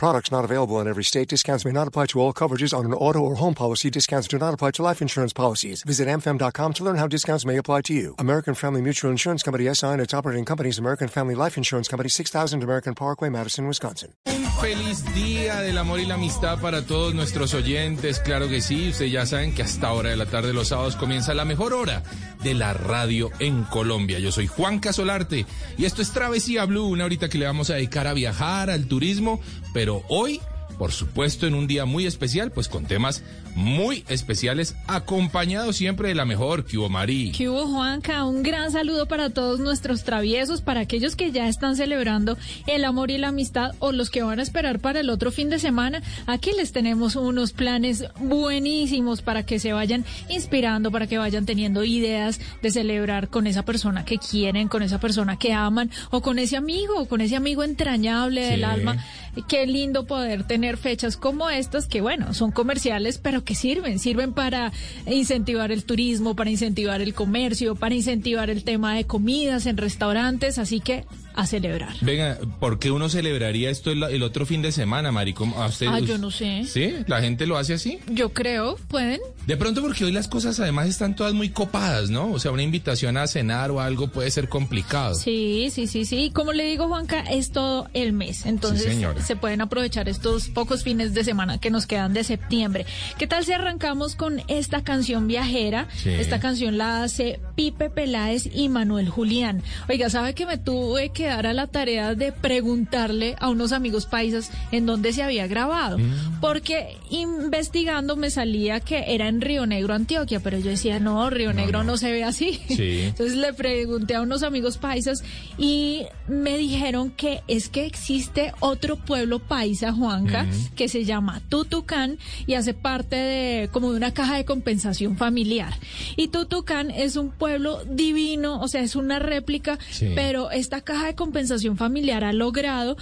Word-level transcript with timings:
Products 0.00 0.32
not 0.32 0.46
available 0.46 0.80
in 0.80 0.88
every 0.88 1.04
state. 1.04 1.28
Discounts 1.28 1.66
may 1.66 1.72
not 1.72 1.86
apply 1.86 2.06
to 2.06 2.20
all 2.22 2.32
coverages 2.32 2.72
on 2.72 2.86
an 2.86 2.94
auto 2.94 3.18
or 3.18 3.34
home 3.34 3.52
policy. 3.52 3.90
Discounts 3.90 4.28
do 4.28 4.38
not 4.38 4.54
apply 4.54 4.70
to 4.70 4.82
life 4.82 5.02
insurance 5.02 5.34
policies. 5.34 5.82
Visit 5.82 6.08
amfam.com 6.08 6.72
to 6.72 6.84
learn 6.84 6.96
how 6.96 7.06
discounts 7.06 7.44
may 7.44 7.58
apply 7.58 7.82
to 7.82 7.92
you. 7.92 8.14
American 8.18 8.54
Family 8.54 8.80
Mutual 8.80 9.10
Insurance 9.10 9.42
Company 9.42 9.68
SI 9.74 9.88
and 9.88 10.00
its 10.00 10.14
operating 10.14 10.46
companies 10.46 10.78
American 10.78 11.06
Family 11.06 11.34
Life 11.34 11.58
Insurance 11.58 11.86
Company 11.86 12.08
6000 12.08 12.62
American 12.62 12.94
Parkway, 12.94 13.28
Madison, 13.28 13.66
Wisconsin. 13.66 14.14
Un 14.24 14.50
feliz 14.62 15.04
día 15.14 15.60
del 15.60 15.76
amor 15.76 16.00
y 16.00 16.06
la 16.06 16.14
amistad 16.14 16.58
para 16.62 16.80
todos 16.80 17.14
nuestros 17.14 17.52
oyentes. 17.52 18.20
Claro 18.20 18.48
que 18.48 18.62
sí, 18.62 18.88
ustedes 18.88 19.12
ya 19.12 19.26
saben 19.26 19.54
que 19.54 19.64
hasta 19.64 19.92
hora 19.92 20.08
de 20.08 20.16
la 20.16 20.24
tarde 20.24 20.54
los 20.54 20.68
sábados 20.68 20.96
comienza 20.96 21.34
la 21.34 21.44
mejor 21.44 21.74
hora 21.74 22.02
de 22.42 22.54
la 22.54 22.72
radio 22.72 23.30
en 23.38 23.64
Colombia. 23.64 24.18
Yo 24.18 24.32
soy 24.32 24.46
Juan 24.46 24.78
Casolarte 24.78 25.46
y 25.76 25.84
esto 25.84 26.02
es 26.02 26.12
Travesía 26.12 26.64
Blue, 26.64 26.86
una 26.86 27.04
horita 27.04 27.28
que 27.28 27.38
le 27.38 27.46
vamos 27.46 27.70
a 27.70 27.74
dedicar 27.74 28.06
a 28.06 28.14
viajar, 28.14 28.70
al 28.70 28.86
turismo, 28.86 29.40
pero 29.72 30.02
hoy 30.08 30.40
por 30.80 30.92
supuesto 30.92 31.46
en 31.46 31.52
un 31.52 31.66
día 31.66 31.84
muy 31.84 32.06
especial, 32.06 32.52
pues 32.52 32.66
con 32.66 32.86
temas 32.86 33.22
muy 33.54 34.02
especiales, 34.08 34.76
acompañados 34.86 35.76
siempre 35.76 36.08
de 36.08 36.14
la 36.14 36.24
mejor, 36.24 36.64
que 36.64 36.78
hubo 36.78 36.88
Mari. 36.88 37.32
Que 37.32 37.50
hubo 37.50 37.66
Juanca, 37.66 38.24
un 38.24 38.42
gran 38.42 38.72
saludo 38.72 39.04
para 39.04 39.28
todos 39.28 39.60
nuestros 39.60 40.04
traviesos, 40.04 40.62
para 40.62 40.80
aquellos 40.80 41.16
que 41.16 41.32
ya 41.32 41.48
están 41.48 41.76
celebrando 41.76 42.38
el 42.66 42.86
amor 42.86 43.10
y 43.10 43.18
la 43.18 43.28
amistad 43.28 43.72
o 43.78 43.92
los 43.92 44.08
que 44.08 44.22
van 44.22 44.38
a 44.38 44.42
esperar 44.42 44.80
para 44.80 45.00
el 45.00 45.10
otro 45.10 45.30
fin 45.30 45.50
de 45.50 45.58
semana. 45.58 46.02
Aquí 46.26 46.52
les 46.56 46.72
tenemos 46.72 47.14
unos 47.14 47.52
planes 47.52 48.06
buenísimos 48.18 49.20
para 49.20 49.44
que 49.44 49.58
se 49.58 49.74
vayan 49.74 50.06
inspirando, 50.30 50.90
para 50.90 51.06
que 51.06 51.18
vayan 51.18 51.44
teniendo 51.44 51.84
ideas 51.84 52.40
de 52.62 52.70
celebrar 52.70 53.28
con 53.28 53.46
esa 53.46 53.66
persona 53.66 54.06
que 54.06 54.16
quieren, 54.16 54.68
con 54.68 54.82
esa 54.82 54.98
persona 54.98 55.38
que 55.38 55.52
aman 55.52 55.90
o 56.10 56.22
con 56.22 56.38
ese 56.38 56.56
amigo, 56.56 57.04
con 57.04 57.20
ese 57.20 57.36
amigo 57.36 57.64
entrañable 57.64 58.46
del 58.46 58.64
alma. 58.64 59.04
Qué 59.46 59.66
lindo 59.66 60.06
poder 60.06 60.44
tener 60.44 60.69
fechas 60.76 61.16
como 61.16 61.50
estas 61.50 61.86
que, 61.86 62.00
bueno, 62.00 62.34
son 62.34 62.50
comerciales, 62.50 63.18
pero 63.18 63.44
que 63.44 63.54
sirven, 63.54 63.98
sirven 63.98 64.32
para 64.32 64.72
incentivar 65.06 65.72
el 65.72 65.84
turismo, 65.84 66.36
para 66.36 66.50
incentivar 66.50 67.00
el 67.00 67.14
comercio, 67.14 67.74
para 67.74 67.94
incentivar 67.94 68.50
el 68.50 68.64
tema 68.64 68.94
de 68.94 69.04
comidas 69.04 69.66
en 69.66 69.76
restaurantes, 69.76 70.58
así 70.58 70.80
que 70.80 71.04
a 71.40 71.46
celebrar. 71.46 71.94
Venga, 72.00 72.38
¿por 72.58 72.78
qué 72.78 72.90
uno 72.90 73.08
celebraría 73.08 73.70
esto 73.70 73.90
el, 73.90 74.02
el 74.02 74.22
otro 74.22 74.46
fin 74.46 74.62
de 74.62 74.72
semana, 74.72 75.10
Mari? 75.10 75.34
¿A 75.56 75.66
usted, 75.66 75.86
ah, 75.88 76.00
yo 76.00 76.18
no 76.18 76.30
sé. 76.30 76.64
¿Sí? 76.66 76.94
¿La 77.06 77.20
gente 77.20 77.46
lo 77.46 77.56
hace 77.56 77.74
así? 77.74 77.98
Yo 78.08 78.32
creo, 78.32 78.76
pueden. 78.88 79.20
De 79.46 79.56
pronto 79.56 79.80
porque 79.80 80.04
hoy 80.04 80.12
las 80.12 80.28
cosas 80.28 80.60
además 80.60 80.88
están 80.88 81.16
todas 81.16 81.32
muy 81.32 81.50
copadas, 81.50 82.10
¿no? 82.10 82.30
O 82.30 82.38
sea, 82.38 82.50
una 82.50 82.62
invitación 82.62 83.16
a 83.16 83.26
cenar 83.26 83.70
o 83.70 83.80
algo 83.80 84.08
puede 84.08 84.30
ser 84.30 84.48
complicado. 84.48 85.14
Sí, 85.14 85.68
sí, 85.72 85.86
sí, 85.86 86.04
sí. 86.04 86.30
Como 86.34 86.52
le 86.52 86.64
digo, 86.64 86.88
Juanca, 86.88 87.20
es 87.20 87.52
todo 87.52 87.88
el 87.94 88.12
mes. 88.12 88.46
Entonces 88.46 88.96
se 89.24 89.36
pueden 89.36 89.60
aprovechar 89.60 90.08
estos 90.08 90.48
pocos 90.48 90.84
fines 90.84 91.14
de 91.14 91.24
semana 91.24 91.58
que 91.58 91.70
nos 91.70 91.86
quedan 91.86 92.12
de 92.12 92.24
septiembre. 92.24 92.86
¿Qué 93.18 93.26
tal 93.26 93.44
si 93.44 93.52
arrancamos 93.52 94.14
con 94.14 94.42
esta 94.48 94.84
canción 94.84 95.26
viajera? 95.26 95.88
Esta 96.04 96.40
canción 96.40 96.76
la 96.78 97.02
hace 97.02 97.40
Pipe 97.60 97.90
Peláez 97.90 98.48
y 98.54 98.70
Manuel 98.70 99.10
Julián. 99.10 99.62
Oiga, 99.86 100.08
¿sabe 100.08 100.34
que 100.34 100.46
me 100.46 100.56
tuve 100.56 101.10
que 101.10 101.26
dar 101.26 101.46
a 101.46 101.52
la 101.52 101.66
tarea 101.66 102.14
de 102.14 102.32
preguntarle 102.32 103.36
a 103.38 103.50
unos 103.50 103.72
amigos 103.72 104.06
paisas 104.06 104.50
en 104.72 104.86
dónde 104.86 105.12
se 105.12 105.22
había 105.22 105.46
grabado, 105.46 105.98
mm. 105.98 106.40
porque 106.40 106.96
investigando 107.10 108.16
me 108.16 108.30
salía 108.30 108.80
que 108.80 109.14
era 109.14 109.28
en 109.28 109.42
Río 109.42 109.66
Negro, 109.66 109.92
Antioquia, 109.92 110.40
pero 110.40 110.58
yo 110.58 110.70
decía, 110.70 111.00
no, 111.00 111.28
Río 111.28 111.52
Negro 111.52 111.84
no, 111.84 111.98
se 111.98 112.10
ve 112.10 112.24
así. 112.24 112.58
Entonces 112.70 113.36
le 113.36 113.52
pregunté 113.52 114.14
a 114.14 114.22
unos 114.22 114.42
amigos 114.42 114.78
paisas 114.78 115.22
y 115.58 116.06
me 116.28 116.56
dijeron 116.56 117.10
que 117.10 117.42
es 117.46 117.68
que 117.68 117.84
existe 117.84 118.54
otro 118.60 118.96
pueblo 118.96 119.38
paisa, 119.38 119.92
Juanca, 119.92 120.44
mm. 120.44 120.74
que 120.76 120.88
se 120.88 121.04
llama 121.04 121.42
Tutucán 121.50 122.16
y 122.46 122.54
hace 122.54 122.72
parte 122.72 123.16
de 123.16 123.68
como 123.70 123.90
de 123.90 123.98
una 123.98 124.14
caja 124.14 124.36
de 124.38 124.46
compensación 124.46 125.18
familiar. 125.18 125.74
Y 126.16 126.28
Tutucán 126.28 126.90
es 126.90 127.16
un 127.16 127.28
pueblo 127.28 127.49
divino, 127.86 128.60
o 128.60 128.68
sea, 128.68 128.82
es 128.82 128.96
una 128.96 129.18
réplica, 129.18 129.78
pero 130.14 130.50
esta 130.50 130.80
caja 130.80 131.06
de 131.06 131.14
compensación 131.14 131.76
familiar 131.76 132.24
ha 132.24 132.32
logrado 132.32 132.96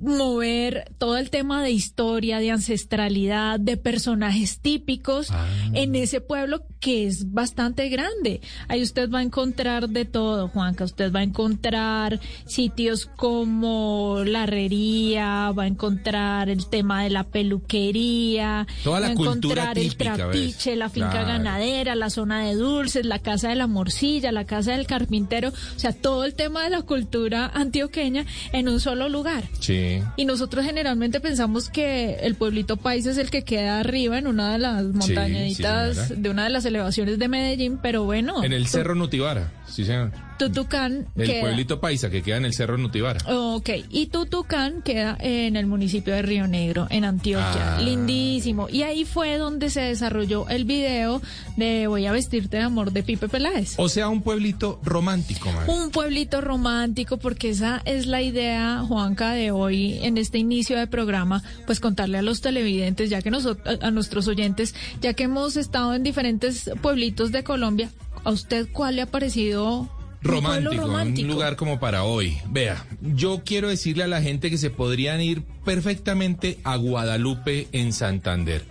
mover 0.00 0.92
todo 0.98 1.16
el 1.16 1.30
tema 1.30 1.62
de 1.62 1.70
historia, 1.70 2.38
de 2.38 2.50
ancestralidad, 2.50 3.60
de 3.60 3.76
personajes 3.76 4.58
típicos 4.60 5.30
ah. 5.30 5.46
en 5.72 5.94
ese 5.94 6.20
pueblo 6.20 6.62
que 6.80 7.06
es 7.06 7.32
bastante 7.32 7.88
grande. 7.88 8.40
Ahí 8.68 8.82
usted 8.82 9.10
va 9.10 9.20
a 9.20 9.22
encontrar 9.22 9.88
de 9.88 10.04
todo, 10.04 10.48
Juanca. 10.48 10.84
Usted 10.84 11.12
va 11.12 11.20
a 11.20 11.22
encontrar 11.22 12.20
sitios 12.46 13.06
como 13.06 14.22
la 14.26 14.44
herrería, 14.44 15.50
va 15.52 15.64
a 15.64 15.66
encontrar 15.66 16.50
el 16.50 16.66
tema 16.66 17.04
de 17.04 17.10
la 17.10 17.24
peluquería, 17.24 18.66
va 18.86 18.98
a 18.98 19.10
encontrar 19.12 19.78
el 19.78 19.96
trapiche, 19.96 20.76
la 20.76 20.90
finca 20.90 21.24
ganadera, 21.24 21.94
la 21.94 22.10
zona 22.10 22.44
de 22.44 22.54
dulces, 22.54 23.06
la 23.06 23.20
casa 23.20 23.48
de 23.48 23.54
la 23.54 23.66
morcilla, 23.66 24.32
la 24.32 24.44
casa 24.44 24.72
del 24.72 24.86
carpintero, 24.86 25.48
o 25.48 25.78
sea, 25.78 25.92
todo 25.92 26.24
el 26.24 26.34
tema 26.34 26.64
de 26.64 26.70
la 26.70 26.82
cultura 26.82 27.50
antioqueña 27.54 28.26
en 28.52 28.68
un 28.68 28.80
solo 28.80 29.08
lugar. 29.08 29.44
Sí. 29.60 29.83
Y 30.16 30.24
nosotros 30.24 30.64
generalmente 30.64 31.20
pensamos 31.20 31.68
que 31.68 32.16
el 32.22 32.34
pueblito 32.34 32.76
país 32.76 33.06
es 33.06 33.18
el 33.18 33.30
que 33.30 33.44
queda 33.44 33.80
arriba 33.80 34.18
en 34.18 34.26
una 34.26 34.52
de 34.52 34.58
las 34.58 34.84
montañitas 34.84 36.20
de 36.20 36.30
una 36.30 36.44
de 36.44 36.50
las 36.50 36.64
elevaciones 36.64 37.18
de 37.18 37.28
Medellín, 37.28 37.78
pero 37.80 38.04
bueno. 38.04 38.42
En 38.44 38.52
el 38.52 38.66
Cerro 38.66 38.94
Nutibara, 38.94 39.52
sí 39.66 39.84
señor. 39.84 40.12
Tutucán. 40.38 41.06
El 41.16 41.40
pueblito 41.40 41.80
paisa 41.80 42.10
que 42.10 42.22
queda 42.22 42.36
en 42.36 42.44
el 42.44 42.54
Cerro 42.54 42.78
Nutibara. 42.78 43.20
Ok, 43.32 43.70
y 43.90 44.06
Tutucán 44.06 44.82
queda 44.82 45.16
en 45.20 45.56
el 45.56 45.66
municipio 45.66 46.14
de 46.14 46.22
Río 46.22 46.46
Negro, 46.46 46.86
en 46.90 47.04
Antioquia. 47.04 47.76
Ah. 47.76 47.80
Lindísimo. 47.80 48.68
Y 48.68 48.82
ahí 48.82 49.04
fue 49.04 49.36
donde 49.36 49.70
se 49.70 49.80
desarrolló 49.80 50.48
el 50.48 50.64
video 50.64 51.22
de 51.56 51.86
Voy 51.86 52.06
a 52.06 52.12
vestirte 52.12 52.56
de 52.56 52.62
amor 52.64 52.92
de 52.92 53.02
Pipe 53.02 53.28
Peláez. 53.28 53.74
O 53.78 53.88
sea, 53.88 54.08
un 54.08 54.22
pueblito 54.22 54.80
romántico, 54.82 55.50
Un 55.66 55.90
pueblito 55.90 56.40
romántico, 56.40 57.18
porque 57.18 57.50
esa 57.50 57.82
es 57.84 58.06
la 58.06 58.22
idea, 58.22 58.84
Juanca, 58.86 59.32
de 59.32 59.50
hoy 59.50 59.98
en 60.02 60.18
este 60.18 60.38
inicio 60.38 60.78
de 60.78 60.86
programa, 60.86 61.42
pues 61.66 61.80
contarle 61.80 62.18
a 62.18 62.22
los 62.22 62.40
televidentes, 62.40 63.10
ya 63.10 63.22
que 63.22 63.30
nosotros, 63.30 63.78
a 63.80 63.90
nuestros 63.90 64.28
oyentes, 64.28 64.74
ya 65.00 65.14
que 65.14 65.24
hemos 65.24 65.56
estado 65.56 65.94
en 65.94 66.02
diferentes 66.02 66.70
pueblitos 66.82 67.32
de 67.32 67.44
Colombia, 67.44 67.90
¿a 68.24 68.30
usted 68.30 68.68
cuál 68.72 68.96
le 68.96 69.02
ha 69.02 69.06
parecido 69.06 69.88
romántico, 70.24 70.86
un, 70.86 70.92
un 70.92 71.28
lugar 71.28 71.56
como 71.56 71.78
para 71.78 72.04
hoy. 72.04 72.38
Vea, 72.48 72.84
yo 73.00 73.42
quiero 73.44 73.68
decirle 73.68 74.04
a 74.04 74.08
la 74.08 74.22
gente 74.22 74.50
que 74.50 74.58
se 74.58 74.70
podrían 74.70 75.20
ir 75.20 75.42
perfectamente 75.64 76.58
a 76.64 76.76
Guadalupe 76.76 77.68
en 77.72 77.92
Santander. 77.92 78.64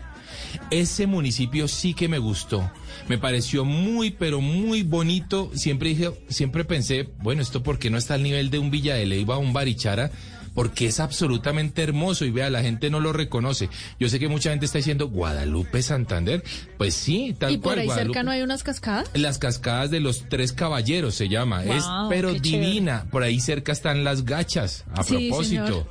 Ese 0.71 1.07
municipio 1.07 1.67
sí 1.67 1.93
que 1.93 2.07
me 2.07 2.19
gustó. 2.19 2.69
Me 3.07 3.17
pareció 3.17 3.65
muy, 3.65 4.11
pero 4.11 4.41
muy 4.41 4.83
bonito. 4.83 5.51
Siempre 5.53 5.89
dije, 5.89 6.11
siempre 6.29 6.65
pensé, 6.65 7.09
bueno, 7.21 7.41
esto 7.41 7.63
porque 7.63 7.89
no 7.89 7.97
está 7.97 8.15
al 8.15 8.23
nivel 8.23 8.49
de 8.49 8.59
un 8.59 8.71
Villa 8.71 8.95
de 8.95 9.05
Leyva 9.05 9.37
o 9.37 9.39
un 9.39 9.53
Barichara, 9.53 10.11
porque 10.53 10.87
es 10.87 10.99
absolutamente 10.99 11.81
hermoso 11.81 12.25
y 12.25 12.31
vea, 12.31 12.49
la 12.49 12.61
gente 12.61 12.89
no 12.89 12.99
lo 12.99 13.13
reconoce. 13.13 13.69
Yo 13.99 14.09
sé 14.09 14.19
que 14.19 14.27
mucha 14.27 14.51
gente 14.51 14.65
está 14.65 14.77
diciendo 14.77 15.09
Guadalupe 15.09 15.81
Santander, 15.81 16.43
pues 16.77 16.93
sí, 16.93 17.35
tal 17.37 17.59
cual. 17.59 17.79
¿Y 17.79 17.87
por 17.87 17.93
ahí 17.93 18.03
cerca 18.03 18.23
no 18.23 18.31
hay 18.31 18.41
unas 18.41 18.63
cascadas? 18.63 19.09
Las 19.13 19.37
cascadas 19.37 19.91
de 19.91 19.99
los 19.99 20.29
tres 20.29 20.53
caballeros 20.53 21.15
se 21.15 21.29
llama, 21.29 21.63
es 21.63 21.85
pero 22.09 22.33
divina. 22.33 23.05
Por 23.11 23.23
ahí 23.23 23.39
cerca 23.39 23.71
están 23.71 24.03
las 24.03 24.25
gachas, 24.25 24.85
a 24.93 25.03
propósito, 25.03 25.87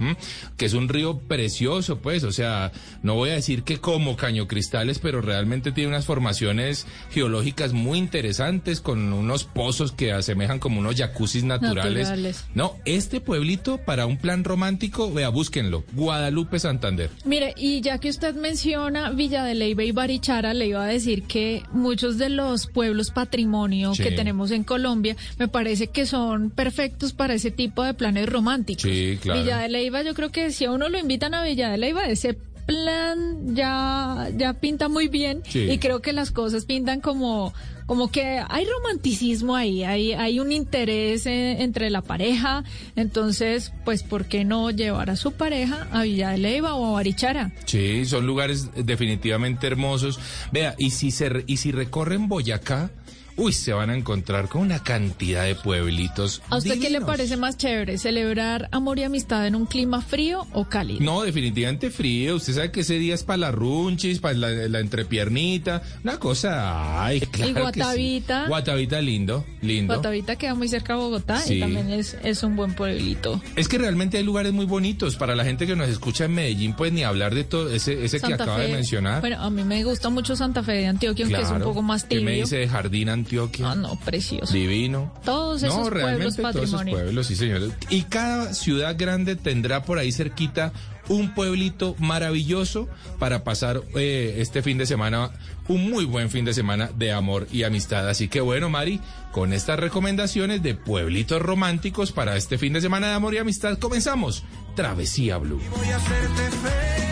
que 0.57 0.67
es 0.67 0.75
un 0.75 0.89
río 0.89 1.19
precioso, 1.19 1.99
pues, 1.99 2.25
o 2.25 2.33
sea, 2.33 2.73
no 3.03 3.15
voy 3.15 3.31
a 3.31 3.35
decir 3.35 3.63
que 3.63 3.79
como 3.79 4.17
Caño 4.17 4.47
Cristales, 4.47 4.99
pero 4.99 5.21
realmente 5.21 5.73
tiene 5.73 5.89
unas 5.89 6.05
formaciones 6.05 6.87
geológicas 7.11 7.73
muy 7.73 7.99
interesantes 7.99 8.81
con 8.81 9.13
unos 9.13 9.45
pozos 9.45 9.93
que 9.93 10.13
asemejan 10.13 10.59
como 10.59 10.81
unos 10.81 10.97
jacuzzis 10.97 11.45
naturales. 11.45 12.09
naturales. 12.09 12.45
No, 12.55 12.77
este 12.85 13.21
pueblito 13.21 13.79
para 13.79 14.07
un 14.07 14.19
plan 14.19 14.45
romántico, 14.53 15.11
vea, 15.11 15.31
búsquenlo. 15.31 15.83
Guadalupe 15.93 16.59
Santander. 16.59 17.09
Mire, 17.25 17.55
y 17.57 17.81
ya 17.81 17.97
que 17.97 18.11
usted 18.11 18.35
menciona 18.35 19.11
Villa 19.11 19.45
de 19.45 19.55
Leyva 19.55 19.83
y 19.83 19.93
Barichara, 19.93 20.53
le 20.53 20.67
iba 20.67 20.85
a 20.85 20.87
decir 20.87 21.23
que 21.23 21.63
muchos 21.73 22.19
de 22.19 22.29
los 22.29 22.67
pueblos 22.67 23.11
patrimonio 23.11 23.93
que 23.97 24.11
tenemos 24.11 24.51
en 24.51 24.63
Colombia 24.63 25.17
me 25.39 25.49
parece 25.49 25.87
que 25.87 26.05
son 26.05 26.51
perfectos 26.51 27.15
para 27.15 27.33
ese 27.33 27.51
tipo 27.51 27.83
de 27.83 27.95
planes 27.95 28.29
románticos. 28.29 28.83
Sí, 28.83 29.19
claro. 29.23 29.41
Villa 29.41 29.59
de 29.59 29.71
Leyva, 29.71 30.03
yo 30.03 30.13
creo 30.13 30.31
que 30.31 30.51
si 30.51 30.67
a 30.67 30.71
uno 30.71 30.91
lo 30.91 30.99
invitan 30.99 31.33
a 31.33 31.43
Villa 31.43 31.71
de 31.71 31.79
Leyva, 31.79 32.05
ese 32.05 32.37
plan 32.73 33.55
ya, 33.55 34.29
ya 34.37 34.55
pinta 34.55 34.89
muy 34.89 35.09
bien 35.09 35.43
y 35.55 35.79
creo 35.79 36.01
que 36.01 36.13
las 36.13 36.31
cosas 36.31 36.65
pintan 36.65 37.01
como 37.01 37.53
como 37.87 38.11
que 38.11 38.43
hay 38.49 38.65
romanticismo 38.65 39.57
ahí, 39.57 39.85
hay, 39.85 40.13
hay 40.13 40.41
un 40.41 40.53
interés 40.53 41.27
entre 41.27 41.91
la 41.91 42.01
pareja, 42.01 42.65
entonces, 42.97 43.73
pues, 43.85 44.03
¿por 44.03 44.27
qué 44.27 44.45
no 44.45 44.71
llevar 44.71 45.11
a 45.11 45.17
su 45.17 45.33
pareja 45.33 45.89
a 45.91 46.03
Villa 46.03 46.31
de 46.31 46.39
Leyva 46.39 46.75
o 46.75 46.87
a 46.87 46.93
Barichara? 46.93 47.53
Sí, 47.67 48.07
son 48.07 48.27
lugares 48.27 48.71
definitivamente 48.75 49.67
hermosos. 49.67 50.19
Vea, 50.53 50.75
y 50.79 50.91
si 50.91 51.11
se 51.11 51.45
y 51.47 51.59
si 51.59 51.73
recorren 51.73 52.29
Boyacá, 52.29 52.91
uy, 53.37 53.53
se 53.53 53.73
van 53.73 53.91
a 53.91 53.97
encontrar 53.97 54.49
con 54.49 54.63
una 54.63 54.83
cantidad 54.83 55.45
de 55.45 55.55
pueblitos. 55.55 56.43
¿A 56.51 56.57
usted 56.59 56.79
qué 56.79 56.91
le 56.91 57.01
parece 57.01 57.37
más 57.37 57.57
chévere? 57.57 57.99
¿Celebrar 57.99 58.69
amor 58.73 58.99
y 58.99 59.05
amistad 59.05 59.47
en 59.47 59.55
un 59.55 59.67
clima 59.67 60.01
frío 60.01 60.47
o 60.53 60.69
cálido? 60.69 61.01
No, 61.01 61.23
definitivamente 61.23 61.91
frío. 61.91 62.37
Usted 62.37 62.55
sabe 62.55 62.71
que 62.71 62.81
ese 62.81 62.99
día 62.99 63.15
es 63.15 63.23
para 63.23 63.39
la 63.39 63.51
runchis, 63.53 64.19
para 64.19 64.35
la, 64.35 64.81
entrepiernita, 64.81 65.83
una 66.03 66.19
cosa. 66.19 67.05
Ay, 67.05 67.21
claro. 67.21 67.51
Y 67.51 67.55
Guatavita. 67.55 68.47
Guatavita 68.49 69.01
lindo, 69.01 69.45
lindo. 69.61 69.95
Guatavita 69.95 70.37
queda 70.37 70.55
muy 70.55 70.69
cerca 70.69 70.95
de 70.95 70.99
Bogotá 71.01 71.43
y 71.49 71.61
también 71.61 71.91
es, 71.91 72.17
es 72.23 72.43
un 72.43 72.57
buen 72.57 72.75
pueblito. 72.75 73.41
Es 73.57 73.69
que 73.69 73.79
realmente 73.79 74.19
hay 74.19 74.25
lugares 74.25 74.53
muy 74.53 74.67
bonitos. 74.67 75.17
Para 75.17 75.35
la 75.35 75.45
gente 75.45 75.67
que 75.67 75.77
nos 75.77 75.89
escucha 75.89 76.25
en 76.25 76.35
Medellín, 76.35 76.75
pues 76.75 76.93
ni 76.93 77.05
hablar 77.05 77.35
de 77.35 77.45
todo 77.45 77.71
ese, 77.73 78.05
ese 78.05 78.21
que 78.21 78.35
acaba 78.35 78.59
de 78.59 78.73
mencionar. 78.73 79.21
Bueno, 79.21 79.41
a 79.41 79.51
mí 79.51 79.63
me 79.65 79.85
gusta 79.85 80.09
mucho 80.09 80.37
Santa 80.37 80.63
Fe 80.63 80.73
de 80.73 80.87
Antioquia, 80.87 81.27
aunque 81.27 81.43
es 81.43 81.51
un 81.51 81.63
poco 81.63 81.83
más 81.83 82.09
tibio. 82.09 82.25
¿Qué 82.25 82.31
me 82.31 82.37
dice 82.39 82.57
de 82.57 82.69
Jardín 82.69 83.09
Antioquia. 83.23 83.71
Ah, 83.71 83.75
no, 83.75 83.97
precioso. 83.97 84.53
Divino. 84.53 85.13
Todos 85.25 85.63
esos 85.63 85.89
pueblos 85.89 86.37
patrimonio. 86.37 86.53
Todos 86.53 86.65
esos 86.65 86.83
pueblos, 86.85 87.27
sí, 87.27 87.37
señores. 87.37 87.73
Y 87.89 88.03
cada 88.03 88.53
ciudad 88.55 88.97
grande 88.99 89.37
tendrá 89.37 89.85
por 89.85 89.99
ahí 89.99 90.13
cerquita 90.13 90.73
un 91.09 91.35
pueblito 91.35 91.97
maravilloso 91.99 92.89
para 93.19 93.45
pasar 93.45 93.83
eh, 93.95 94.37
este 94.39 94.63
fin 94.63 94.79
de 94.79 94.87
semana, 94.87 95.31
un 95.69 95.91
muy 95.91 96.05
buen 96.05 96.31
fin 96.31 96.45
de 96.45 96.55
semana 96.55 96.91
de 96.95 97.13
amor 97.13 97.47
y 97.53 97.65
amistad. 97.65 98.09
Así 98.09 98.29
que 98.29 98.41
bueno, 98.41 98.69
Mari, 98.71 99.01
con 99.33 99.53
estas 99.53 99.79
recomendaciones 99.79 100.63
de 100.63 100.75
pueblitos 100.75 101.43
románticos 101.43 102.13
para 102.13 102.37
este 102.37 102.59
fin 102.59 102.73
de 102.73 102.81
semana 102.81 103.09
de 103.09 103.15
amor 103.15 103.35
y 103.35 103.39
amistad, 103.39 103.79
comenzamos 103.79 104.45
Travesía 104.77 105.39
Blue. 105.39 105.61
Voy 105.77 105.89
a 105.89 105.97
hacerte 105.97 107.12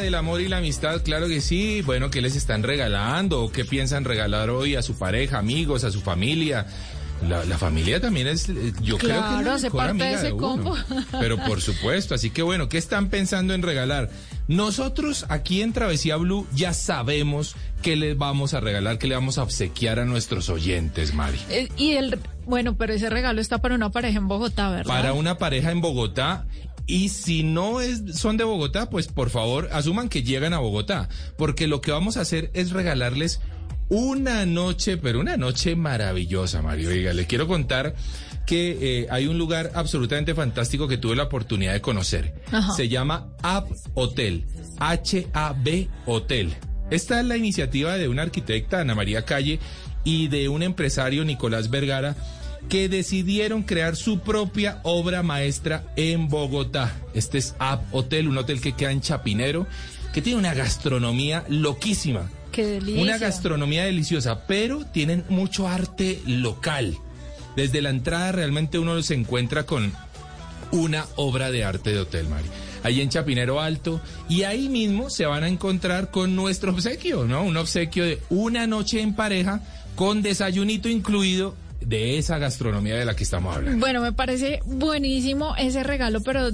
Del 0.00 0.14
amor 0.14 0.40
y 0.40 0.48
la 0.48 0.58
amistad, 0.58 1.02
claro 1.02 1.28
que 1.28 1.40
sí. 1.40 1.82
Bueno, 1.82 2.10
¿qué 2.10 2.20
les 2.20 2.36
están 2.36 2.62
regalando? 2.62 3.42
¿O 3.42 3.52
qué 3.52 3.64
piensan 3.64 4.04
regalar 4.04 4.50
hoy 4.50 4.76
a 4.76 4.82
su 4.82 4.98
pareja, 4.98 5.38
amigos, 5.38 5.84
a 5.84 5.90
su 5.90 6.00
familia? 6.00 6.66
La, 7.26 7.58
familia 7.58 8.00
también 8.00 8.28
es, 8.28 8.48
eh, 8.48 8.72
yo 8.80 8.96
creo 8.96 9.20
que 9.28 9.38
es 9.40 9.44
la 9.44 9.54
hace 9.54 9.70
parte 9.72 10.04
de 10.04 10.14
ese 10.14 10.30
combo. 10.30 10.76
Pero 11.18 11.36
por 11.36 11.60
supuesto, 11.60 12.14
así 12.14 12.30
que 12.30 12.42
bueno, 12.42 12.68
¿qué 12.68 12.78
están 12.78 13.08
pensando 13.08 13.54
en 13.54 13.62
regalar? 13.62 14.08
Nosotros 14.46 15.26
aquí 15.28 15.62
en 15.62 15.72
Travesía 15.72 16.16
Blue 16.16 16.46
ya 16.54 16.72
sabemos 16.72 17.56
qué 17.82 17.96
les 17.96 18.16
vamos 18.16 18.54
a 18.54 18.60
regalar, 18.60 18.98
qué 18.98 19.08
le 19.08 19.16
vamos 19.16 19.36
a 19.38 19.42
obsequiar 19.42 19.98
a 19.98 20.04
nuestros 20.04 20.48
oyentes, 20.48 21.12
Mari. 21.12 21.38
Eh, 21.50 21.68
y 21.76 21.94
el, 21.94 22.20
bueno, 22.46 22.76
pero 22.76 22.94
ese 22.94 23.10
regalo 23.10 23.40
está 23.40 23.58
para 23.58 23.74
una 23.74 23.90
pareja 23.90 24.18
en 24.18 24.28
Bogotá, 24.28 24.70
¿verdad? 24.70 24.86
Para 24.86 25.12
una 25.12 25.38
pareja 25.38 25.72
en 25.72 25.80
Bogotá 25.80 26.46
y 26.88 27.10
si 27.10 27.42
no 27.42 27.82
es, 27.82 28.02
son 28.14 28.38
de 28.38 28.44
Bogotá, 28.44 28.88
pues 28.88 29.08
por 29.08 29.28
favor 29.28 29.68
asuman 29.72 30.08
que 30.08 30.22
llegan 30.22 30.54
a 30.54 30.58
Bogotá, 30.58 31.08
porque 31.36 31.68
lo 31.68 31.82
que 31.82 31.92
vamos 31.92 32.16
a 32.16 32.22
hacer 32.22 32.50
es 32.54 32.70
regalarles 32.70 33.40
una 33.90 34.46
noche, 34.46 34.96
pero 34.96 35.20
una 35.20 35.36
noche 35.36 35.76
maravillosa, 35.76 36.62
Mario. 36.62 36.88
Oiga, 36.88 37.12
le 37.12 37.26
quiero 37.26 37.46
contar 37.46 37.94
que 38.46 38.78
eh, 38.80 39.06
hay 39.10 39.26
un 39.26 39.36
lugar 39.36 39.70
absolutamente 39.74 40.34
fantástico 40.34 40.88
que 40.88 40.96
tuve 40.96 41.14
la 41.14 41.24
oportunidad 41.24 41.74
de 41.74 41.82
conocer. 41.82 42.42
Se 42.74 42.88
llama 42.88 43.28
Ab 43.42 43.66
Hotel, 43.92 44.46
H-A-B 44.78 45.88
Hotel. 46.06 46.56
Esta 46.90 47.20
es 47.20 47.26
la 47.26 47.36
iniciativa 47.36 47.98
de 47.98 48.08
una 48.08 48.22
arquitecta, 48.22 48.80
Ana 48.80 48.94
María 48.94 49.26
Calle, 49.26 49.60
y 50.04 50.28
de 50.28 50.48
un 50.48 50.62
empresario, 50.62 51.22
Nicolás 51.26 51.68
Vergara, 51.68 52.16
que 52.68 52.88
decidieron 52.88 53.62
crear 53.62 53.96
su 53.96 54.20
propia 54.20 54.80
obra 54.82 55.22
maestra 55.22 55.84
en 55.96 56.28
Bogotá. 56.28 56.94
Este 57.14 57.38
es 57.38 57.54
App 57.58 57.82
Hotel, 57.92 58.28
un 58.28 58.38
hotel 58.38 58.60
que 58.60 58.72
queda 58.72 58.92
en 58.92 59.00
Chapinero, 59.00 59.66
que 60.12 60.22
tiene 60.22 60.38
una 60.38 60.54
gastronomía 60.54 61.44
loquísima. 61.48 62.30
Qué 62.52 62.66
delicia. 62.66 63.02
Una 63.02 63.18
gastronomía 63.18 63.84
deliciosa, 63.84 64.46
pero 64.46 64.84
tienen 64.84 65.24
mucho 65.28 65.66
arte 65.66 66.20
local. 66.26 66.96
Desde 67.56 67.82
la 67.82 67.90
entrada 67.90 68.32
realmente 68.32 68.78
uno 68.78 69.02
se 69.02 69.14
encuentra 69.14 69.64
con 69.64 69.92
una 70.70 71.06
obra 71.16 71.50
de 71.50 71.64
arte 71.64 71.90
de 71.90 72.00
Hotel 72.00 72.28
Mari. 72.28 72.48
Ahí 72.82 73.00
en 73.00 73.08
Chapinero 73.08 73.60
Alto. 73.60 74.00
Y 74.28 74.42
ahí 74.42 74.68
mismo 74.68 75.10
se 75.10 75.26
van 75.26 75.42
a 75.42 75.48
encontrar 75.48 76.10
con 76.10 76.36
nuestro 76.36 76.72
obsequio, 76.72 77.24
¿no? 77.24 77.42
Un 77.42 77.56
obsequio 77.56 78.04
de 78.04 78.20
una 78.28 78.66
noche 78.66 79.00
en 79.00 79.14
pareja 79.14 79.62
con 79.96 80.22
desayunito 80.22 80.88
incluido 80.88 81.56
de 81.80 82.18
esa 82.18 82.38
gastronomía 82.38 82.96
de 82.96 83.04
la 83.04 83.14
que 83.16 83.24
estamos 83.24 83.56
hablando. 83.56 83.78
Bueno, 83.78 84.00
me 84.00 84.12
parece 84.12 84.60
buenísimo 84.64 85.54
ese 85.56 85.82
regalo, 85.82 86.20
pero 86.20 86.50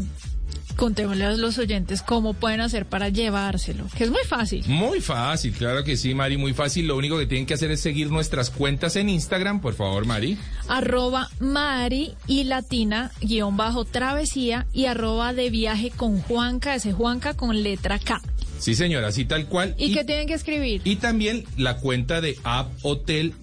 contémosle 0.77 1.25
a 1.25 1.33
los 1.33 1.59
oyentes 1.59 2.03
cómo 2.03 2.35
pueden 2.35 2.61
hacer 2.61 2.87
para 2.87 3.09
llevárselo, 3.09 3.87
que 3.97 4.05
es 4.05 4.11
muy 4.11 4.25
fácil. 4.27 4.65
Muy 4.67 5.01
fácil, 5.01 5.53
claro 5.53 5.85
que 5.85 5.97
sí, 5.97 6.15
Mari, 6.15 6.37
muy 6.37 6.53
fácil. 6.53 6.87
Lo 6.87 6.97
único 6.97 7.19
que 7.19 7.27
tienen 7.27 7.47
que 7.47 7.55
hacer 7.55 7.71
es 7.71 7.81
seguir 7.81 8.11
nuestras 8.11 8.51
cuentas 8.51 8.97
en 8.97 9.09
Instagram, 9.09 9.61
por 9.61 9.75
favor, 9.75 10.05
Mari. 10.07 10.37
Arroba 10.69 11.31
Mari 11.39 12.15
y 12.27 12.45
Latina, 12.45 13.13
guion 13.21 13.57
bajo 13.57 13.85
travesía 13.85 14.67
y 14.73 14.87
arroba 14.87 15.33
de 15.33 15.51
viaje 15.51 15.91
con 15.91 16.21
Juanca, 16.21 16.75
ese 16.75 16.93
Juanca 16.93 17.35
con 17.35 17.63
letra 17.63 17.99
K. 17.99 18.21
Sí, 18.59 18.75
señora, 18.75 19.09
así 19.09 19.25
tal 19.25 19.47
cual. 19.47 19.75
¿Y, 19.79 19.93
qué 19.93 20.05
tienen 20.05 20.27
que 20.27 20.35
escribir? 20.35 20.83
Y 20.85 20.97
también 20.97 21.45
la 21.57 21.79
cuenta 21.79 22.21
de 22.21 22.37
apphotel.co 22.45 23.35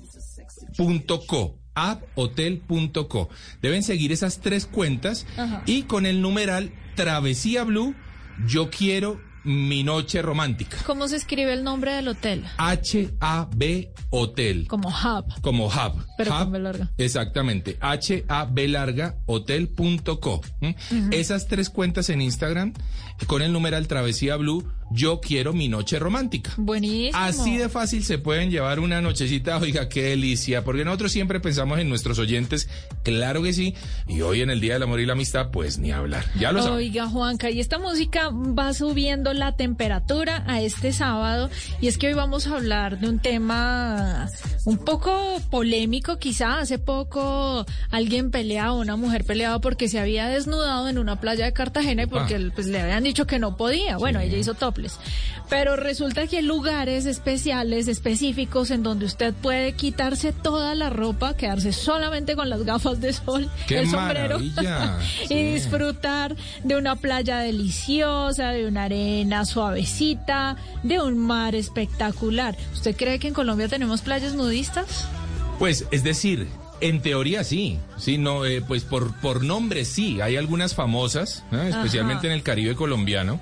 apphotel.co. 1.76 3.30
Deben 3.62 3.84
seguir 3.84 4.12
esas 4.12 4.40
tres 4.40 4.66
cuentas 4.66 5.26
y 5.66 5.84
con 5.84 6.06
el 6.06 6.22
numeral 6.22 6.72
Travesía 6.96 7.64
Blue, 7.64 7.96
yo 8.46 8.70
quiero 8.70 9.20
mi 9.44 9.84
noche 9.84 10.22
romántica. 10.22 10.78
¿Cómo 10.86 11.08
se 11.08 11.16
escribe 11.16 11.54
el 11.54 11.64
nombre 11.64 11.94
del 11.94 12.08
hotel? 12.10 12.46
H-A-B 12.58 13.92
Hotel. 14.12 14.68
Como 14.68 14.90
Hub. 14.90 15.42
Como 15.42 15.68
Hub. 15.68 16.06
Pero 16.18 16.32
hub, 16.32 16.40
con 16.44 16.52
B 16.52 16.60
larga. 16.60 16.92
Exactamente. 16.98 17.78
H-A-B 17.80 18.68
larga 18.68 19.16
hotel.co. 19.26 20.42
Esas 21.12 21.48
tres 21.48 21.70
cuentas 21.70 22.10
en 22.10 22.22
Instagram 22.22 22.74
con 23.28 23.42
el 23.42 23.52
numeral 23.54 23.88
Travesía 23.88 24.36
Blue 24.36 24.66
yo 24.94 25.22
quiero 25.22 25.54
mi 25.54 25.70
noche 25.70 26.00
romántica. 26.00 26.52
Buenísimo. 26.58 27.18
Así 27.18 27.58
de 27.58 27.70
fácil 27.70 28.04
se 28.04 28.18
pueden 28.18 28.52
llevar 28.52 28.80
una 28.80 29.02
nochecita, 29.02 29.58
oiga, 29.62 29.88
qué 29.88 30.04
delicia, 30.04 30.64
porque 30.64 30.84
nosotros 30.84 31.12
siempre 31.12 31.40
pensamos 31.40 31.80
en 31.80 31.90
nuestros 31.90 32.20
oyentes, 32.20 32.70
claro 33.04 33.42
que 33.42 33.54
sí, 33.54 33.74
y 34.08 34.22
hoy 34.22 34.42
en 34.42 34.50
el 34.50 34.60
Día 34.60 34.74
del 34.74 34.84
Amor 34.84 35.00
y 35.00 35.06
la 35.06 35.14
Amistad, 35.14 35.50
pues 35.52 35.78
ni 35.78 35.92
hablar, 35.92 36.26
ya 36.38 36.52
lo 36.52 36.62
Oiga, 36.74 37.08
Juanca, 37.08 37.50
y 37.50 37.60
esta 37.60 37.80
música 37.80 38.30
va 38.30 38.74
subiendo 38.74 39.34
la 39.34 39.56
temperatura 39.56 40.44
a 40.48 40.62
este 40.62 40.92
sábado, 40.92 41.50
y 41.80 41.88
es 41.88 41.98
que 41.98 42.08
hoy 42.08 42.14
vamos 42.14 42.48
a 42.48 42.56
hablar 42.56 43.00
de 43.00 43.10
un 43.10 43.20
tema 43.20 44.30
un 44.66 44.78
poco 44.78 45.42
polémico, 45.50 46.18
quizá, 46.18 46.60
hace 46.60 46.80
poco 46.80 47.66
alguien 47.90 48.30
peleaba, 48.30 48.74
una 48.74 48.96
mujer 48.96 49.24
peleaba 49.24 49.60
porque 49.60 49.88
se 49.88 50.00
había 50.00 50.28
desnudado 50.28 50.90
en 50.90 50.98
una 50.98 51.20
playa 51.20 51.46
de 51.46 51.54
Cartagena 51.54 52.04
y 52.04 52.08
porque 52.08 52.52
pues, 52.54 52.68
le 52.68 52.82
habían 52.82 53.06
dicho 53.12 53.28
que 53.28 53.40
no 53.40 53.58
podía, 53.58 53.98
bueno, 53.98 54.20
ella 54.20 54.38
hizo 54.38 54.54
top 54.54 54.80
pero 55.50 55.76
resulta 55.76 56.28
que 56.28 56.38
hay 56.38 56.44
lugares 56.44 57.06
especiales, 57.06 57.90
específicos, 57.90 58.72
en 58.72 58.84
donde 58.84 59.06
usted 59.06 59.34
puede 59.34 59.74
quitarse 59.74 60.32
toda 60.32 60.76
la 60.76 60.90
ropa, 60.90 61.36
quedarse 61.36 61.74
solamente 61.74 62.38
con 62.38 62.50
las 62.50 62.64
gafas 62.64 63.02
de 63.02 63.12
sol, 63.12 63.50
el 63.70 63.90
sombrero 63.90 64.40
y 65.30 65.44
disfrutar 65.54 66.38
de 66.64 66.78
una 66.78 66.96
playa 66.96 67.40
deliciosa, 67.40 68.52
de 68.52 68.66
una 68.66 68.86
arena 68.86 69.44
suavecita, 69.44 70.56
de 70.84 71.02
un 71.02 71.18
mar 71.18 71.54
espectacular. 71.54 72.56
¿Usted 72.72 72.96
cree 72.96 73.20
que 73.20 73.28
en 73.28 73.34
Colombia 73.34 73.68
tenemos 73.68 74.02
playas 74.02 74.34
nudistas? 74.34 75.06
Pues, 75.60 75.86
es 75.92 76.04
decir, 76.04 76.48
en 76.82 77.02
teoría 77.02 77.44
sí, 77.44 77.80
sí, 77.98 78.18
no, 78.18 78.46
eh, 78.46 78.62
pues 78.62 78.84
por, 78.84 79.16
por 79.22 79.44
nombre 79.44 79.86
sí, 79.86 80.20
hay 80.22 80.36
algunas 80.36 80.76
famosas, 80.76 81.44
especialmente 81.52 82.28
en 82.28 82.34
el 82.34 82.44
Caribe 82.44 82.76
colombiano, 82.76 83.40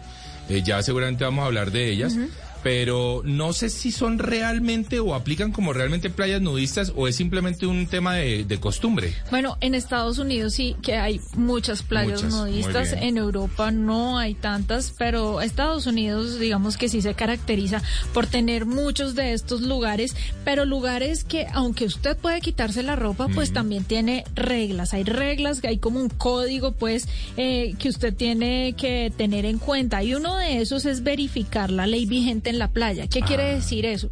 eh, 0.50 0.62
ya 0.64 0.82
seguramente 0.84 1.24
vamos 1.24 1.44
a 1.44 1.46
hablar 1.46 1.72
de 1.72 1.90
ellas 1.90 2.16
pero 2.64 3.22
no 3.24 3.54
sé 3.54 3.70
si 3.70 3.92
son 3.92 4.20
realmente 4.20 5.00
o 5.00 5.16
aplican 5.16 5.52
como 5.52 5.74
realmente 5.74 6.10
playas 6.10 6.42
nudistas 6.42 6.94
o 6.96 7.08
es 7.08 7.16
simplemente 7.16 7.66
un 7.66 7.88
tema 7.88 8.16
de, 8.16 8.60
costumbre. 8.60 9.14
Bueno, 9.32 9.58
en 9.62 9.74
Estados 9.74 10.18
Unidos 10.18 10.54
sí 10.54 10.76
que 10.82 10.98
hay 10.98 11.22
muchas 11.36 11.82
playas 11.82 12.24
nudistas, 12.24 12.94
en 12.94 13.18
Europa 13.18 13.72
no 13.72 14.18
hay 14.18 14.34
tantas, 14.34 14.94
pero 14.98 15.40
Estados 15.40 15.88
Unidos 15.88 16.40
digamos 16.40 16.76
que 16.76 16.90
sí 16.90 17.02
se 17.02 17.14
caracteriza 17.14 17.82
por 18.14 18.28
tener 18.28 18.66
muchos 18.66 19.16
de 19.16 19.34
estos 19.34 19.62
lugares, 19.62 20.16
pero 20.44 20.66
lugares 20.66 21.24
que 21.24 21.48
aunque 21.54 21.86
usted 21.86 22.18
puede 22.18 22.42
quitarse 22.42 22.84
la 22.84 22.96
ropa, 22.96 23.28
pues 23.34 23.54
también 23.54 23.86
tiene 23.86 24.26
reglas, 24.36 24.94
hay 24.94 25.04
reglas, 25.04 25.64
hay 25.64 25.78
como 25.78 26.02
un 26.02 26.10
código 26.10 26.74
pues 26.74 27.08
eh, 27.38 27.76
que 27.80 27.90
usted 27.90 28.14
tiene 28.14 28.74
que 28.78 29.12
tener 29.16 29.46
en 29.46 29.58
cuenta. 29.60 30.04
Y 30.04 30.16
uno 30.16 30.38
de 30.38 30.62
esos 30.62 30.86
es 30.86 31.04
verificar 31.04 31.72
la 31.72 31.88
ley 31.88 32.06
vigente 32.06 32.49
en 32.50 32.60
la 32.60 32.72
playa. 32.72 33.08
¿Qué 33.08 33.22
quiere 33.22 33.44
ah. 33.44 33.56
decir 33.56 33.86
eso? 33.86 34.10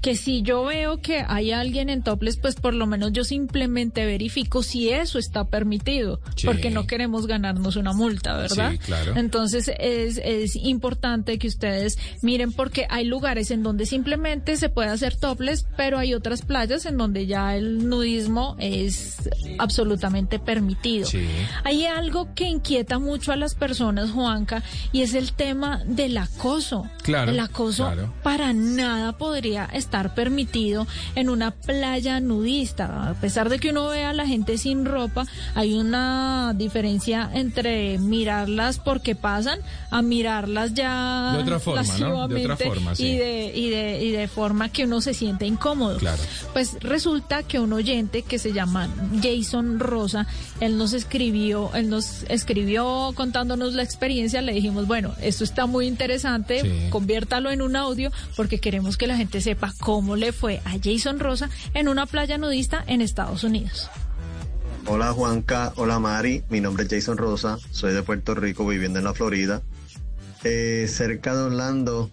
Que 0.00 0.16
si 0.16 0.42
yo 0.42 0.64
veo 0.64 1.00
que 1.00 1.24
hay 1.26 1.52
alguien 1.52 1.88
en 1.88 2.02
toples, 2.02 2.38
pues 2.38 2.54
por 2.54 2.74
lo 2.74 2.86
menos 2.86 3.12
yo 3.12 3.24
simplemente 3.24 4.06
verifico 4.06 4.62
si 4.62 4.90
eso 4.90 5.18
está 5.18 5.44
permitido, 5.44 6.20
porque 6.44 6.70
no 6.70 6.86
queremos 6.86 7.26
ganarnos 7.26 7.76
una 7.76 7.92
multa, 7.92 8.36
¿verdad? 8.36 8.72
Sí, 8.72 8.78
claro. 8.78 9.16
Entonces 9.16 9.70
es, 9.78 10.18
es 10.18 10.56
importante 10.56 11.38
que 11.38 11.48
ustedes 11.48 11.98
miren 12.22 12.52
porque 12.52 12.86
hay 12.90 13.04
lugares 13.04 13.50
en 13.50 13.62
donde 13.62 13.86
simplemente 13.86 14.56
se 14.56 14.68
puede 14.68 14.90
hacer 14.90 15.16
toples, 15.16 15.66
pero 15.76 15.98
hay 15.98 16.14
otras 16.14 16.42
playas 16.42 16.86
en 16.86 16.96
donde 16.96 17.26
ya 17.26 17.56
el 17.56 17.88
nudismo 17.88 18.56
es 18.58 19.28
absolutamente 19.58 20.38
permitido. 20.38 21.08
Hay 21.64 21.86
algo 21.86 22.34
que 22.34 22.44
inquieta 22.44 22.98
mucho 22.98 23.32
a 23.32 23.36
las 23.36 23.54
personas, 23.54 24.10
Juanca, 24.10 24.62
y 24.92 25.02
es 25.02 25.14
el 25.14 25.32
tema 25.32 25.82
del 25.84 26.16
acoso. 26.16 26.88
Claro. 27.02 27.32
El 27.32 27.40
acoso 27.40 27.77
para 28.22 28.52
nada 28.52 29.16
podría 29.18 29.64
estar 29.66 30.14
permitido 30.14 30.86
en 31.14 31.28
una 31.28 31.50
playa 31.50 32.20
nudista. 32.20 33.10
A 33.10 33.14
pesar 33.14 33.48
de 33.48 33.58
que 33.58 33.70
uno 33.70 33.88
vea 33.88 34.10
a 34.10 34.12
la 34.12 34.26
gente 34.26 34.58
sin 34.58 34.84
ropa, 34.84 35.26
hay 35.54 35.74
una 35.74 36.54
diferencia 36.54 37.30
entre 37.32 37.98
mirarlas 37.98 38.78
porque 38.78 39.14
pasan 39.14 39.60
a 39.90 40.02
mirarlas 40.02 40.74
ya 40.74 41.32
de 41.34 41.42
otra 41.42 41.58
forma, 41.58 41.82
De 42.28 42.44
otra 42.44 42.56
forma, 42.56 42.92
y, 42.96 43.16
de, 43.16 43.52
y, 43.54 43.70
de, 43.70 44.04
y 44.04 44.10
de 44.12 44.28
forma 44.28 44.68
que 44.68 44.84
uno 44.84 45.00
se 45.00 45.14
siente 45.14 45.46
incómodo. 45.46 45.98
Claro. 45.98 46.22
Pues 46.52 46.76
resulta 46.80 47.42
que 47.42 47.58
un 47.58 47.72
oyente 47.72 48.22
que 48.22 48.38
se 48.38 48.52
llama 48.52 48.88
Jason 49.22 49.78
Rosa, 49.78 50.26
él 50.60 50.78
nos 50.78 50.92
escribió, 50.92 51.70
él 51.74 51.88
nos 51.88 52.24
escribió 52.28 53.12
contándonos 53.14 53.74
la 53.74 53.82
experiencia, 53.82 54.42
le 54.42 54.52
dijimos, 54.52 54.86
bueno, 54.86 55.14
esto 55.20 55.44
está 55.44 55.66
muy 55.66 55.86
interesante, 55.86 56.88
conviértalo 56.90 57.50
en 57.50 57.62
un 57.62 57.67
audio 57.76 58.10
porque 58.36 58.60
queremos 58.60 58.96
que 58.96 59.06
la 59.06 59.16
gente 59.16 59.40
sepa 59.40 59.72
cómo 59.80 60.16
le 60.16 60.32
fue 60.32 60.60
a 60.64 60.76
Jason 60.82 61.18
Rosa 61.18 61.50
en 61.74 61.88
una 61.88 62.06
playa 62.06 62.38
nudista 62.38 62.82
en 62.86 63.00
Estados 63.00 63.44
Unidos. 63.44 63.90
Hola 64.86 65.12
Juanca, 65.12 65.72
hola 65.76 65.98
Mari, 65.98 66.44
mi 66.48 66.60
nombre 66.60 66.84
es 66.84 66.90
Jason 66.90 67.18
Rosa, 67.18 67.58
soy 67.70 67.92
de 67.92 68.02
Puerto 68.02 68.34
Rico 68.34 68.66
viviendo 68.66 68.98
en 68.98 69.04
la 69.04 69.12
Florida. 69.12 69.62
Eh, 70.44 70.86
cerca 70.88 71.34
de 71.34 71.42
Orlando 71.42 72.10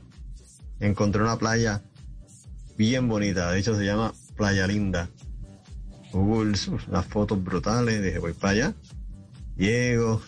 encontré 0.80 1.22
una 1.22 1.38
playa 1.38 1.82
bien 2.78 3.08
bonita, 3.08 3.52
de 3.52 3.60
hecho 3.60 3.78
se 3.78 3.86
llama 3.86 4.14
Playa 4.36 4.68
Linda. 4.68 5.10
Google, 6.12 6.58
las 6.90 7.06
fotos 7.06 7.44
brutales, 7.44 8.04
dije 8.04 8.20
voy 8.20 8.34
para 8.34 8.52
allá. 8.52 8.74
Llego, 9.58 10.22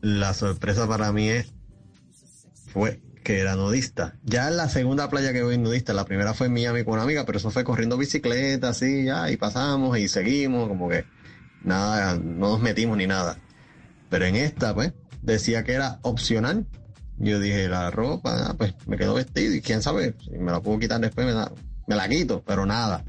la 0.00 0.34
sorpresa 0.34 0.86
para 0.86 1.12
mí 1.12 1.28
es, 1.28 1.52
fue 2.66 3.00
que 3.24 3.40
era 3.40 3.56
nudista. 3.56 4.16
Ya 4.22 4.48
en 4.48 4.56
la 4.58 4.68
segunda 4.68 5.08
playa 5.08 5.32
que 5.32 5.42
voy 5.42 5.58
nudista, 5.58 5.94
la 5.94 6.04
primera 6.04 6.34
fue 6.34 6.46
en 6.46 6.52
Miami 6.52 6.84
con 6.84 6.94
una 6.94 7.02
amiga, 7.02 7.24
pero 7.24 7.38
eso 7.38 7.50
fue 7.50 7.64
corriendo 7.64 7.96
bicicleta, 7.96 8.68
así, 8.68 9.04
ya, 9.04 9.30
y 9.30 9.36
pasamos 9.36 9.98
y 9.98 10.08
seguimos, 10.08 10.68
como 10.68 10.88
que 10.88 11.06
nada, 11.64 12.16
no 12.16 12.50
nos 12.50 12.60
metimos 12.60 12.98
ni 12.98 13.06
nada. 13.06 13.38
Pero 14.10 14.26
en 14.26 14.36
esta, 14.36 14.74
pues, 14.74 14.92
decía 15.22 15.64
que 15.64 15.72
era 15.72 15.98
opcional. 16.02 16.66
Yo 17.16 17.40
dije, 17.40 17.66
la 17.68 17.90
ropa, 17.90 18.50
ah, 18.50 18.54
pues 18.58 18.74
me 18.86 18.98
quedo 18.98 19.14
vestido 19.14 19.54
y 19.54 19.62
quién 19.62 19.82
sabe, 19.82 20.14
si 20.22 20.38
me 20.38 20.52
la 20.52 20.60
puedo 20.60 20.78
quitar 20.78 21.00
después, 21.00 21.26
me 21.26 21.32
la, 21.32 21.50
me 21.86 21.96
la 21.96 22.08
quito, 22.08 22.42
pero 22.46 22.66
nada. 22.66 23.04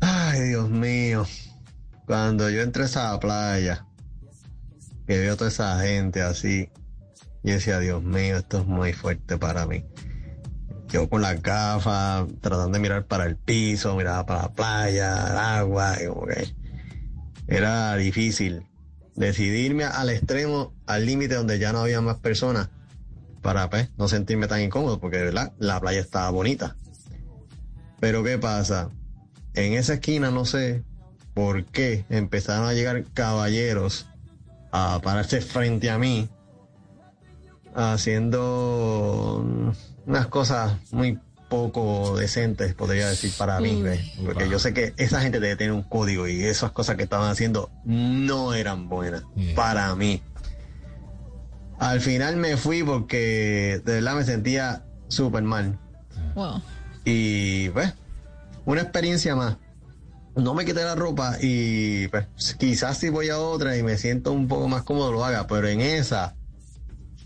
Ay, 0.00 0.40
Dios 0.48 0.70
mío. 0.70 1.26
Cuando 2.06 2.48
yo 2.48 2.62
entré 2.62 2.84
a 2.84 2.86
esa 2.86 3.20
playa, 3.20 3.86
que 5.06 5.18
veo 5.18 5.36
toda 5.36 5.50
esa 5.50 5.78
gente 5.80 6.22
así, 6.22 6.70
y 7.42 7.50
decía, 7.52 7.78
Dios 7.78 8.02
mío, 8.02 8.36
esto 8.36 8.58
es 8.60 8.66
muy 8.66 8.92
fuerte 8.92 9.36
para 9.36 9.66
mí. 9.66 9.84
Yo 10.88 11.08
con 11.08 11.22
las 11.22 11.40
gafas, 11.42 12.26
tratando 12.40 12.72
de 12.72 12.78
mirar 12.78 13.06
para 13.06 13.24
el 13.24 13.36
piso, 13.36 13.96
miraba 13.96 14.26
para 14.26 14.42
la 14.42 14.52
playa, 14.52 15.26
el 15.30 15.36
agua, 15.36 15.96
y 16.02 16.06
como 16.06 16.26
que 16.26 16.54
era 17.46 17.96
difícil 17.96 18.66
decidirme 19.14 19.84
al 19.84 20.10
extremo, 20.10 20.74
al 20.86 21.06
límite 21.06 21.34
donde 21.34 21.58
ya 21.58 21.72
no 21.72 21.80
había 21.80 22.00
más 22.00 22.18
personas, 22.18 22.68
para 23.40 23.68
pues, 23.70 23.90
no 23.98 24.06
sentirme 24.06 24.46
tan 24.46 24.60
incómodo, 24.60 25.00
porque 25.00 25.18
¿verdad? 25.18 25.52
la 25.58 25.80
playa 25.80 26.00
estaba 26.00 26.30
bonita. 26.30 26.76
Pero 27.98 28.22
¿qué 28.22 28.38
pasa? 28.38 28.90
En 29.54 29.72
esa 29.74 29.94
esquina 29.94 30.30
no 30.30 30.44
sé 30.44 30.84
por 31.34 31.64
qué 31.64 32.04
empezaron 32.08 32.66
a 32.66 32.74
llegar 32.74 33.04
caballeros 33.14 34.06
a 34.70 35.00
pararse 35.02 35.40
frente 35.40 35.90
a 35.90 35.98
mí 35.98 36.28
haciendo 37.74 39.44
unas 40.06 40.26
cosas 40.26 40.74
muy 40.90 41.18
poco 41.48 42.16
decentes, 42.16 42.72
podría 42.74 43.08
decir, 43.08 43.30
para 43.36 43.60
mí, 43.60 43.84
porque 44.24 44.48
yo 44.48 44.58
sé 44.58 44.72
que 44.72 44.94
esa 44.96 45.20
gente 45.20 45.38
debe 45.38 45.56
tener 45.56 45.72
un 45.72 45.82
código 45.82 46.26
y 46.26 46.44
esas 46.44 46.70
cosas 46.72 46.96
que 46.96 47.02
estaban 47.02 47.30
haciendo 47.30 47.70
no 47.84 48.54
eran 48.54 48.88
buenas 48.88 49.24
para 49.54 49.94
mí. 49.94 50.22
Al 51.78 52.00
final 52.00 52.36
me 52.36 52.56
fui 52.56 52.82
porque 52.82 53.82
de 53.84 53.94
verdad 53.94 54.14
me 54.14 54.24
sentía 54.24 54.84
súper 55.08 55.42
mal. 55.42 55.78
Y 57.04 57.68
pues, 57.70 57.92
una 58.64 58.80
experiencia 58.80 59.36
más. 59.36 59.56
No 60.34 60.54
me 60.54 60.64
quité 60.64 60.82
la 60.84 60.94
ropa 60.94 61.36
y 61.42 62.08
pues 62.08 62.26
quizás 62.58 62.96
si 62.96 63.10
voy 63.10 63.28
a 63.28 63.38
otra 63.38 63.76
y 63.76 63.82
me 63.82 63.98
siento 63.98 64.32
un 64.32 64.48
poco 64.48 64.68
más 64.68 64.84
cómodo 64.84 65.12
lo 65.12 65.22
haga, 65.22 65.46
pero 65.46 65.68
en 65.68 65.82
esa 65.82 66.34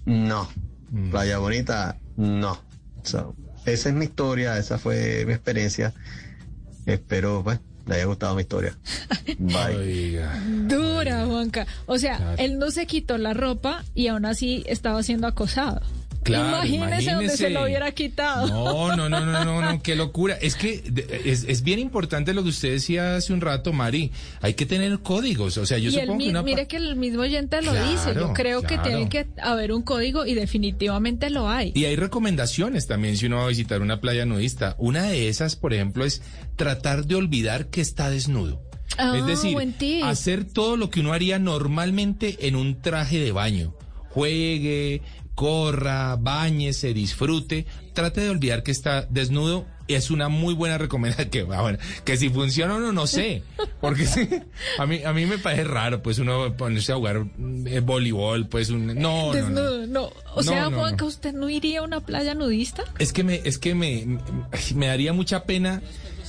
no, 0.07 0.49
mm. 0.91 1.11
playa 1.11 1.39
bonita, 1.39 1.99
no. 2.17 2.59
esa 3.05 3.89
es 3.89 3.95
mi 3.95 4.07
historia, 4.07 4.57
esa 4.59 4.79
fue 4.79 5.25
mi 5.27 5.33
experiencia. 5.33 5.93
Espero, 6.87 7.43
pues, 7.43 7.59
le 7.87 7.97
haya 7.97 8.05
gustado 8.07 8.35
mi 8.35 8.43
historia. 8.43 8.77
Bye. 9.39 10.21
Dura, 10.67 11.27
Juanca. 11.27 11.67
O 11.87 11.99
sea, 11.99 12.35
él 12.39 12.59
no 12.59 12.71
se 12.71 12.87
quitó 12.87 13.19
la 13.19 13.35
ropa 13.35 13.85
y 13.95 14.07
aún 14.09 14.25
así 14.25 14.65
estaba 14.67 15.03
siendo 15.03 15.27
acosado. 15.27 15.83
Claro, 16.27 16.67
imagínese, 16.67 17.13
donde 17.13 17.37
se 17.37 17.51
lo 17.51 17.63
hubiera 17.65 17.93
quitado. 17.93 18.49
No, 18.49 18.97
no, 18.97 19.09
no, 19.09 19.25
no, 19.25 19.45
no, 19.45 19.61
no, 19.63 19.83
qué 19.83 19.95
locura. 19.95 20.35
Es 20.41 20.57
que 20.57 20.83
es, 21.25 21.45
es, 21.45 21.63
bien 21.63 21.79
importante 21.79 22.35
lo 22.35 22.43
que 22.43 22.49
usted 22.49 22.73
decía 22.73 23.17
hace 23.17 23.33
un 23.33 23.41
rato, 23.41 23.73
Mari. 23.73 24.11
Hay 24.41 24.55
que 24.55 24.67
tener 24.67 24.99
códigos. 25.01 25.57
O 25.57 25.67
sea, 25.67 25.79
yo 25.79 25.91
supongo 25.91 26.19
que 26.19 26.43
Mire 26.43 26.67
que 26.67 26.77
el 26.77 26.97
mismo 26.97 27.23
oyente 27.23 27.63
lo 27.63 27.73
dice. 27.73 28.15
Yo 28.15 28.33
creo 28.33 28.63
que 28.63 28.79
tiene 28.79 29.09
que 29.09 29.27
haber 29.41 29.73
un 29.73 29.83
código 29.83 30.27
y 30.27 30.35
definitivamente 30.35 31.31
lo 31.31 31.49
hay. 31.49 31.73
Y 31.75 31.85
hay 31.85 31.97
recomendaciones 31.97 32.87
también 32.87 33.17
si 33.17 33.27
uno 33.27 33.37
va 33.37 33.45
a 33.45 33.49
visitar 33.49 33.81
una 33.81 34.01
playa 34.01 34.27
nudista. 34.27 34.75
Una 34.79 35.05
de 35.05 35.29
esas, 35.29 35.57
por 35.57 35.73
ejemplo, 35.75 36.05
es 36.05 36.23
tratar 36.57 37.07
de 37.07 37.15
olvidar 37.15 37.69
que 37.69 37.81
está 37.81 38.11
desnudo. 38.11 38.61
Ah, 38.99 39.15
es 39.17 39.27
decir, 39.27 39.57
hacer 40.05 40.45
todo 40.45 40.77
lo 40.77 40.91
que 40.91 41.01
uno 41.01 41.13
haría 41.13 41.39
normalmente 41.39 42.47
en 42.47 42.57
un 42.57 42.81
traje 42.81 43.19
de 43.19 43.33
baño 43.33 43.75
juegue, 44.17 45.03
corra, 45.37 46.19
se 46.73 46.95
disfrute, 46.95 47.67
trate 47.93 48.23
de 48.23 48.31
olvidar 48.31 48.65
que 48.65 48.73
está 48.73 49.03
desnudo. 49.03 49.67
Es 49.87 50.11
una 50.11 50.29
muy 50.29 50.53
buena 50.55 50.79
recomendación 50.79 51.29
que, 51.31 51.47
ah, 51.55 51.61
bueno, 51.61 51.79
que 52.05 52.17
si 52.17 52.29
funciona 52.29 52.75
o 52.75 52.81
no, 52.81 52.91
no 52.91 53.07
sé. 53.07 53.45
Porque 53.81 54.05
sí, 54.05 54.29
a 54.81 54.87
mí, 54.87 55.05
a 55.05 55.13
mí 55.13 55.27
me 55.27 55.39
parece 55.39 55.63
raro, 55.63 56.03
pues 56.03 56.19
uno 56.19 56.57
ponerse 56.57 56.91
a 56.91 56.97
jugar 56.97 57.25
eh, 57.67 57.81
voleibol, 57.81 58.49
pues 58.49 58.71
un, 58.71 58.87
no, 58.87 59.33
no, 59.33 59.87
no, 59.87 60.11
O 60.35 60.43
sea, 60.43 60.65
Juanca, 60.71 61.05
¿usted 61.05 61.33
no 61.33 61.49
iría 61.49 61.81
a 61.81 61.83
una 61.83 62.01
playa 62.01 62.35
nudista? 62.35 62.83
Es 62.99 63.13
que 63.13 63.23
me, 63.23 63.43
es 63.45 63.59
que 63.59 63.77
me, 63.77 64.19
me 64.75 64.87
daría 64.89 65.13
mucha 65.13 65.45
pena 65.45 65.83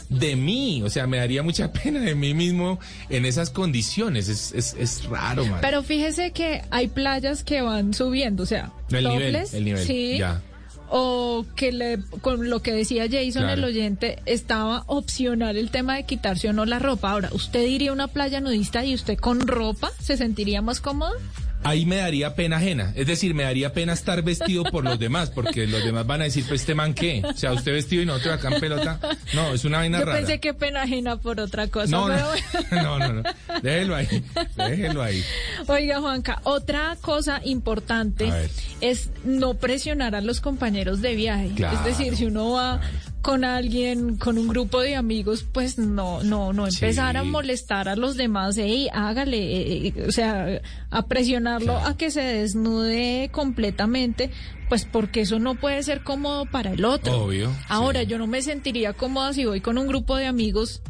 de 0.10 0.36
mí, 0.36 0.82
o 0.84 0.90
sea, 0.90 1.08
me 1.08 1.18
daría 1.18 1.44
mucha 1.44 1.72
pena 1.84 2.00
de 2.00 2.16
mí 2.16 2.34
mismo 2.34 2.80
en 3.10 3.26
esas 3.26 3.50
condiciones, 3.50 4.30
es, 4.30 4.54
es, 4.54 4.76
es 4.80 5.06
raro, 5.06 5.46
man. 5.46 5.60
Pero 5.62 5.84
fíjese 5.84 6.32
que 6.32 6.64
hay 6.70 6.88
playas 6.88 7.44
que 7.44 7.62
van 7.62 7.94
subiendo, 7.94 8.44
o 8.44 8.46
sea, 8.46 8.72
el 8.90 9.08
nivel, 9.08 9.36
el 9.36 9.66
nivel, 9.66 9.86
sí, 9.86 10.18
ya. 10.18 10.42
O 10.90 11.46
que 11.58 11.74
le, 11.74 12.00
con 12.22 12.50
lo 12.50 12.62
que 12.62 12.72
decía 12.72 13.08
Jason, 13.12 13.50
el 13.50 13.62
oyente, 13.62 14.20
estaba 14.26 14.86
opcional 14.88 15.58
el 15.58 15.70
tema 15.70 15.98
de 15.98 16.06
quitarse 16.06 16.48
o 16.48 16.54
no 16.54 16.66
la 16.66 16.80
ropa. 16.80 17.12
Ahora, 17.12 17.30
¿usted 17.34 17.64
iría 17.64 17.90
a 17.90 17.94
una 17.94 18.08
playa 18.08 18.40
nudista 18.40 18.86
y 18.86 18.94
usted 18.94 19.18
con 19.18 19.48
ropa 19.48 19.92
se 20.00 20.16
sentiría 20.16 20.62
más 20.62 20.80
cómodo? 20.80 21.12
Ahí 21.64 21.86
me 21.86 21.98
daría 21.98 22.36
pena 22.36 22.58
ajena. 22.58 22.94
Es 22.96 23.08
decir, 23.08 23.34
me 23.34 23.44
daría 23.44 23.74
pena 23.74 23.94
estar 23.94 24.22
vestido 24.22 24.64
por 24.64 24.84
los 24.84 24.98
demás, 25.00 25.30
porque 25.30 25.68
los 25.68 25.84
demás 25.84 26.06
van 26.08 26.22
a 26.22 26.24
decir, 26.26 26.46
pues 26.48 26.62
este 26.62 26.76
man 26.76 26.94
qué. 26.94 27.22
O 27.26 27.34
sea, 27.34 27.54
usted 27.54 27.74
vestido 27.74 28.04
y 28.04 28.06
nosotros 28.06 28.36
acá 28.36 28.54
en 28.54 28.60
pelota. 28.60 29.00
No, 29.34 29.54
es 29.54 29.66
una 29.66 29.80
vaina 29.80 30.00
Yo 30.00 30.06
rara. 30.06 30.18
pensé 30.20 30.40
que 30.40 30.54
pena 30.54 30.84
ajena 30.84 31.18
por 31.18 31.40
otra 31.40 31.68
cosa. 31.68 31.88
No, 31.88 32.08
no, 32.10 32.18
no, 32.72 33.14
no, 33.14 33.24
Déjelo 33.62 33.96
ahí. 33.96 34.24
Déjelo 34.56 35.02
ahí. 35.04 35.24
Oiga, 35.68 36.00
Juanca, 36.00 36.40
otra 36.44 36.98
cosa 37.02 37.42
importante 37.44 38.32
es 38.82 39.10
no 39.24 39.56
presionar 39.56 40.16
a 40.16 40.22
los 40.22 40.42
compañeros 40.42 41.02
de 41.02 41.16
viaje. 41.16 41.52
es 41.58 41.84
decir, 41.84 42.16
si 42.16 42.26
uno 42.26 42.52
va 42.52 42.82
con 43.22 43.44
alguien, 43.44 44.18
con 44.18 44.38
un 44.38 44.48
grupo 44.48 44.82
de 44.82 44.96
amigos, 44.96 45.44
pues 45.44 45.78
no, 45.78 46.24
no, 46.24 46.54
no 46.54 46.68
empezar 46.68 47.18
a 47.18 47.24
molestar 47.24 47.90
a 47.90 47.96
los 47.96 48.16
demás, 48.16 48.58
hey, 48.58 48.88
hágale, 48.94 49.38
eh, 49.38 49.88
eh, 49.88 50.06
o 50.08 50.12
sea, 50.12 50.62
a 50.90 51.06
presionarlo 51.08 51.78
a 51.78 51.98
que 51.98 52.12
se 52.12 52.22
desnude 52.22 53.30
completamente, 53.32 54.32
pues 54.70 54.86
porque 54.86 55.22
eso 55.22 55.40
no 55.40 55.56
puede 55.56 55.84
ser 55.84 56.04
cómodo 56.04 56.46
para 56.46 56.72
el 56.72 56.86
otro. 56.86 57.26
Obvio. 57.26 57.52
Ahora, 57.68 58.04
yo 58.04 58.18
no 58.18 58.28
me 58.28 58.42
sentiría 58.42 58.94
cómoda 58.94 59.34
si 59.34 59.46
voy 59.46 59.62
con 59.62 59.78
un 59.78 59.88
grupo 59.88 60.16
de 60.16 60.26
amigos 60.26 60.82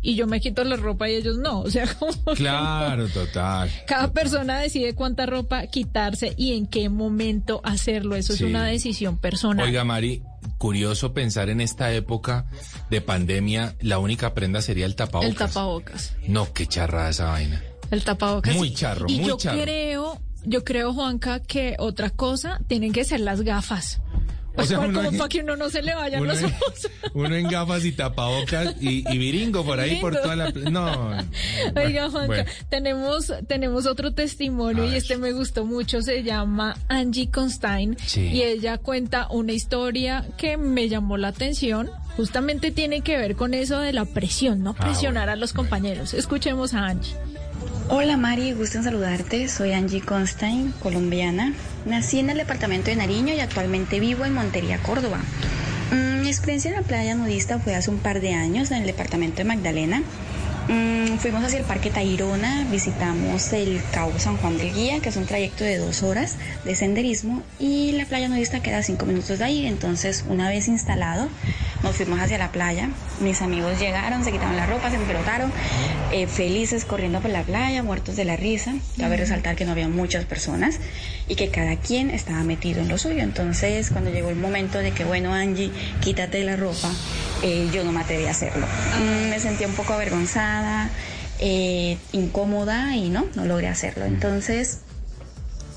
y 0.00 0.14
yo 0.14 0.26
me 0.26 0.40
quito 0.40 0.62
la 0.64 0.76
ropa 0.76 1.08
y 1.08 1.14
ellos 1.14 1.38
no. 1.38 1.60
O 1.60 1.70
sea, 1.70 1.86
como 1.98 2.12
Claro, 2.34 3.08
total. 3.08 3.70
Cada 3.86 4.12
persona 4.12 4.60
decide 4.60 4.94
cuánta 4.94 5.26
ropa 5.26 5.66
quitarse 5.66 6.34
y 6.36 6.56
en 6.56 6.66
qué 6.66 6.88
momento 6.88 7.60
hacerlo. 7.64 8.16
Eso 8.16 8.32
es 8.32 8.40
una 8.40 8.64
decisión 8.64 9.18
personal. 9.18 9.66
Oiga, 9.66 9.84
Mari, 9.84 10.22
curioso 10.58 11.14
pensar 11.14 11.48
en 11.48 11.60
esta 11.60 11.92
época 11.92 12.46
de 12.90 13.00
pandemia, 13.00 13.76
la 13.80 13.98
única 13.98 14.34
prenda 14.34 14.60
sería 14.60 14.86
el 14.86 14.96
tapabocas. 14.96 15.30
El 15.30 15.36
tapabocas. 15.36 16.12
No, 16.26 16.52
qué 16.52 16.66
charrada 16.66 17.10
esa 17.10 17.30
vaina. 17.30 17.62
El 17.90 18.04
tapabocas. 18.04 18.54
Muy 18.54 18.74
charro, 18.74 19.06
y 19.08 19.20
muy 19.20 19.28
yo 19.28 19.36
charro. 19.38 19.62
creo, 19.62 20.20
yo 20.44 20.64
creo, 20.64 20.92
Juanca, 20.92 21.40
que 21.40 21.76
otra 21.78 22.10
cosa 22.10 22.60
tienen 22.66 22.92
que 22.92 23.04
ser 23.04 23.20
las 23.20 23.42
gafas. 23.42 24.00
O 24.56 24.64
sea, 24.64 24.78
como 24.78 25.12
para 25.12 25.28
que 25.28 25.40
uno 25.40 25.56
no 25.56 25.70
se 25.70 25.82
le 25.82 25.94
vayan 25.94 26.26
los 26.26 26.42
ojos. 26.42 26.88
Uno 27.14 27.34
en 27.36 27.48
gafas 27.48 27.84
y 27.84 27.92
tapabocas 27.92 28.74
y, 28.80 29.04
y 29.08 29.18
viringo 29.18 29.64
por 29.64 29.78
ahí 29.78 30.00
por 30.00 30.16
toda 30.16 30.34
la... 30.34 30.50
No. 30.50 31.16
Oiga, 31.76 32.10
Juanca, 32.10 32.44
tenemos, 32.68 33.32
tenemos 33.46 33.86
otro 33.86 34.12
testimonio 34.14 34.84
y 34.84 34.96
este 34.96 35.16
me 35.16 35.32
gustó 35.32 35.64
mucho. 35.64 36.02
Se 36.02 36.22
llama 36.22 36.76
Angie 36.88 37.30
Constein 37.30 37.96
y 38.16 38.42
ella 38.42 38.78
cuenta 38.78 39.28
una 39.30 39.52
historia 39.52 40.26
que 40.36 40.56
me 40.56 40.88
llamó 40.88 41.16
la 41.16 41.28
atención. 41.28 41.90
Justamente 42.16 42.72
tiene 42.72 43.02
que 43.02 43.16
ver 43.16 43.36
con 43.36 43.54
eso 43.54 43.78
de 43.78 43.92
la 43.92 44.04
presión, 44.04 44.64
no 44.64 44.74
ah, 44.76 44.84
presionar 44.84 45.30
a 45.30 45.36
los 45.36 45.52
compañeros. 45.52 46.14
Escuchemos 46.14 46.74
a 46.74 46.86
Angie. 46.86 47.14
Hola 47.90 48.16
Mari, 48.16 48.52
gusto 48.52 48.78
en 48.78 48.84
saludarte. 48.84 49.48
Soy 49.48 49.72
Angie 49.72 50.00
Constein, 50.00 50.72
colombiana. 50.82 51.54
Nací 51.84 52.18
en 52.18 52.30
el 52.30 52.38
departamento 52.38 52.90
de 52.90 52.96
Nariño 52.96 53.34
y 53.34 53.40
actualmente 53.40 54.00
vivo 54.00 54.24
en 54.24 54.34
Montería, 54.34 54.78
Córdoba. 54.78 55.20
Mm, 55.90 56.22
mi 56.22 56.28
experiencia 56.28 56.70
en 56.70 56.76
la 56.76 56.82
playa 56.82 57.14
nudista 57.14 57.58
fue 57.58 57.74
hace 57.74 57.90
un 57.90 57.98
par 57.98 58.20
de 58.20 58.34
años 58.34 58.70
en 58.70 58.78
el 58.78 58.86
departamento 58.86 59.38
de 59.38 59.44
Magdalena. 59.44 60.02
Mm, 60.68 61.16
fuimos 61.16 61.42
hacia 61.42 61.58
el 61.58 61.64
Parque 61.64 61.90
Tayrona, 61.90 62.66
visitamos 62.70 63.54
el 63.54 63.80
Cabo 63.90 64.18
San 64.18 64.36
Juan 64.36 64.58
del 64.58 64.74
Guía, 64.74 65.00
que 65.00 65.08
es 65.08 65.16
un 65.16 65.24
trayecto 65.24 65.64
de 65.64 65.78
dos 65.78 66.02
horas 66.02 66.36
de 66.64 66.76
senderismo, 66.76 67.42
y 67.58 67.92
la 67.92 68.04
playa 68.04 68.28
nudista 68.28 68.60
queda 68.60 68.78
a 68.78 68.82
cinco 68.82 69.06
minutos 69.06 69.38
de 69.38 69.44
ahí. 69.46 69.66
Entonces, 69.66 70.24
una 70.28 70.50
vez 70.50 70.68
instalado, 70.68 71.28
nos 71.82 71.96
fuimos 71.96 72.20
hacia 72.20 72.36
la 72.36 72.52
playa. 72.52 72.90
Mis 73.20 73.42
amigos 73.42 73.78
llegaron, 73.80 74.24
se 74.24 74.32
quitaron 74.32 74.56
la 74.56 74.66
ropa, 74.66 74.90
se 74.90 74.96
empelotaron, 74.96 75.52
eh, 76.12 76.26
felices 76.26 76.84
corriendo 76.84 77.20
por 77.20 77.30
la 77.30 77.42
playa, 77.42 77.82
muertos 77.82 78.16
de 78.16 78.24
la 78.24 78.36
risa. 78.36 78.74
Cabe 78.96 79.16
resaltar 79.16 79.56
que 79.56 79.64
no 79.64 79.72
había 79.72 79.88
muchas 79.88 80.24
personas 80.24 80.78
y 81.26 81.34
que 81.34 81.50
cada 81.50 81.76
quien 81.76 82.10
estaba 82.10 82.42
metido 82.44 82.80
en 82.80 82.88
lo 82.88 82.96
suyo. 82.96 83.22
Entonces, 83.22 83.90
cuando 83.90 84.10
llegó 84.10 84.30
el 84.30 84.36
momento 84.36 84.78
de 84.78 84.92
que, 84.92 85.04
bueno, 85.04 85.34
Angie, 85.34 85.70
quítate 86.00 86.44
la 86.44 86.56
ropa, 86.56 86.90
eh, 87.42 87.68
yo 87.72 87.84
no 87.84 87.92
me 87.92 88.00
atreví 88.00 88.26
a 88.26 88.30
hacerlo. 88.30 88.66
Mm, 88.66 89.30
me 89.30 89.40
sentía 89.40 89.66
un 89.66 89.74
poco 89.74 89.92
avergonzada, 89.92 90.90
eh, 91.40 91.98
incómoda 92.12 92.96
y 92.96 93.10
no, 93.10 93.26
no 93.34 93.44
logré 93.44 93.68
hacerlo. 93.68 94.04
Entonces, 94.04 94.80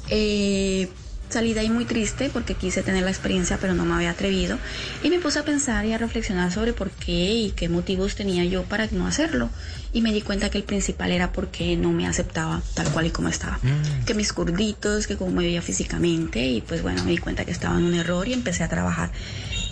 eh, 0.10 0.89
Salí 1.32 1.54
de 1.54 1.62
ahí 1.62 1.70
muy 1.70 1.86
triste 1.86 2.30
porque 2.30 2.56
quise 2.56 2.84
tener 2.84 3.04
la 3.04 3.10
experiencia 3.10 3.58
pero 3.62 3.74
no 3.74 3.86
me 3.86 3.94
había 3.94 4.12
atrevido 4.12 4.58
y 5.02 5.10
me 5.10 5.17
puse 5.20 5.39
a 5.39 5.44
pensar 5.44 5.86
y 5.86 5.94
a 5.94 5.98
reflexionar 5.98 6.52
sobre 6.52 6.74
por 6.74 6.91
qué 6.91 7.32
y 7.32 7.52
qué 7.52 7.70
motivos 7.70 8.15
tenía 8.15 8.44
yo 8.44 8.63
para 8.63 8.86
no 8.91 9.08
hacerlo 9.08 9.50
y 9.94 10.02
me 10.02 10.12
di 10.12 10.22
cuenta 10.22 10.50
que 10.50 10.58
el 10.58 10.65
principal 10.65 11.10
era 11.10 11.32
porque 11.32 11.78
no 11.78 11.94
me 11.94 12.06
aceptaba 12.06 12.62
tal 12.74 12.89
cual 12.89 13.06
y 13.06 13.12
como 13.12 13.30
estaba. 13.30 13.60
Mm. 13.63 14.04
Que 14.06 14.13
mis 14.13 14.34
curditos, 14.34 15.08
que 15.08 15.15
como 15.15 15.32
me 15.32 15.44
veía 15.44 15.62
físicamente 15.62 16.46
y 16.46 16.60
pues 16.60 16.82
bueno, 16.82 17.02
me 17.06 17.12
di 17.12 17.17
cuenta 17.17 17.46
que 17.46 17.52
estaba 17.52 17.78
en 17.78 17.86
un 17.86 17.94
error 17.94 18.28
y 18.28 18.34
empecé 18.34 18.63
a 18.63 18.67
trabajar 18.67 19.12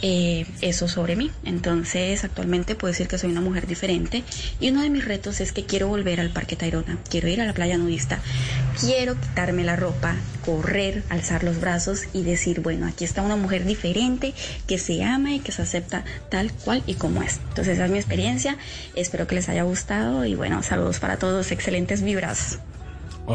eh, 0.01 0.45
eso 0.61 0.87
sobre 0.87 1.15
mí. 1.15 1.31
Entonces, 1.43 2.23
actualmente 2.23 2.75
puedo 2.75 2.91
decir 2.91 3.07
que 3.07 3.17
soy 3.17 3.31
una 3.31 3.41
mujer 3.41 3.67
diferente 3.67 4.23
y 4.59 4.69
uno 4.69 4.81
de 4.81 4.89
mis 4.89 5.05
retos 5.05 5.41
es 5.41 5.51
que 5.51 5.65
quiero 5.65 5.87
volver 5.87 6.19
al 6.19 6.29
Parque 6.29 6.55
Tayrona, 6.55 6.97
quiero 7.09 7.27
ir 7.27 7.41
a 7.41 7.45
la 7.45 7.53
playa 7.53 7.77
nudista, 7.77 8.19
quiero 8.79 9.19
quitarme 9.19 9.63
la 9.63 9.75
ropa, 9.75 10.15
correr, 10.45 11.03
alzar 11.09 11.43
los 11.43 11.59
brazos 11.59 12.03
y 12.13 12.23
decir, 12.23 12.61
bueno, 12.61 12.87
aquí 12.87 13.03
está 13.03 13.21
una 13.21 13.35
mujer 13.35 13.65
diferente 13.65 14.33
que 14.67 14.77
se 14.77 15.03
ama 15.03 15.33
y 15.33 15.39
que 15.39 15.51
se 15.51 15.61
acepta 15.61 16.03
tal 16.29 16.51
cual 16.53 16.81
y 16.87 16.93
como 16.93 17.21
es. 17.21 17.39
Entonces, 17.49 17.75
esa 17.75 17.85
es 17.85 17.91
mi 17.91 17.97
experiencia, 17.97 18.57
espero 18.95 19.27
que 19.27 19.35
les 19.35 19.49
haya 19.49 19.63
gustado 19.63 20.25
y 20.25 20.35
bueno, 20.35 20.63
saludos 20.63 20.99
para 20.99 21.17
todos, 21.17 21.51
excelentes 21.51 22.01
vibras. 22.01 22.59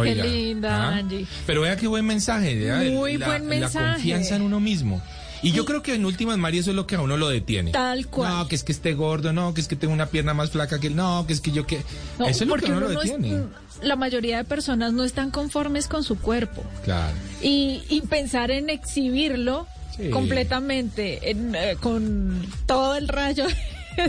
qué 0.02 0.14
linda, 0.14 0.88
¿ah? 0.88 0.96
Angie. 0.96 1.26
Pero 1.46 1.60
vea 1.60 1.76
qué 1.76 1.86
buen 1.86 2.06
mensaje. 2.06 2.90
Muy 2.90 3.18
buen 3.18 3.46
mensaje. 3.46 3.84
La 3.84 3.92
confianza 3.94 4.36
en 4.36 4.42
uno 4.42 4.60
mismo. 4.60 5.02
Y 5.44 5.52
yo 5.52 5.66
creo 5.66 5.82
que 5.82 5.94
en 5.94 6.06
últimas, 6.06 6.38
María, 6.38 6.60
eso 6.60 6.70
es 6.70 6.76
lo 6.76 6.86
que 6.86 6.96
a 6.96 7.02
uno 7.02 7.18
lo 7.18 7.28
detiene. 7.28 7.70
Tal 7.70 8.06
cual. 8.06 8.32
No, 8.32 8.48
que 8.48 8.54
es 8.54 8.64
que 8.64 8.72
esté 8.72 8.94
gordo, 8.94 9.34
no, 9.34 9.52
que 9.52 9.60
es 9.60 9.68
que 9.68 9.76
tengo 9.76 9.92
una 9.92 10.06
pierna 10.06 10.32
más 10.32 10.50
flaca 10.50 10.80
que 10.80 10.86
él, 10.86 10.96
no, 10.96 11.26
que 11.26 11.34
es 11.34 11.42
que 11.42 11.52
yo 11.52 11.66
que... 11.66 11.82
eso 12.26 12.44
es 12.44 12.46
lo 12.46 12.56
que 12.56 12.72
a 12.72 12.76
uno, 12.76 12.88
lo 12.88 13.00
detiene. 13.00 13.42
la 13.82 13.94
mayoría 13.96 14.38
de 14.38 14.44
personas 14.44 14.94
no 14.94 15.04
están 15.04 15.30
conformes 15.30 15.86
con 15.86 16.02
su 16.02 16.18
cuerpo. 16.18 16.64
Claro. 16.82 17.14
Y, 17.42 17.82
y 17.90 18.00
pensar 18.00 18.50
en 18.50 18.70
exhibirlo 18.70 19.66
completamente, 20.10 21.20
eh, 21.22 21.76
con 21.80 22.46
todo 22.66 22.96
el 22.96 23.08
rayo... 23.08 23.44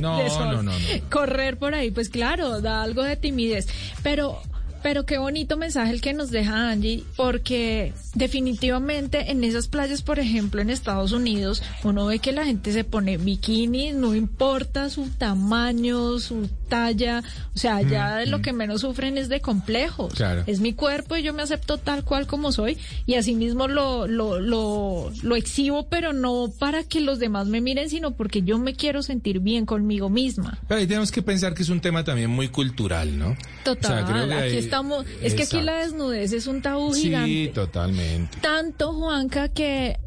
No, 0.01 0.17
no, 0.17 0.63
no, 0.63 0.63
no. 0.63 0.71
Correr 1.11 1.57
por 1.57 1.75
ahí, 1.75 1.91
pues 1.91 2.09
claro, 2.09 2.59
da 2.59 2.81
algo 2.81 3.03
de 3.03 3.17
timidez. 3.17 3.67
Pero 4.01 4.41
Pero 4.85 5.03
qué 5.03 5.17
bonito 5.17 5.57
mensaje 5.57 5.91
el 5.91 5.99
que 5.99 6.13
nos 6.13 6.29
deja 6.29 6.69
Angie, 6.69 7.03
porque 7.17 7.91
definitivamente 8.13 9.31
en 9.31 9.43
esas 9.43 9.67
playas, 9.67 10.03
por 10.03 10.19
ejemplo, 10.19 10.61
en 10.61 10.69
Estados 10.69 11.11
Unidos, 11.11 11.63
uno 11.83 12.05
ve 12.05 12.19
que 12.19 12.31
la 12.31 12.45
gente 12.45 12.71
se 12.71 12.83
pone 12.83 13.17
bikini, 13.17 13.93
no 13.93 14.13
importa 14.13 14.91
su 14.91 15.09
tamaño, 15.09 16.19
su 16.19 16.47
talla, 16.69 17.23
o 17.55 17.57
sea, 17.57 17.81
ya 17.81 18.17
de 18.17 18.27
lo 18.27 18.41
que 18.43 18.53
menos 18.53 18.81
sufren 18.81 19.17
es 19.17 19.27
de 19.27 19.41
complejos. 19.41 20.13
Es 20.45 20.59
mi 20.59 20.73
cuerpo 20.73 21.15
y 21.15 21.23
yo 21.23 21.33
me 21.33 21.41
acepto 21.41 21.79
tal 21.79 22.03
cual 22.03 22.27
como 22.27 22.51
soy 22.51 22.77
y 23.07 23.15
asimismo 23.15 23.67
lo, 23.67 24.05
lo, 24.05 24.39
lo, 24.39 25.11
lo 25.23 25.35
exhibo, 25.35 25.87
pero 25.89 26.13
no 26.13 26.51
para 26.59 26.83
que 26.83 27.01
los 27.01 27.17
demás 27.17 27.47
me 27.47 27.59
miren, 27.59 27.89
sino 27.89 28.11
porque 28.11 28.43
yo 28.43 28.59
me 28.59 28.75
quiero 28.75 29.01
sentir 29.01 29.39
bien 29.39 29.65
conmigo 29.65 30.09
misma. 30.09 30.59
Pero 30.67 30.79
ahí 30.79 30.85
tenemos 30.85 31.11
que 31.11 31.23
pensar 31.23 31.55
que 31.55 31.63
es 31.63 31.69
un 31.69 31.81
tema 31.81 32.03
también 32.03 32.29
muy 32.29 32.49
cultural, 32.49 33.17
¿no? 33.17 33.35
Total, 33.63 34.33
aquí 34.33 34.74
estamos, 34.75 35.05
es 35.21 35.33
que 35.35 35.43
aquí 35.43 35.61
la 35.61 35.79
desnudez 35.79 36.33
es 36.33 36.47
un 36.47 36.61
tabú 36.61 36.93
gigante. 36.93 37.29
Sí, 37.29 37.51
totalmente. 37.53 38.39
Tanto, 38.41 38.93
Juanca, 38.93 39.49
que 39.49 39.97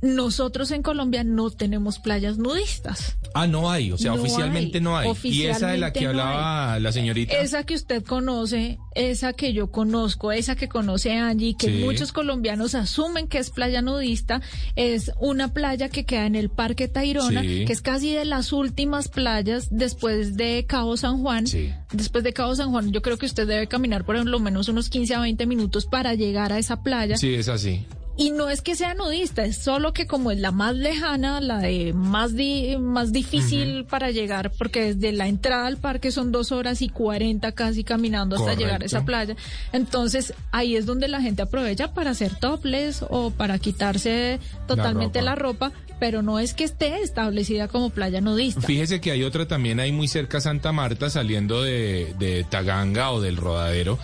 nosotros 0.00 0.70
en 0.70 0.82
Colombia 0.82 1.24
no 1.24 1.50
tenemos 1.50 1.98
playas 1.98 2.38
nudistas. 2.38 3.16
Ah, 3.34 3.46
no 3.46 3.70
hay, 3.70 3.92
o 3.92 3.98
sea, 3.98 4.14
oficialmente 4.14 4.80
no 4.80 4.96
hay. 4.96 5.10
y 5.24 5.44
esa 5.44 5.68
de 5.68 5.78
la 5.78 5.92
que 5.92 6.06
hablaba 6.06 6.78
la 6.78 6.92
señorita. 6.92 7.34
Esa 7.34 7.64
que 7.64 7.74
usted 7.74 8.04
conoce, 8.04 8.78
esa 8.94 9.32
que 9.32 9.52
yo 9.52 9.70
conozco, 9.70 10.32
esa 10.32 10.56
que 10.56 10.68
conoce 10.68 11.12
Angie, 11.12 11.56
que 11.56 11.84
muchos 11.84 12.12
colombianos 12.12 12.74
asumen 12.74 13.28
que 13.28 13.38
es 13.38 13.50
playa 13.50 13.82
nudista, 13.82 14.40
es 14.76 15.12
una 15.18 15.52
playa 15.52 15.88
que 15.88 16.04
queda 16.04 16.26
en 16.26 16.36
el 16.36 16.48
Parque 16.48 16.88
Tayrona, 16.88 17.42
que 17.42 17.72
es 17.72 17.80
casi 17.80 18.14
de 18.14 18.24
las 18.24 18.52
últimas 18.52 19.08
playas 19.08 19.68
después 19.70 20.36
de 20.36 20.64
Cabo 20.66 20.96
San 20.96 21.20
Juan. 21.22 21.44
Después 21.92 22.24
de 22.24 22.32
Cabo 22.32 22.54
San 22.54 22.70
Juan, 22.70 22.92
yo 22.92 23.02
creo 23.02 23.18
que 23.18 23.26
usted 23.26 23.46
debe 23.46 23.66
caminar 23.66 24.04
por 24.04 24.24
lo 24.24 24.38
menos 24.38 24.68
unos 24.68 24.88
15 24.88 25.14
a 25.14 25.20
20 25.20 25.46
minutos 25.46 25.86
para 25.86 26.14
llegar 26.14 26.52
a 26.52 26.58
esa 26.58 26.82
playa. 26.82 27.16
Sí, 27.16 27.34
es 27.34 27.48
así. 27.48 27.84
Y 28.20 28.32
no 28.32 28.50
es 28.50 28.62
que 28.62 28.74
sea 28.74 28.94
nudista, 28.94 29.44
es 29.44 29.58
solo 29.58 29.92
que 29.92 30.08
como 30.08 30.32
es 30.32 30.40
la 30.40 30.50
más 30.50 30.74
lejana, 30.74 31.40
la 31.40 31.58
de 31.58 31.92
más, 31.92 32.32
más 32.80 33.12
difícil 33.12 33.84
para 33.84 34.10
llegar, 34.10 34.50
porque 34.58 34.92
desde 34.92 35.12
la 35.12 35.28
entrada 35.28 35.68
al 35.68 35.76
parque 35.76 36.10
son 36.10 36.32
dos 36.32 36.50
horas 36.50 36.82
y 36.82 36.88
cuarenta 36.88 37.52
casi 37.52 37.84
caminando 37.84 38.34
hasta 38.34 38.54
llegar 38.54 38.82
a 38.82 38.86
esa 38.86 39.04
playa. 39.04 39.36
Entonces 39.72 40.34
ahí 40.50 40.74
es 40.74 40.84
donde 40.84 41.06
la 41.06 41.22
gente 41.22 41.42
aprovecha 41.42 41.94
para 41.94 42.10
hacer 42.10 42.34
topless 42.34 43.04
o 43.08 43.30
para 43.30 43.60
quitarse 43.60 44.40
totalmente 44.66 45.22
la 45.22 45.36
ropa, 45.36 45.70
pero 46.00 46.20
no 46.20 46.40
es 46.40 46.54
que 46.54 46.64
esté 46.64 47.00
establecida 47.02 47.68
como 47.68 47.90
playa 47.90 48.20
nudista. 48.20 48.62
Fíjese 48.62 49.00
que 49.00 49.12
hay 49.12 49.22
otra 49.22 49.46
también 49.46 49.78
ahí 49.78 49.92
muy 49.92 50.08
cerca 50.08 50.38
a 50.38 50.40
Santa 50.40 50.72
Marta, 50.72 51.08
saliendo 51.08 51.62
de, 51.62 52.16
de 52.18 52.42
Taganga 52.42 53.12
o 53.12 53.20
del 53.20 53.36
Rodadero, 53.36 53.96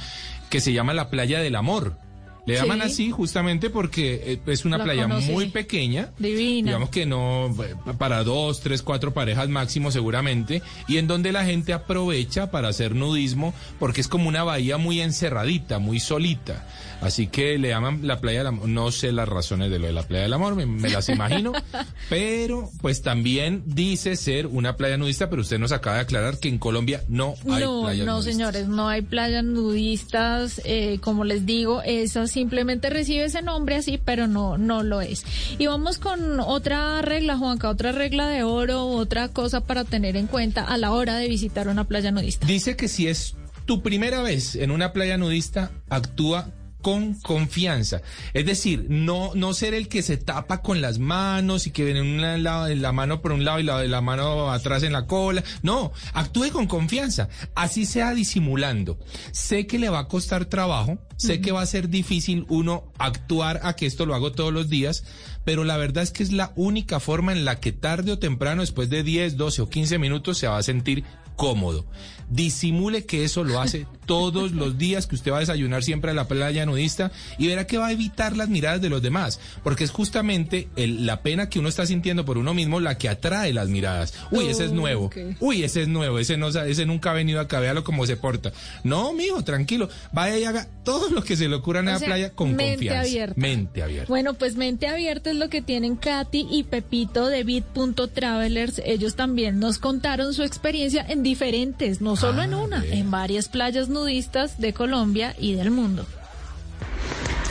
que 0.50 0.61
se 0.61 0.72
llama 0.72 0.94
la 0.94 1.11
Playa 1.11 1.40
del 1.40 1.57
Amor. 1.57 2.03
Le 2.46 2.54
llaman 2.54 2.83
así 2.83 3.11
justamente 3.11 3.70
porque 3.70 4.20
eh, 4.24 4.40
es 4.46 4.64
una 4.64 4.83
playa 4.83 5.07
muy 5.07 5.48
pequeña. 5.48 6.11
Divina. 6.18 6.72
Digamos 6.72 6.90
que 6.90 7.07
no, 7.07 7.46
eh, 7.64 7.74
para 7.98 8.22
dos, 8.22 8.61
tres, 8.61 8.83
cuatro 8.83 9.14
parejas 9.14 9.48
máximo 9.48 9.90
seguramente. 9.90 10.62
Y 10.87 10.98
en 10.98 11.07
donde 11.07 11.33
la 11.33 11.44
gente 11.44 11.72
aprovecha 11.72 12.50
para 12.50 12.68
hacer 12.68 12.94
nudismo 12.94 13.54
porque 13.78 14.00
es 14.00 14.09
como 14.09 14.28
una 14.28 14.44
bahía 14.44 14.76
muy 14.76 15.00
encerradita, 15.00 15.78
muy 15.78 16.00
solita. 16.00 16.66
Así 17.00 17.26
que 17.26 17.59
le 17.59 17.68
llaman 17.68 18.00
la 18.07 18.20
playa 18.20 18.38
del 18.38 18.46
amor. 18.48 18.68
No 18.68 18.90
sé 18.90 19.12
las 19.12 19.28
razones 19.28 19.70
de 19.70 19.78
lo 19.78 19.87
de 19.87 19.92
la 19.92 20.04
playa 20.04 20.24
del 20.24 20.33
amor, 20.33 20.54
me, 20.54 20.88
las 20.88 21.09
imagino. 21.09 21.52
pero 22.09 22.70
pues 22.80 23.02
también 23.02 23.62
dice 23.66 24.16
ser 24.16 24.46
una 24.46 24.76
playa 24.76 24.96
nudista, 24.96 25.28
pero 25.28 25.42
usted 25.42 25.59
nos 25.59 25.72
acaba 25.72 25.96
de 25.96 26.02
aclarar 26.02 26.38
que 26.38 26.48
en 26.48 26.59
Colombia 26.59 27.02
no 27.09 27.35
hay 27.50 27.64
no, 27.64 27.83
playas 27.83 28.07
no, 28.07 28.12
nudistas. 28.14 28.16
No, 28.16 28.22
señores, 28.22 28.68
no 28.68 28.88
hay 28.88 29.02
playas 29.02 29.44
nudistas. 29.44 30.61
Eh, 30.64 30.98
como 31.02 31.24
les 31.24 31.44
digo, 31.46 31.83
esas 31.83 32.33
simplemente 32.34 32.90
recibe 32.90 33.24
ese 33.24 33.40
nombre 33.40 33.76
así, 33.76 33.98
pero 33.98 34.26
no, 34.26 34.58
no 34.58 34.82
lo 34.82 35.00
es. 35.00 35.24
Y 35.58 35.66
vamos 35.66 35.98
con 35.98 36.40
otra 36.40 37.00
regla, 37.00 37.38
Juanca, 37.38 37.70
otra 37.70 37.92
regla 37.92 38.28
de 38.28 38.42
oro, 38.42 38.86
otra 38.86 39.28
cosa 39.28 39.62
para 39.62 39.84
tener 39.84 40.16
en 40.16 40.26
cuenta 40.26 40.64
a 40.64 40.76
la 40.76 40.92
hora 40.92 41.16
de 41.16 41.28
visitar 41.28 41.68
una 41.68 41.84
playa 41.84 42.10
nudista. 42.10 42.46
Dice 42.46 42.76
que 42.76 42.88
si 42.88 43.08
es 43.08 43.36
tu 43.64 43.82
primera 43.82 44.20
vez 44.20 44.56
en 44.56 44.70
una 44.70 44.92
playa 44.92 45.16
nudista, 45.16 45.70
actúa 45.88 46.50
con 46.84 47.14
confianza. 47.14 48.02
Es 48.34 48.44
decir, 48.44 48.84
no, 48.90 49.32
no 49.34 49.54
ser 49.54 49.72
el 49.72 49.88
que 49.88 50.02
se 50.02 50.18
tapa 50.18 50.60
con 50.60 50.82
las 50.82 50.98
manos 50.98 51.66
y 51.66 51.70
que 51.70 51.82
viene 51.82 52.02
una, 52.02 52.36
la, 52.36 52.68
la 52.68 52.92
mano 52.92 53.22
por 53.22 53.32
un 53.32 53.42
lado 53.42 53.58
y 53.58 53.62
la, 53.62 53.82
la 53.84 54.02
mano 54.02 54.52
atrás 54.52 54.82
en 54.82 54.92
la 54.92 55.06
cola. 55.06 55.42
No, 55.62 55.92
actúe 56.12 56.50
con 56.52 56.66
confianza. 56.66 57.30
Así 57.54 57.86
sea 57.86 58.12
disimulando. 58.12 58.98
Sé 59.32 59.66
que 59.66 59.78
le 59.78 59.88
va 59.88 60.00
a 60.00 60.08
costar 60.08 60.44
trabajo, 60.44 60.98
sé 61.16 61.40
que 61.40 61.52
va 61.52 61.62
a 61.62 61.66
ser 61.66 61.88
difícil 61.88 62.44
uno 62.50 62.92
actuar 62.98 63.60
a 63.62 63.76
que 63.76 63.86
esto 63.86 64.04
lo 64.04 64.14
hago 64.14 64.32
todos 64.32 64.52
los 64.52 64.68
días, 64.68 65.04
pero 65.44 65.64
la 65.64 65.76
verdad 65.76 66.02
es 66.02 66.11
que 66.11 66.22
es 66.22 66.33
la 66.33 66.52
única 66.57 67.00
forma 67.00 67.33
en 67.33 67.44
la 67.44 67.61
que 67.61 67.72
tarde 67.72 68.12
o 68.12 68.18
temprano, 68.18 68.62
después 68.62 68.90
de 68.90 69.02
10, 69.02 69.37
12 69.37 69.62
o 69.62 69.68
15 69.68 69.98
minutos, 69.98 70.38
se 70.38 70.48
va 70.48 70.59
a 70.59 70.62
sentir 70.62 71.04
cómodo. 71.37 71.85
Disimule 72.30 73.04
que 73.04 73.24
eso 73.24 73.44
lo 73.44 73.61
hace 73.61 73.87
todos 74.07 74.52
los 74.52 74.78
días 74.78 75.07
que 75.07 75.14
usted 75.14 75.33
va 75.33 75.38
a 75.38 75.40
desayunar 75.40 75.83
siempre 75.83 76.11
a 76.11 76.14
la 76.14 76.28
playa 76.28 76.66
nudista 76.66 77.11
y 77.38 77.46
verá 77.46 77.66
que 77.66 77.78
va 77.78 77.88
a 77.88 77.92
evitar 77.92 78.37
las 78.37 78.48
miradas 78.48 78.80
de 78.80 78.90
los 78.90 79.02
demás, 79.02 79.40
porque 79.62 79.85
es 79.85 79.90
justamente 79.90 80.68
la 80.76 81.22
pena 81.22 81.48
que 81.48 81.59
uno 81.59 81.68
está 81.68 81.87
sintiendo 81.87 82.24
por 82.24 82.38
uno 82.38 82.54
mismo 82.54 82.80
la 82.80 82.98
que 82.98 83.09
atrae 83.09 83.52
las 83.52 83.68
miradas. 83.68 84.14
Uy, 84.30 84.46
ese 84.46 84.66
es 84.66 84.72
nuevo. 84.72 85.11
Uy, 85.40 85.64
ese 85.64 85.83
es 85.83 85.88
nuevo, 85.88 86.18
ese 86.18 86.37
no 86.37 86.48
ese 86.48 86.87
nunca 86.87 87.11
ha 87.11 87.14
venido 87.14 87.40
acá, 87.40 87.61
véalo 87.61 87.85
cómo 87.85 88.07
se 88.07 88.16
porta. 88.16 88.52
No, 88.83 89.12
mijo, 89.12 89.42
tranquilo, 89.42 89.88
vaya 90.12 90.38
y 90.38 90.44
haga 90.44 90.68
todo 90.85 91.09
lo 91.11 91.22
que 91.22 91.37
se 91.37 91.48
le 91.48 91.57
ocurra 91.57 91.80
en 91.80 91.87
la 91.87 91.98
playa 91.98 92.30
con 92.30 92.54
mente 92.54 92.94
Abierta. 92.94 93.35
Mente 93.40 93.83
abierta. 93.83 94.09
Bueno, 94.09 94.35
pues 94.35 94.57
mente 94.57 94.87
abierta 94.87 95.33
es 95.34 95.40
lo 95.40 95.48
que 95.48 95.62
tienen 95.62 95.96
Katy 95.96 96.46
y 96.48 96.62
Pepito 96.62 97.26
de 97.26 97.42
Bit.travelers. 97.42 98.80
Ellos 98.84 99.16
también 99.16 99.58
nos 99.58 99.78
contaron 99.78 100.32
su 100.32 100.44
experiencia 100.44 101.04
en 101.08 101.22
diferentes, 101.22 102.00
no 102.00 102.14
solo 102.16 102.42
en 102.42 102.54
ah, 102.54 102.62
una, 102.62 102.84
en 102.84 103.10
varias 103.10 103.48
playas 103.48 103.88
nudistas 103.88 104.60
de 104.60 104.72
Colombia 104.72 105.34
y 105.38 105.54
del 105.54 105.72
mundo. 105.72 106.06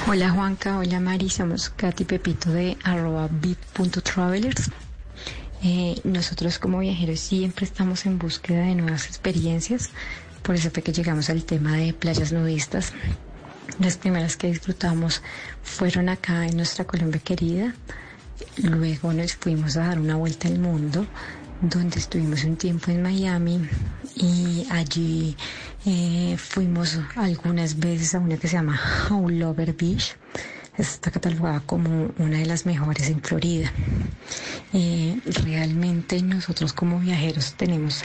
Hola 0.08 0.30
Juanca, 0.30 0.78
hola 0.78 1.00
Mari, 1.00 1.30
somos 1.30 1.70
Katy 1.70 2.06
Pepito 2.06 2.52
de 2.52 2.78
arroba 2.84 3.28
bit.travelers. 3.30 4.72
Eh, 5.62 6.00
nosotros 6.04 6.60
como 6.60 6.80
viajeros 6.80 7.20
siempre 7.20 7.66
estamos 7.66 8.06
en 8.06 8.18
búsqueda 8.18 8.66
de 8.66 8.76
nuevas 8.76 9.08
experiencias, 9.08 9.92
por 10.42 10.56
eso 10.56 10.72
fue 10.72 10.84
que 10.84 10.92
llegamos 10.94 11.30
al 11.30 11.44
tema 11.46 11.78
de 11.78 11.94
playas 11.94 12.32
nudistas. 12.32 12.94
Las 13.80 13.98
primeras 13.98 14.38
que 14.38 14.48
disfrutamos 14.48 15.22
fueron 15.64 16.08
acá 16.10 16.46
en 16.46 16.58
nuestra 16.58 16.86
Colombia 16.86 17.20
querida, 17.24 17.74
luego 18.58 19.12
nos 19.14 19.34
fuimos 19.34 19.78
a 19.78 19.88
dar 19.88 20.00
una 20.00 20.16
vuelta 20.16 20.48
al 20.48 20.60
mundo, 20.60 21.08
donde 21.60 21.98
estuvimos 21.98 22.44
un 22.44 22.56
tiempo 22.56 22.92
en 22.92 23.02
Miami 23.02 23.68
y 24.16 24.68
allí 24.70 25.36
eh, 25.86 26.36
fuimos 26.38 27.00
algunas 27.16 27.80
veces 27.80 28.14
a 28.14 28.20
una 28.20 28.38
que 28.38 28.48
se 28.48 28.58
llama 28.58 28.80
Howlover 29.10 29.74
Beach. 29.74 30.16
Está 30.78 31.12
catalogada 31.12 31.62
como 31.62 32.12
una 32.18 32.40
de 32.40 32.46
las 32.46 32.66
mejores 32.66 33.10
en 33.10 33.22
Florida. 33.22 33.72
Eh, 34.74 35.20
realmente 35.26 36.22
nosotros 36.22 36.74
como 36.74 37.00
viajeros 37.00 37.54
tenemos 37.54 38.04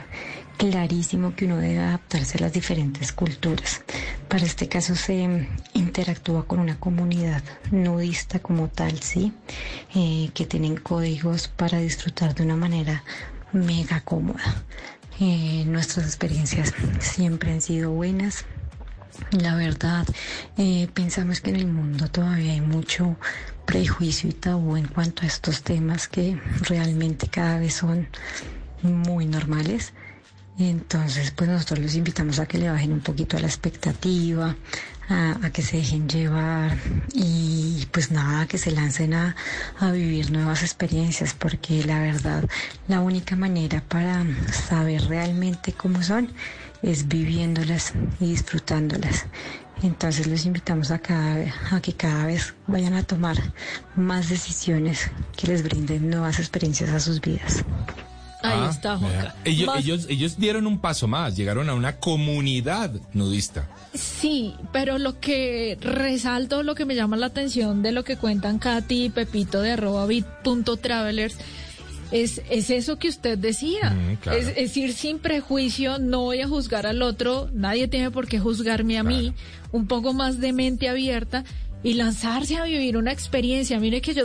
clarísimo 0.59 1.35
que 1.35 1.47
uno 1.47 1.57
debe 1.57 1.79
adaptarse 1.79 2.37
a 2.37 2.42
las 2.42 2.53
diferentes 2.53 3.12
culturas. 3.12 3.83
Para 4.29 4.44
este 4.44 4.68
caso 4.68 4.94
se 4.97 5.47
interactúa 5.73 6.47
con 6.47 6.59
una 6.59 6.79
comunidad 6.79 7.42
nudista 7.71 8.40
como 8.40 8.68
tal, 8.68 8.99
sí, 9.01 9.33
eh, 9.94 10.31
que 10.35 10.44
tienen 10.44 10.77
códigos 10.77 11.49
para 11.49 11.79
disfrutar 11.79 12.35
de 12.35 12.42
una 12.42 12.57
manera 12.57 13.05
mega 13.53 14.01
cómoda. 14.01 14.62
Eh, 15.21 15.64
nuestras 15.66 16.07
experiencias 16.07 16.75
siempre 16.99 17.53
han 17.53 17.62
sido 17.62 17.92
buenas. 17.92 18.44
La 19.31 19.55
verdad, 19.55 20.07
eh, 20.57 20.88
pensamos 20.92 21.40
que 21.40 21.51
en 21.51 21.57
el 21.57 21.66
mundo 21.66 22.09
todavía 22.09 22.53
hay 22.53 22.61
mucho 22.61 23.16
prejuicio 23.64 24.29
y 24.29 24.33
tabú 24.33 24.77
en 24.77 24.87
cuanto 24.87 25.23
a 25.23 25.27
estos 25.27 25.62
temas 25.62 26.09
que 26.09 26.40
realmente 26.62 27.29
cada 27.29 27.59
vez 27.59 27.75
son 27.75 28.09
muy 28.83 29.27
normales. 29.27 29.92
Entonces, 30.59 31.31
pues 31.31 31.49
nosotros 31.49 31.79
los 31.79 31.94
invitamos 31.94 32.40
a 32.40 32.47
que 32.47 32.59
le 32.59 32.68
bajen 32.68 32.92
un 32.92 33.01
poquito 33.01 33.37
a 33.37 33.40
la 33.40 33.47
expectativa, 33.47 34.57
a, 35.09 35.51
que 35.51 35.62
se 35.62 35.77
dejen 35.77 36.09
llevar 36.09 36.77
y 37.14 37.87
pues 37.92 38.11
nada, 38.11 38.47
que 38.47 38.59
se 38.59 38.73
lancen 38.73 39.14
a, 39.14 39.37
vivir 39.92 40.33
nuevas 40.33 40.62
experiencias, 40.62 41.33
porque 41.33 41.85
la 41.85 42.01
verdad, 42.01 42.44
la 42.88 43.01
única 43.01 43.37
manera 43.37 43.83
para 43.88 44.25
saber 44.53 45.03
realmente 45.03 45.73
cómo 45.73 46.03
son 46.03 46.29
es 46.83 47.07
viviéndolas 47.07 47.92
y 48.18 48.27
disfrutándolas. 48.27 49.27
Entonces 49.83 50.27
los 50.27 50.44
invitamos 50.44 50.90
a, 50.90 50.99
cada, 50.99 51.55
a 51.71 51.81
que 51.81 51.92
cada 51.92 52.27
vez 52.27 52.55
vayan 52.66 52.94
a 52.94 53.05
tomar 53.05 53.37
más 53.94 54.29
decisiones 54.29 55.09
que 55.37 55.47
les 55.47 55.62
brinden 55.62 56.11
nuevas 56.11 56.40
experiencias 56.40 56.90
a 56.90 56.99
sus 56.99 57.21
vidas. 57.21 57.64
Ahí 58.42 58.61
ah, 58.61 58.68
está, 58.70 58.96
Juanca. 58.96 59.35
Ellos, 59.44 59.68
ellos, 59.79 60.07
ellos 60.09 60.38
dieron 60.38 60.66
un 60.66 60.79
paso 60.79 61.09
más, 61.09 61.37
llegaron 61.37 61.68
a 61.68 61.74
una 61.74 61.96
comunidad 61.96 62.92
nudista. 63.12 63.68
Sí, 63.94 64.55
pero 64.72 64.98
lo 64.98 65.18
que 65.18 65.77
resalto, 65.81 66.62
lo 66.62 66.74
que 66.74 66.85
me 66.85 66.94
llama 66.94 67.16
la 67.16 67.27
atención 67.27 67.83
de 67.83 67.90
lo 67.92 68.05
que 68.05 68.16
cuentan 68.16 68.59
Katy 68.59 69.07
y 69.07 69.11
Pepito 69.11 69.61
de 69.61 69.72
arroba 69.72 70.07
bit.travelers 70.07 71.37
es, 72.11 72.42
es 72.48 72.70
eso 72.70 72.98
que 72.98 73.09
usted 73.09 73.38
decía. 73.38 73.90
Mm, 73.90 74.29
es, 74.57 74.77
ir 74.77 74.92
sin 74.92 75.18
prejuicio, 75.18 75.98
no 75.98 76.22
voy 76.22 76.40
a 76.40 76.48
juzgar 76.48 76.87
al 76.87 77.03
otro, 77.03 77.48
nadie 77.53 77.88
tiene 77.88 78.11
por 78.11 78.29
qué 78.29 78.38
juzgarme 78.38 78.98
a 78.98 79.03
mí, 79.03 79.35
un 79.72 79.87
poco 79.87 80.12
más 80.12 80.38
de 80.38 80.53
mente 80.53 80.88
abierta 80.88 81.44
y 81.83 81.94
lanzarse 81.94 82.57
a 82.57 82.64
vivir 82.64 82.96
una 82.96 83.12
experiencia. 83.12 83.79
Mire 83.79 84.01
que 84.01 84.14
yo 84.14 84.24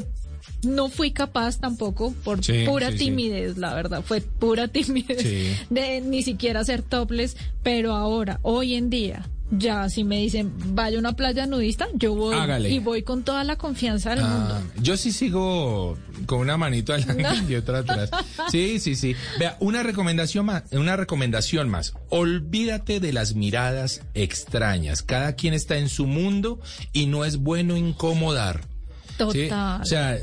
no 0.63 0.89
fui 0.89 1.11
capaz 1.11 1.59
tampoco 1.59 2.13
por 2.23 2.39
pura 2.65 2.91
timidez, 2.91 3.57
la 3.57 3.73
verdad, 3.73 4.03
fue 4.03 4.21
pura 4.21 4.67
timidez 4.69 5.67
de 5.69 6.01
ni 6.01 6.23
siquiera 6.23 6.63
ser 6.63 6.81
topless, 6.81 7.37
pero 7.61 7.95
ahora, 7.95 8.39
hoy 8.43 8.75
en 8.75 8.89
día, 8.89 9.29
ya 9.57 9.89
si 9.89 10.03
me 10.03 10.17
dicen 10.17 10.51
vaya 10.73 10.97
a 10.97 10.99
una 10.99 11.15
playa 11.15 11.45
nudista, 11.45 11.87
yo 11.93 12.15
voy 12.15 12.35
y 12.67 12.79
voy 12.79 13.03
con 13.03 13.23
toda 13.23 13.43
la 13.43 13.55
confianza 13.55 14.11
del 14.11 14.19
ah, 14.23 14.27
mundo. 14.27 14.71
Yo 14.81 14.97
sí 14.97 15.11
sigo 15.11 15.97
con 16.25 16.39
una 16.39 16.57
manito 16.57 16.93
adelante 16.93 17.27
y 17.49 17.55
otra 17.55 17.79
atrás. 17.79 18.09
Sí, 18.49 18.79
sí, 18.79 18.95
sí. 18.95 19.15
Vea, 19.39 19.57
una 19.59 19.83
recomendación 19.83 20.45
más, 20.45 20.63
una 20.71 20.95
recomendación 20.95 21.69
más. 21.69 21.93
Olvídate 22.09 22.99
de 22.99 23.13
las 23.13 23.35
miradas 23.35 24.01
extrañas. 24.13 25.03
Cada 25.03 25.33
quien 25.33 25.53
está 25.53 25.77
en 25.77 25.89
su 25.89 26.07
mundo 26.07 26.59
y 26.91 27.05
no 27.05 27.25
es 27.25 27.37
bueno 27.37 27.77
incomodar. 27.77 28.61
Total. 29.17 29.81
O 29.81 29.85
sea, 29.85 30.17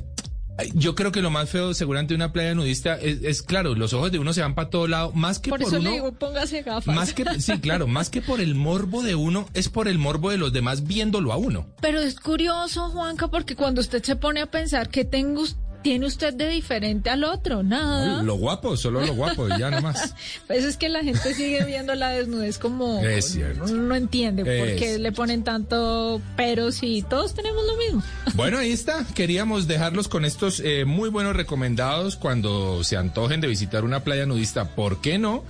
yo 0.75 0.95
creo 0.95 1.13
que 1.13 1.23
lo 1.23 1.31
más 1.31 1.51
feo 1.51 1.75
seguramente 1.75 2.15
de 2.15 2.17
una 2.17 2.33
playa 2.33 2.55
nudista 2.55 2.97
es, 2.97 3.43
claro, 3.43 3.75
los 3.75 3.93
ojos 3.93 4.13
de 4.13 4.19
uno 4.19 4.33
se 4.33 4.43
van 4.43 4.55
para 4.55 4.71
todo 4.71 4.87
lado, 4.87 5.13
más 5.13 5.39
que 5.39 5.51
por, 5.51 5.61
por 5.61 5.69
eso 5.69 5.79
le 5.79 5.91
digo, 5.91 6.13
póngase 6.13 6.63
gafas. 6.63 6.95
Más 6.95 7.13
que 7.13 7.25
sí, 7.41 7.59
claro, 7.61 7.87
más 7.87 8.11
que 8.11 8.23
por 8.23 8.41
el 8.41 8.55
morbo 8.55 9.03
de 9.03 9.15
uno, 9.15 9.47
es 9.55 9.69
por 9.69 9.89
el 9.89 9.99
morbo 9.99 10.31
de 10.31 10.39
los 10.39 10.53
demás 10.53 10.87
viéndolo 10.87 11.33
a 11.33 11.37
uno. 11.37 11.67
Pero 11.81 12.01
es 12.01 12.19
curioso, 12.19 12.91
Juanca, 12.91 13.29
porque 13.29 13.57
cuando 13.57 13.81
usted 13.81 14.03
se 14.03 14.17
pone 14.17 14.41
a 14.41 14.47
pensar 14.47 14.89
que 14.89 15.05
tengo 15.05 15.45
tiene 15.83 16.07
usted 16.07 16.35
de 16.35 16.49
diferente 16.49 17.11
al 17.11 17.25
otro? 17.25 17.63
Nada. 17.63 18.23
lo 18.23 18.35
guapo, 18.35 18.77
solo 18.77 19.05
lo 19.05 19.15
guapo, 19.15 19.49
ya 19.49 19.71
nomás. 19.71 20.15
pues 20.47 20.65
es 20.65 20.77
que 20.77 20.89
la 20.89 21.03
gente 21.03 21.35
sigue 21.35 21.65
viendo 21.65 21.95
la 21.95 22.11
desnudez 22.11 22.59
como... 22.59 23.01
Es 23.11 23.33
cierto. 23.33 23.67
No 23.67 23.95
entiende 23.95 24.45
por 24.45 24.77
qué 24.77 24.99
le 24.99 25.13
ponen 25.13 25.43
tanto 25.43 26.21
pero 26.37 26.73
si 26.73 27.03
todos 27.03 27.35
tenemos 27.35 27.65
lo 27.67 27.77
mismo. 27.77 28.03
bueno, 28.35 28.59
ahí 28.59 28.73
está. 28.73 29.05
Queríamos 29.15 29.67
dejarlos 29.67 30.09
con 30.09 30.25
estos 30.25 30.61
eh, 30.61 30.85
muy 30.85 31.09
buenos 31.09 31.37
recomendados 31.37 32.17
cuando 32.17 32.85
se 32.85 32.97
antojen 32.97 33.41
de 33.41 33.49
visitar 33.49 33.85
una 33.85 34.05
playa 34.05 34.27
nudista. 34.27 34.75
¿Por 34.75 35.01
qué 35.01 35.19
no? 35.19 35.45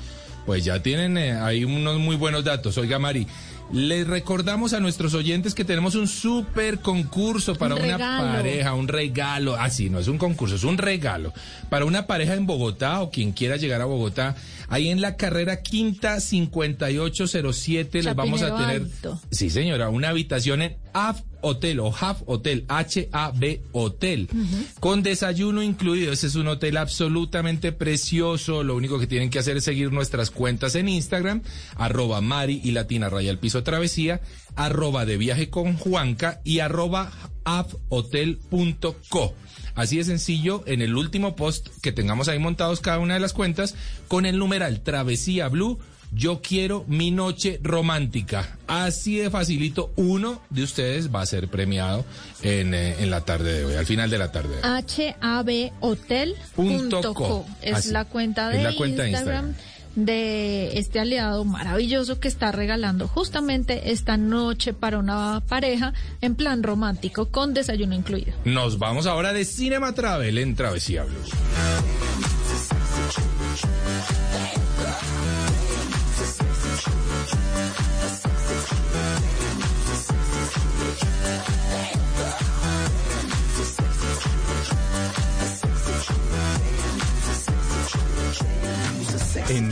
Pues 0.47 0.65
ya 0.65 0.83
tienen 0.83 1.19
eh, 1.19 1.33
ahí 1.33 1.65
unos 1.65 1.99
muy 1.99 2.17
buenos 2.17 2.45
datos. 2.45 2.77
Oiga, 2.79 2.99
Mari. 2.99 3.27
Les 3.73 4.05
recordamos 4.05 4.73
a 4.73 4.81
nuestros 4.81 5.15
oyentes 5.15 5.55
que 5.55 5.65
tenemos 5.65 5.95
un 5.95 6.09
súper 6.09 6.81
concurso 6.81 7.55
para 7.55 7.77
una 7.77 7.99
pareja, 7.99 8.75
un 8.75 8.89
regalo. 8.89 9.55
Ah, 9.57 9.71
sí, 9.71 9.89
no 9.89 10.01
es 10.01 10.09
un 10.09 10.19
concurso, 10.19 10.57
es 10.57 10.65
un 10.65 10.77
regalo. 10.77 11.33
Para 11.69 11.85
una 11.85 12.09
pareja 12.09 12.35
en 12.35 12.47
Bogotá 12.47 13.01
o 13.01 13.11
quien 13.11 13.31
quiera 13.31 13.57
llegar 13.57 13.81
a 13.81 13.85
Bogotá. 13.85 14.35
Ahí 14.69 14.89
en 14.89 15.01
la 15.01 15.17
carrera 15.17 15.63
quinta 15.63 16.21
5807 16.21 18.03
les 18.03 18.15
vamos 18.17 18.43
a 18.43 18.57
tener. 18.57 18.87
Sí, 19.31 19.51
señora, 19.51 19.89
una 19.89 20.09
habitación 20.09 20.63
en 20.63 20.77
AF 20.93 21.23
Hotel 21.43 21.81
o 21.81 21.95
HAB 21.95 22.23
Hotel, 22.27 22.65
H-A-B 22.69 23.63
Hotel, 23.73 24.29
con 24.81 25.03
desayuno 25.03 25.63
incluido. 25.63 26.13
Ese 26.13 26.27
es 26.27 26.35
un 26.35 26.49
hotel 26.49 26.77
absolutamente 26.77 27.73
precioso. 27.73 28.63
Lo 28.63 28.77
único 28.77 28.99
que 28.99 29.07
tienen 29.07 29.31
que 29.31 29.39
hacer 29.39 29.57
es 29.57 29.65
seguir 29.65 29.93
nuestras 29.93 30.31
cuentas 30.31 30.75
en 30.75 30.89
Instagram, 30.89 31.43
arroba 31.77 32.21
Mari 32.21 32.61
y 32.63 32.73
Latina 32.73 33.09
Raya 33.09 33.31
el 33.31 33.39
Piso 33.39 33.63
Travesía, 33.63 34.21
arroba 34.57 35.05
de 35.05 35.17
viaje 35.17 35.51
con 35.51 35.77
Juanca 35.77 36.41
y 36.45 36.61
arroba 36.61 37.13
abhotel.co. 37.45 39.35
Así 39.75 39.97
de 39.97 40.05
sencillo, 40.05 40.63
en 40.67 40.83
el 40.83 40.97
último 40.97 41.37
post 41.37 41.69
que 41.81 41.93
tengamos 41.93 42.29
ahí 42.29 42.39
montados 42.39 42.81
cada 42.81 42.99
una 42.99 43.15
de 43.15 43.21
las 43.21 43.33
cuentas, 43.33 43.75
con 44.09 44.27
el 44.27 44.39
numeral 44.39 44.83
Travesía 44.83 45.49
Blue 45.49 45.79
yo 46.13 46.41
quiero 46.43 46.85
mi 46.89 47.11
noche 47.11 47.61
romántica. 47.63 48.59
Así 48.67 49.17
de 49.19 49.31
facilito, 49.31 49.93
uno 49.97 50.41
de 50.51 50.63
ustedes 50.63 51.15
va 51.15 51.23
a 51.23 51.27
ser 51.27 51.49
premiado 51.49 52.05
en, 52.43 52.75
eh, 52.75 53.07
la 53.07 53.25
tarde 53.25 53.59
de 53.59 53.65
hoy, 53.65 53.75
al 53.75 53.87
final 53.87 54.11
de 54.11 54.19
la 54.19 54.31
tarde. 54.33 54.57
habhotel.co 55.21 56.27
es 57.63 57.87
la 57.87 58.05
cuenta 58.05 58.49
de 58.49 58.63
Instagram 58.73 59.55
de 59.95 60.79
este 60.79 61.01
aliado 61.01 61.45
maravilloso 61.45 62.21
que 62.21 62.29
está 62.29 62.53
regalando 62.53 63.09
justamente 63.09 63.91
esta 63.91 64.17
noche 64.17 64.73
para 64.73 64.99
una 64.99 65.43
pareja 65.49 65.93
en 66.21 66.35
plan 66.35 66.63
romántico 66.63 67.27
con 67.27 67.55
desayuno 67.55 67.95
incluido. 67.95 68.33
Nos 68.45 68.79
vamos 68.79 69.07
ahora 69.07 69.33
de 69.33 69.45
Cinema 69.45 69.93
Travel 69.95 70.39
en 70.39 70.55
Travesía 70.55 71.05
Blues. 71.05 71.31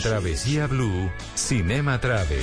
Travesía 0.09 0.67
Blue, 0.67 1.11
Cinema 1.35 1.99
Travel. 2.01 2.43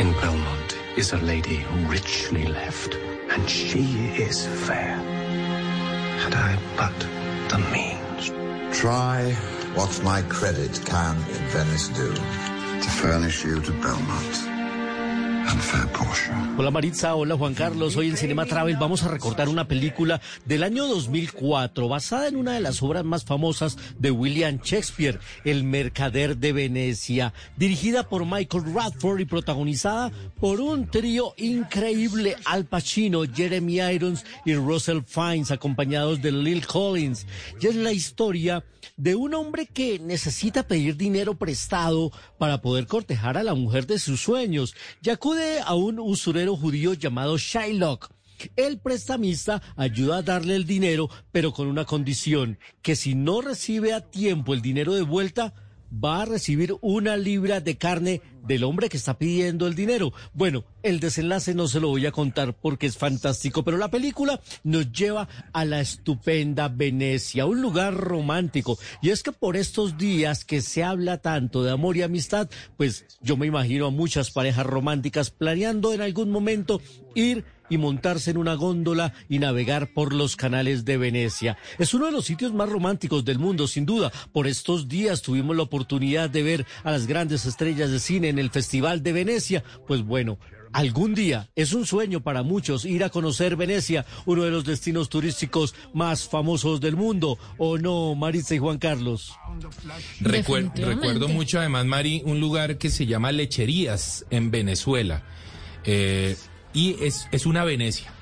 In 0.00 0.12
Belmont 0.14 0.78
is 0.96 1.12
a 1.12 1.18
lady 1.18 1.56
who 1.56 1.90
richly 1.90 2.46
left, 2.46 2.94
and 3.30 3.46
she 3.46 3.82
is 4.16 4.46
fair. 4.66 4.96
Had 6.22 6.32
I 6.32 6.58
but 6.74 6.98
the 7.50 7.58
means. 7.70 8.32
Try 8.80 9.32
what 9.74 10.02
my 10.02 10.22
credit 10.22 10.80
can 10.86 11.16
in 11.16 11.44
Venice 11.52 11.88
do 11.88 12.14
to 12.14 12.88
furnish 12.88 13.44
you 13.44 13.60
to 13.60 13.72
Belmont. 13.72 14.51
Hola 16.58 16.70
Maritza, 16.70 17.14
hola 17.14 17.36
Juan 17.36 17.54
Carlos. 17.54 17.96
Hoy 17.96 18.08
en 18.08 18.16
Cinema 18.16 18.46
Travel 18.46 18.76
vamos 18.76 19.02
a 19.02 19.08
recortar 19.08 19.48
una 19.48 19.66
película 19.66 20.20
del 20.44 20.62
año 20.62 20.86
2004 20.86 21.88
basada 21.88 22.28
en 22.28 22.36
una 22.36 22.52
de 22.52 22.60
las 22.60 22.82
obras 22.82 23.04
más 23.04 23.24
famosas 23.24 23.78
de 23.98 24.10
William 24.10 24.60
Shakespeare, 24.62 25.18
El 25.44 25.64
Mercader 25.64 26.36
de 26.36 26.52
Venecia, 26.52 27.32
dirigida 27.56 28.08
por 28.08 28.26
Michael 28.26 28.74
Radford 28.74 29.20
y 29.20 29.24
protagonizada 29.24 30.12
por 30.38 30.60
un 30.60 30.88
trío 30.88 31.34
increíble, 31.36 32.36
Al 32.44 32.66
Pacino, 32.66 33.22
Jeremy 33.22 33.80
Irons 33.80 34.24
y 34.44 34.54
Russell 34.54 35.02
Fiennes, 35.06 35.50
acompañados 35.50 36.20
de 36.22 36.32
Lil 36.32 36.66
Collins. 36.66 37.26
Y 37.60 37.66
es 37.66 37.76
la 37.76 37.92
historia 37.92 38.64
de 38.96 39.14
un 39.14 39.34
hombre 39.34 39.66
que 39.66 39.98
necesita 39.98 40.64
pedir 40.64 40.96
dinero 40.96 41.34
prestado 41.34 42.12
para 42.38 42.60
poder 42.60 42.86
cortejar 42.86 43.38
a 43.38 43.42
la 43.42 43.54
mujer 43.54 43.86
de 43.86 43.98
sus 43.98 44.20
sueños 44.20 44.74
y 45.02 45.10
acude 45.10 45.51
a 45.60 45.74
un 45.74 45.98
usurero 45.98 46.56
judío 46.56 46.94
llamado 46.94 47.36
Shylock. 47.38 48.10
El 48.56 48.80
prestamista 48.80 49.62
ayuda 49.76 50.18
a 50.18 50.22
darle 50.22 50.56
el 50.56 50.66
dinero, 50.66 51.08
pero 51.30 51.52
con 51.52 51.68
una 51.68 51.84
condición, 51.84 52.58
que 52.82 52.96
si 52.96 53.14
no 53.14 53.40
recibe 53.40 53.92
a 53.92 54.00
tiempo 54.00 54.54
el 54.54 54.62
dinero 54.62 54.94
de 54.94 55.02
vuelta, 55.02 55.54
va 55.92 56.22
a 56.22 56.24
recibir 56.24 56.74
una 56.80 57.16
libra 57.16 57.60
de 57.60 57.76
carne 57.76 58.22
del 58.46 58.64
hombre 58.64 58.88
que 58.88 58.96
está 58.96 59.18
pidiendo 59.18 59.66
el 59.66 59.74
dinero. 59.74 60.12
Bueno, 60.32 60.64
el 60.82 61.00
desenlace 61.00 61.54
no 61.54 61.68
se 61.68 61.80
lo 61.80 61.88
voy 61.88 62.06
a 62.06 62.12
contar 62.12 62.54
porque 62.54 62.86
es 62.86 62.96
fantástico, 62.96 63.62
pero 63.62 63.76
la 63.76 63.90
película 63.90 64.40
nos 64.64 64.90
lleva 64.92 65.28
a 65.52 65.64
la 65.64 65.80
estupenda 65.80 66.68
Venecia, 66.68 67.46
un 67.46 67.60
lugar 67.60 67.94
romántico. 67.94 68.78
Y 69.00 69.10
es 69.10 69.22
que 69.22 69.32
por 69.32 69.56
estos 69.56 69.98
días 69.98 70.44
que 70.44 70.60
se 70.60 70.82
habla 70.82 71.18
tanto 71.18 71.62
de 71.62 71.70
amor 71.70 71.96
y 71.96 72.02
amistad, 72.02 72.48
pues 72.76 73.04
yo 73.20 73.36
me 73.36 73.46
imagino 73.46 73.86
a 73.86 73.90
muchas 73.90 74.30
parejas 74.30 74.66
románticas 74.66 75.30
planeando 75.30 75.92
en 75.92 76.00
algún 76.00 76.30
momento 76.30 76.80
ir 77.14 77.44
y 77.72 77.78
montarse 77.78 78.30
en 78.30 78.36
una 78.36 78.52
góndola 78.54 79.14
y 79.30 79.38
navegar 79.38 79.94
por 79.94 80.12
los 80.12 80.36
canales 80.36 80.84
de 80.84 80.98
Venecia. 80.98 81.56
Es 81.78 81.94
uno 81.94 82.04
de 82.04 82.12
los 82.12 82.26
sitios 82.26 82.52
más 82.52 82.68
románticos 82.68 83.24
del 83.24 83.38
mundo, 83.38 83.66
sin 83.66 83.86
duda. 83.86 84.12
Por 84.30 84.46
estos 84.46 84.88
días 84.88 85.22
tuvimos 85.22 85.56
la 85.56 85.62
oportunidad 85.62 86.28
de 86.28 86.42
ver 86.42 86.66
a 86.84 86.90
las 86.90 87.06
grandes 87.06 87.46
estrellas 87.46 87.90
de 87.90 87.98
cine 87.98 88.28
en 88.28 88.38
el 88.38 88.50
Festival 88.50 89.02
de 89.02 89.12
Venecia. 89.14 89.64
Pues 89.86 90.02
bueno, 90.02 90.38
Algún 90.74 91.14
día 91.14 91.50
es 91.54 91.74
un 91.74 91.84
sueño 91.84 92.22
para 92.22 92.42
muchos 92.42 92.86
ir 92.86 93.04
a 93.04 93.10
conocer 93.10 93.56
Venecia, 93.56 94.06
uno 94.24 94.44
de 94.44 94.50
los 94.50 94.64
destinos 94.64 95.10
turísticos 95.10 95.74
más 95.92 96.26
famosos 96.26 96.80
del 96.80 96.96
mundo, 96.96 97.38
¿o 97.58 97.76
no, 97.76 98.14
Maritza 98.14 98.54
y 98.54 98.58
Juan 98.58 98.78
Carlos? 98.78 99.36
recuerdo 100.20 101.28
mucho, 101.28 101.58
además, 101.58 101.84
Mari, 101.84 102.22
un 102.24 102.40
lugar 102.40 102.78
que 102.78 102.88
se 102.88 103.04
llama 103.04 103.32
Lecherías 103.32 104.24
en 104.30 104.50
Venezuela. 104.50 105.22
Eh, 105.84 106.36
y 106.72 106.96
es, 107.04 107.28
es 107.32 107.46
una 107.46 107.64
Venecia. 107.64 108.12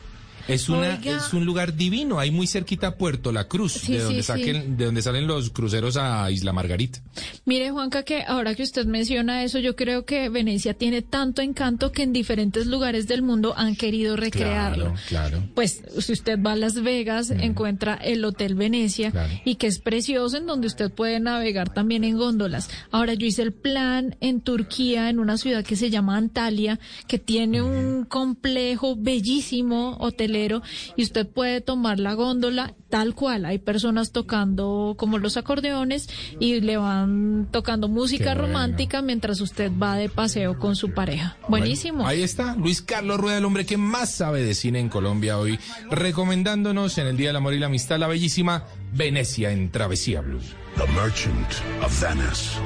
Es, 0.48 0.68
una, 0.68 0.94
es 0.94 1.33
un 1.33 1.44
lugar 1.44 1.74
divino, 1.74 2.18
hay 2.18 2.31
muy 2.31 2.46
cerquita 2.46 2.96
Puerto 2.96 3.33
La 3.33 3.48
Cruz, 3.48 3.87
de, 3.87 4.00
donde 4.00 4.22
saquen, 4.22 4.76
de 4.76 4.87
donde 4.87 5.03
salen 5.03 5.26
los 5.26 5.50
cruceros 5.50 5.96
a 5.96 6.31
Isla 6.31 6.53
Margarita. 6.53 7.00
Mire, 7.44 7.70
Juanca, 7.70 8.03
que 8.03 8.22
ahora 8.22 8.55
que 8.55 8.62
usted 8.62 8.87
menciona 8.87 9.44
eso, 9.44 9.59
yo 9.59 9.76
creo 9.76 10.05
que 10.05 10.29
Venecia 10.29 10.74
tiene 10.74 11.03
tanto 11.03 11.42
encanto 11.42 11.92
que 11.92 12.03
en 12.03 12.12
diferentes 12.12 12.66
lugares 12.66 13.07
del 13.07 13.22
mundo 13.22 13.55
han 13.57 13.76
querido 13.76 14.16
recrearlo. 14.16 14.94
Claro, 15.09 15.42
Pues 15.55 15.83
si 15.98 16.12
usted 16.12 16.38
va 16.40 16.53
a 16.53 16.57
Las 16.57 16.83
Vegas, 16.83 17.31
encuentra 17.31 17.94
el 17.94 18.24
Hotel 18.24 18.55
Venecia 18.55 19.12
y 19.44 19.57
que 19.57 19.66
es 19.66 19.79
precioso 19.79 20.37
en 20.37 20.46
donde 20.46 20.66
usted 20.66 20.90
puede 20.90 21.20
navegar 21.20 21.72
también 21.72 22.05
en 22.05 22.16
góndolas. 22.16 22.70
Ahora 22.90 23.14
yo 23.14 23.26
hice 23.26 23.42
el 23.42 23.53
plan 23.53 24.16
en 24.20 24.40
Turquía, 24.40 25.09
en 25.11 25.18
una 25.18 25.37
ciudad 25.37 25.64
que 25.64 25.76
se 25.76 25.90
llama 25.90 26.16
Antalya, 26.16 26.79
que 27.07 27.18
tiene 27.18 27.62
un 27.62 28.05
complejo 28.05 28.96
bellísimo 28.96 29.96
hotelero 30.31 30.62
y 30.97 31.03
usted 31.03 31.27
puede 31.27 31.61
tomar 31.61 31.99
la 31.99 32.14
góndola 32.14 32.75
tal 32.88 33.14
cual. 33.14 33.45
Hay 33.45 33.59
personas 33.59 34.12
tocando 34.12 34.95
como 34.97 35.19
los 35.19 35.37
acordeones 35.37 36.09
y 36.38 36.61
le 36.61 36.77
van 36.77 37.49
tocando 37.51 37.88
música 37.88 38.35
romántica 38.35 39.03
mientras 39.03 39.40
usted 39.40 39.71
va 39.71 39.97
de 39.97 40.09
paseo 40.09 40.59
con 40.59 40.77
su 40.77 40.93
pareja. 40.93 41.37
Buenísimo. 41.49 42.07
ahí 42.07 42.23
está 42.23 42.55
Luis 42.57 42.83
Carlos 42.83 43.19
Rueda, 43.19 43.38
el 43.38 43.45
hombre 43.45 43.66
que 43.66 43.77
más 43.77 44.11
sabe 44.11 44.43
de 44.43 44.55
cine 44.55 44.81
en 44.81 44.88
Colombia 44.88 45.38
hoy, 45.38 45.59
recomendándonos 45.90 46.99
en 46.99 47.07
el 47.07 47.16
Día 47.16 47.29
del 47.29 47.37
Amor 47.37 47.55
y 47.55 47.59
la 47.59 47.66
Amistad 47.66 47.99
la 47.99 48.07
bellísima 48.07 48.64
Venecia 48.93 49.51
en 49.51 49.71
Travesía 49.71 50.21
Blue. 50.21 50.40
The 50.77 50.87
Merchant 50.93 51.49
of 51.83 52.01
Venice. 52.01 52.59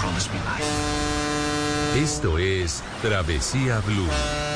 Promise 0.00 0.28
me 0.30 0.38
life. 0.38 2.02
Esto 2.02 2.38
es 2.38 2.82
Travesía 3.02 3.80
Blue. 3.80 4.55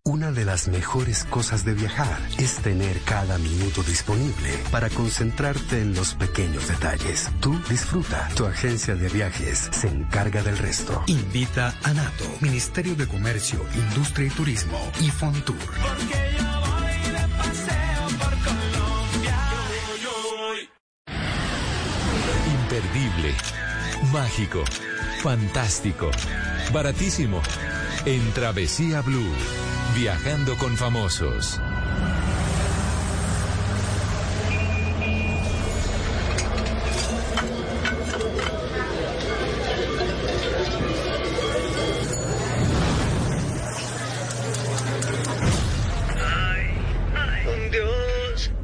Una 0.11 0.33
de 0.33 0.43
las 0.43 0.67
mejores 0.67 1.23
cosas 1.23 1.63
de 1.63 1.73
viajar 1.73 2.19
es 2.37 2.55
tener 2.55 2.99
cada 3.03 3.37
minuto 3.37 3.81
disponible 3.81 4.61
para 4.69 4.89
concentrarte 4.89 5.79
en 5.79 5.95
los 5.95 6.15
pequeños 6.15 6.67
detalles. 6.67 7.29
Tú 7.39 7.57
disfruta. 7.69 8.27
Tu 8.35 8.45
agencia 8.45 8.93
de 8.95 9.07
viajes 9.07 9.69
se 9.71 9.87
encarga 9.87 10.43
del 10.43 10.57
resto. 10.57 11.01
Invita 11.07 11.73
a 11.83 11.93
NATO, 11.93 12.25
Ministerio 12.41 12.93
de 12.97 13.07
Comercio, 13.07 13.65
Industria 13.73 14.27
y 14.27 14.31
Turismo 14.31 14.77
y 14.99 15.09
Fontour. 15.11 15.55
Imperdible, 22.51 23.33
mágico, 24.11 24.65
fantástico, 25.23 26.11
baratísimo. 26.73 27.41
En 28.03 28.33
Travesía 28.33 29.01
Blue, 29.01 29.31
viajando 29.95 30.57
con 30.57 30.75
famosos. 30.75 31.61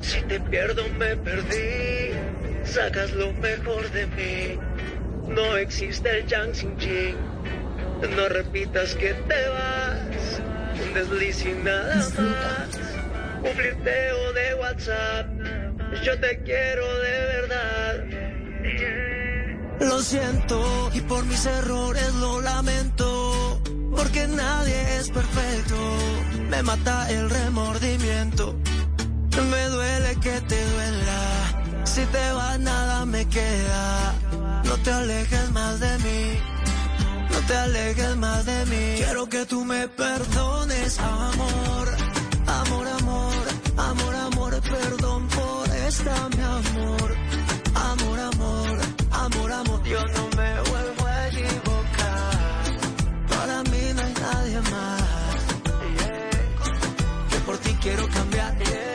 Si 0.01 0.21
te 0.23 0.39
pierdo 0.39 0.83
me 0.97 1.15
perdí, 1.17 2.13
sacas 2.63 3.11
lo 3.11 3.31
mejor 3.33 3.91
de 3.91 4.07
mí. 4.07 4.59
No 5.27 5.57
existe 5.57 6.09
el 6.19 6.25
Yang 6.25 6.55
sin 6.55 6.79
Jing. 6.79 7.36
No 8.01 8.29
repitas 8.29 8.93
que 8.93 9.13
te 9.13 9.49
vas, 9.49 10.41
un 10.85 10.93
desliz 10.93 11.43
y 11.43 11.53
nada 11.63 11.95
más. 11.95 12.69
Un 13.43 13.55
flirteo 13.55 14.33
de 14.33 14.53
WhatsApp, 14.55 15.25
yo 16.03 16.19
te 16.19 16.43
quiero 16.43 16.85
de 16.99 17.19
verdad. 17.33 18.03
Lo 19.79 19.99
siento 20.01 20.91
y 20.93 21.01
por 21.01 21.25
mis 21.25 21.43
errores 21.47 22.13
lo 22.15 22.39
lamento, 22.39 23.61
porque 23.95 24.27
nadie 24.27 24.97
es 24.97 25.09
perfecto. 25.09 25.75
Me 26.51 26.61
mata 26.61 27.09
el 27.09 27.27
remordimiento, 27.27 28.55
me 29.49 29.63
duele 29.69 30.15
que 30.21 30.39
te 30.41 30.65
duela. 30.71 31.83
Si 31.83 32.05
te 32.05 32.31
vas 32.33 32.59
nada 32.59 33.05
me 33.05 33.27
queda, 33.27 34.13
no 34.65 34.77
te 34.83 34.91
alejes 34.91 35.49
más 35.51 35.79
de 35.79 35.97
mí 35.99 36.56
te 37.47 37.55
alejes 37.55 38.15
más 38.17 38.45
de 38.45 38.65
mí. 38.65 38.95
Quiero 38.97 39.29
que 39.29 39.45
tú 39.45 39.63
me 39.63 39.87
perdones, 39.87 40.99
amor. 40.99 41.87
Amor, 42.47 42.87
amor, 42.87 43.45
amor, 43.77 44.15
amor, 44.15 44.61
perdón 44.61 45.27
por 45.29 45.75
esta, 45.87 46.29
mi 46.35 46.43
amor. 46.43 47.15
Amor, 47.91 48.19
amor, 48.19 48.79
amor, 49.11 49.51
amor, 49.51 49.83
yo 49.83 50.01
no 50.15 50.23
me 50.37 50.49
vuelvo 50.69 51.05
a 51.05 51.27
equivocar. 51.27 52.63
Para 53.29 53.63
mí 53.63 53.83
no 53.95 54.01
hay 54.01 54.13
nadie 54.13 54.61
más. 54.71 55.03
Que 57.29 57.37
por 57.45 57.57
ti 57.59 57.77
quiero 57.81 58.07
cambiar. 58.09 58.86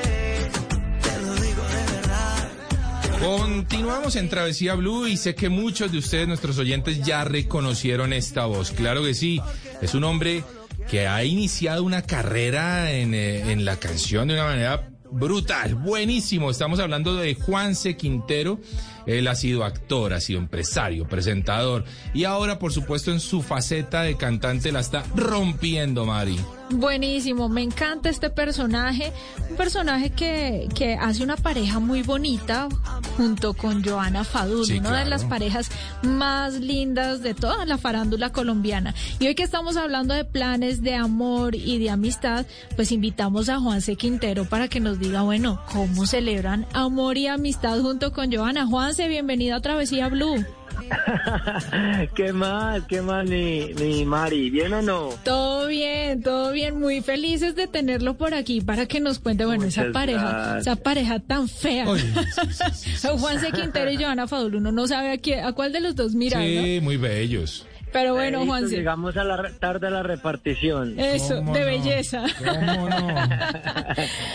Continuamos 3.23 4.17
en 4.17 4.29
Travesía 4.29 4.75
Blue 4.75 5.07
y 5.07 5.17
sé 5.17 5.37
que 5.37 5.49
muchos 5.49 5.93
de 5.93 5.99
ustedes, 5.99 6.27
nuestros 6.27 6.59
oyentes, 6.59 7.03
ya 7.03 7.23
reconocieron 7.23 8.13
esta 8.13 8.47
voz. 8.47 8.73
Claro 8.73 9.05
que 9.05 9.15
sí, 9.15 9.41
es 9.81 9.95
un 9.95 10.03
hombre 10.03 10.43
que 10.91 11.07
ha 11.07 11.23
iniciado 11.23 11.85
una 11.85 12.03
carrera 12.03 12.91
en, 12.91 13.15
eh, 13.15 13.53
en 13.53 13.65
la 13.65 13.77
canción 13.77 14.27
de 14.27 14.35
una 14.35 14.47
manera 14.47 14.93
brutal, 15.13 15.75
buenísimo. 15.75 16.51
Estamos 16.51 16.81
hablando 16.81 17.15
de 17.15 17.35
Juanse 17.35 17.97
Quintero. 17.97 18.59
Él 19.07 19.27
ha 19.29 19.35
sido 19.35 19.65
actor, 19.65 20.13
ha 20.13 20.21
sido 20.21 20.39
empresario, 20.39 21.07
presentador 21.09 21.85
y 22.15 22.25
ahora, 22.25 22.59
por 22.59 22.73
supuesto, 22.73 23.11
en 23.11 23.21
su 23.21 23.43
faceta 23.43 24.03
de 24.03 24.17
cantante 24.17 24.71
la 24.71 24.81
está 24.81 25.05
rompiendo, 25.15 26.07
Mari. 26.07 26.39
Buenísimo, 26.71 27.49
me 27.49 27.63
encanta 27.63 28.09
este 28.09 28.31
personaje, 28.31 29.13
un 29.51 29.57
personaje 29.57 30.11
que, 30.11 30.69
que 30.75 30.95
hace 30.95 31.25
una 31.25 31.37
pareja 31.37 31.81
muy 31.81 32.03
bonita 32.03 32.69
junto 33.17 33.55
con 33.55 33.85
Joana 33.85 34.25
Fadul, 34.25 34.67
Sí, 34.67 34.79
una 34.79 34.91
claro. 34.91 35.05
de 35.05 35.11
las 35.11 35.25
parejas 35.25 35.71
más 36.03 36.55
lindas 36.55 37.23
de 37.23 37.35
toda 37.35 37.65
la 37.67 37.79
farándula 37.79 38.31
colombiana. 38.31 38.95
Y 39.19 39.27
hoy 39.27 39.35
que 39.35 39.43
estamos 39.43 39.77
hablando 39.77 40.15
de 40.15 40.25
planes 40.25 40.83
de 40.83 40.95
amor 40.95 41.55
y 41.55 41.79
de 41.79 41.91
amistad, 41.91 42.47
pues 42.77 42.93
invitamos 42.93 43.49
a 43.49 43.59
Juanse 43.61 43.97
Quintero 43.97 44.45
para 44.49 44.69
que 44.69 44.81
nos 44.81 44.99
diga, 44.99 45.23
bueno, 45.23 45.61
cómo 45.73 46.07
celebran 46.07 46.67
amor 46.73 47.17
y 47.19 47.27
amistad 47.27 47.81
junto 47.81 48.13
con 48.13 48.33
Joana. 48.33 48.67
Juanse, 48.67 49.09
bienvenido 49.09 49.57
a 49.57 49.61
Travesía 49.61 50.09
Blue. 50.09 50.45
¿Qué 52.15 52.33
más? 52.33 52.83
¿Qué 52.87 53.01
más, 53.03 53.25
mi, 53.29 53.73
mi 53.75 54.05
Mari? 54.05 54.51
¿Bien 54.51 54.73
o 54.73 54.83
no? 54.83 55.11
Todo 55.25 55.67
bien, 55.67 56.23
todo 56.23 56.53
bien, 56.53 56.79
muy 56.79 57.01
felices 57.01 57.55
de 57.55 57.67
tenerlo 57.67 58.17
por 58.17 58.35
aquí 58.35 58.61
para 58.61 58.87
que 58.87 59.01
nos 59.01 59.19
cuente, 59.19 59.45
bueno, 59.45 59.65
esa 59.65 59.91
pareja, 59.93 60.31
gracias. 60.31 60.59
esa 60.67 60.77
pareja 60.77 61.21
tan 61.21 61.49
fea. 61.49 61.89
Oye, 61.89 62.05
Juanse 63.19 63.53
Quintero 63.53 63.91
y 63.91 63.97
Joana 63.97 64.27
Fadul, 64.29 64.57
uno 64.57 64.73
no 64.73 64.87
sabe 64.87 65.13
a, 65.13 65.19
quién, 65.19 65.45
a 65.45 65.53
cuál 65.53 65.73
de 65.73 65.81
los 65.81 65.95
dos 65.95 66.15
mirar, 66.15 66.43
Sí, 66.43 66.79
¿no? 66.79 66.85
muy 66.85 66.97
bellos. 66.97 67.67
Pero 67.93 68.15
bueno, 68.15 68.45
Juanse, 68.47 68.77
Llegamos 68.77 69.17
a 69.17 69.25
la 69.25 69.51
tarde 69.61 69.89
a 69.89 69.91
la 69.91 70.03
repartición. 70.03 70.99
eso, 70.99 71.37
¿Cómo 71.37 71.53
de 71.53 71.61
no? 71.61 71.67
belleza. 71.67 72.25
¿Cómo 72.39 72.89
no? 72.89 72.99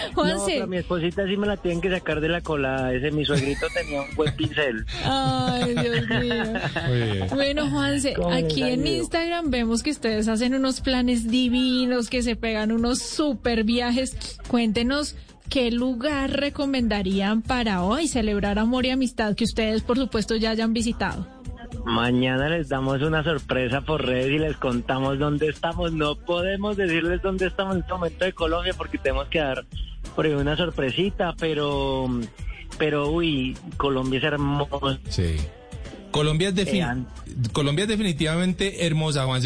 No, 0.08 0.14
Juanse, 0.14 0.52
pero 0.54 0.64
a 0.64 0.68
mi 0.68 0.78
esposita 0.78 1.26
sí 1.28 1.38
me 1.38 1.48
la 1.48 1.58
tienen 1.58 1.82
que 1.82 1.90
sacar 1.90 2.22
de 2.22 2.30
la 2.30 2.42
cola. 2.42 2.94
Ese 2.94 3.12
mi 3.12 3.26
suegrito 3.26 3.68
tenía 3.74 4.02
un 4.02 4.16
buen 4.16 4.36
pincel. 4.36 4.86
ay, 5.04 5.74
Dios 5.76 6.08
mío. 6.22 7.26
Bueno, 7.34 7.70
Juanse, 7.70 8.14
¿Cómo 8.14 8.32
les 8.32 8.44
aquí 8.46 8.64
en? 8.64 8.86
Instagram 8.88 9.50
vemos 9.50 9.84
que 9.84 9.92
ustedes 9.92 10.28
hacen 10.28 10.54
unos 10.56 10.82
planes 10.82 11.30
divinos, 11.30 12.10
que 12.10 12.22
se 12.24 12.36
pegan 12.36 12.72
unos 12.72 13.00
super 13.00 13.64
viajes. 13.64 14.38
Cuéntenos 14.48 15.16
qué 15.50 15.72
lugar 15.72 16.32
recomendarían 16.32 17.42
para 17.42 17.84
hoy 17.84 18.08
celebrar 18.08 18.60
amor 18.60 18.86
y 18.86 18.90
amistad 18.92 19.36
que 19.36 19.46
ustedes, 19.46 19.82
por 19.82 19.98
supuesto, 19.98 20.36
ya 20.36 20.52
hayan 20.52 20.74
visitado. 20.74 21.26
Mañana 21.88 22.50
les 22.50 22.68
damos 22.68 23.02
una 23.02 23.24
sorpresa 23.24 23.80
por 23.80 24.06
redes 24.06 24.30
y 24.32 24.40
les 24.40 24.58
contamos 24.58 25.18
dónde 25.20 25.48
estamos. 25.48 25.94
No 25.94 26.16
podemos 26.18 26.76
decirles 26.76 27.22
dónde 27.22 27.48
estamos 27.48 27.76
en 27.76 27.82
este 27.82 27.94
momento 27.94 28.26
de 28.26 28.34
Colombia 28.34 28.74
porque 28.78 28.98
tenemos 28.98 29.30
que 29.30 29.40
dar 29.40 29.64
por 30.14 30.26
ahí 30.26 30.34
una 30.34 30.58
sorpresita, 30.58 31.34
pero, 31.40 32.10
pero 32.78 33.10
uy, 33.10 33.58
Colombia 33.78 34.18
es 34.18 34.26
hermoso. 34.26 35.00
Sí. 35.08 35.38
Colombia 36.12 36.50
es, 36.50 36.68
Eh, 36.68 36.96
Colombia 37.54 37.84
es 37.84 37.90
definitivamente 37.90 38.86
hermosa, 38.86 39.26
Juan- 39.26 39.42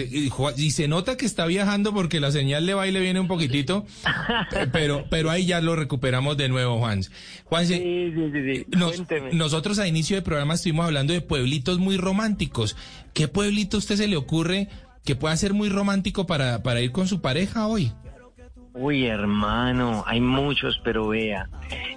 y 0.58 0.72
se 0.72 0.88
nota 0.88 1.18
que 1.18 1.26
está 1.26 1.46
viajando 1.46 1.94
porque 1.94 2.20
la 2.20 2.32
señal 2.32 2.66
de 2.66 2.74
baile 2.74 3.00
viene 3.00 3.20
un 3.20 3.28
poquitito, 3.28 3.86
eh, 4.56 4.68
pero, 4.72 5.06
pero 5.10 5.30
ahí 5.30 5.46
ya 5.46 5.60
lo 5.62 5.76
recuperamos 5.76 6.38
de 6.38 6.50
nuevo, 6.50 6.78
Juan. 6.80 7.02
Juanse, 7.46 7.78
Sí, 7.78 8.14
sí, 8.16 8.32
sí, 8.32 8.56
sí. 8.56 8.66
nos- 8.78 8.96
Cuénteme. 8.96 9.34
nosotros 9.34 9.80
a 9.80 9.88
inicio 9.88 10.16
de 10.16 10.22
programa 10.22 10.54
estuvimos 10.54 10.86
hablando 10.86 11.14
de 11.14 11.22
pueblitos 11.22 11.80
muy 11.80 11.98
románticos. 11.98 12.76
¿Qué 13.14 13.28
pueblito 13.28 13.78
a 13.78 13.80
usted 13.80 13.96
se 13.98 14.08
le 14.08 14.16
ocurre 14.16 14.70
que 15.04 15.16
pueda 15.16 15.36
ser 15.36 15.54
muy 15.54 15.70
romántico 15.70 16.26
para, 16.28 16.64
para 16.64 16.82
ir 16.82 16.92
con 16.92 17.08
su 17.08 17.22
pareja 17.22 17.68
hoy? 17.68 17.92
Uy, 18.74 19.06
hermano, 19.06 20.04
hay 20.08 20.22
muchos, 20.22 20.80
pero 20.84 21.10
vea, 21.10 21.50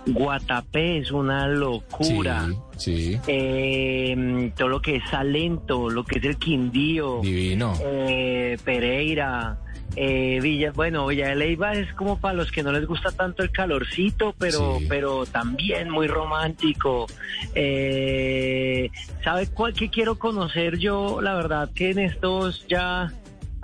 Guatapé 0.07 0.99
es 0.99 1.13
una 1.13 1.47
locura. 1.47 2.49
Sí, 2.77 3.19
Eh, 3.29 4.51
todo 4.57 4.69
lo 4.69 4.83
que 4.83 4.97
es 4.97 5.09
Salento, 5.09 5.89
lo 5.89 6.05
que 6.05 6.19
es 6.19 6.25
el 6.25 6.37
Quindío, 6.37 7.21
divino. 7.23 7.75
eh, 7.81 8.57
Pereira, 8.65 9.59
eh, 9.95 10.41
Villa, 10.43 10.73
bueno, 10.75 11.07
Villa 11.07 11.29
de 11.29 11.37
Leyva 11.37 11.75
es 11.75 11.93
como 11.95 12.19
para 12.19 12.35
los 12.35 12.51
que 12.51 12.65
no 12.65 12.73
les 12.73 12.85
gusta 12.87 13.13
tanto 13.13 13.45
el 13.45 13.53
calorcito, 13.53 14.35
pero, 14.37 14.79
Sí. 14.81 14.87
pero 14.89 15.27
también 15.27 15.89
muy 15.91 16.09
romántico. 16.09 17.07
Eh, 17.55 18.91
¿Sabe 19.23 19.47
cuál 19.47 19.73
que 19.75 19.91
quiero 19.91 20.19
conocer 20.19 20.79
yo? 20.79 21.21
La 21.23 21.35
verdad 21.35 21.71
que 21.73 21.91
en 21.91 22.01
estos 22.01 22.67
ya, 22.67 23.13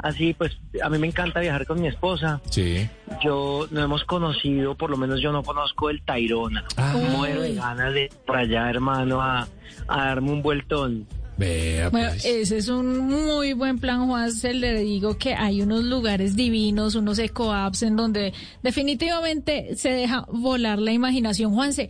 así 0.02 0.34
pues, 0.34 0.52
a 0.82 0.88
mí 0.88 0.98
me 0.98 1.06
encanta 1.06 1.40
viajar 1.40 1.66
con 1.66 1.80
mi 1.80 1.88
esposa. 1.88 2.40
Sí. 2.50 2.88
Yo 3.22 3.66
no 3.70 3.80
hemos 3.82 4.04
conocido, 4.04 4.74
por 4.76 4.90
lo 4.90 4.96
menos 4.96 5.20
yo 5.20 5.32
no 5.32 5.42
conozco 5.42 5.90
el 5.90 6.02
Tairona. 6.02 6.64
Ah. 6.76 6.94
Muero 7.16 7.42
de 7.42 7.54
ganas 7.54 7.92
de 7.94 8.04
ir 8.04 8.10
por 8.26 8.36
allá, 8.36 8.68
hermano, 8.70 9.20
a, 9.20 9.46
a 9.88 10.04
darme 10.06 10.32
un 10.32 10.42
vueltón. 10.42 11.06
Vea, 11.36 11.88
Bueno, 11.88 12.08
pues. 12.10 12.24
ese 12.26 12.58
es 12.58 12.68
un 12.68 12.98
muy 13.08 13.54
buen 13.54 13.78
plan, 13.78 14.06
Juan. 14.06 14.30
Se 14.30 14.52
le 14.52 14.78
digo 14.80 15.16
que 15.16 15.32
hay 15.34 15.62
unos 15.62 15.84
lugares 15.84 16.36
divinos, 16.36 16.94
unos 16.96 17.18
eco-apps 17.18 17.82
en 17.82 17.96
donde 17.96 18.34
definitivamente 18.62 19.76
se 19.76 19.90
deja 19.90 20.26
volar 20.28 20.78
la 20.78 20.92
imaginación, 20.92 21.54
Juanse. 21.54 21.88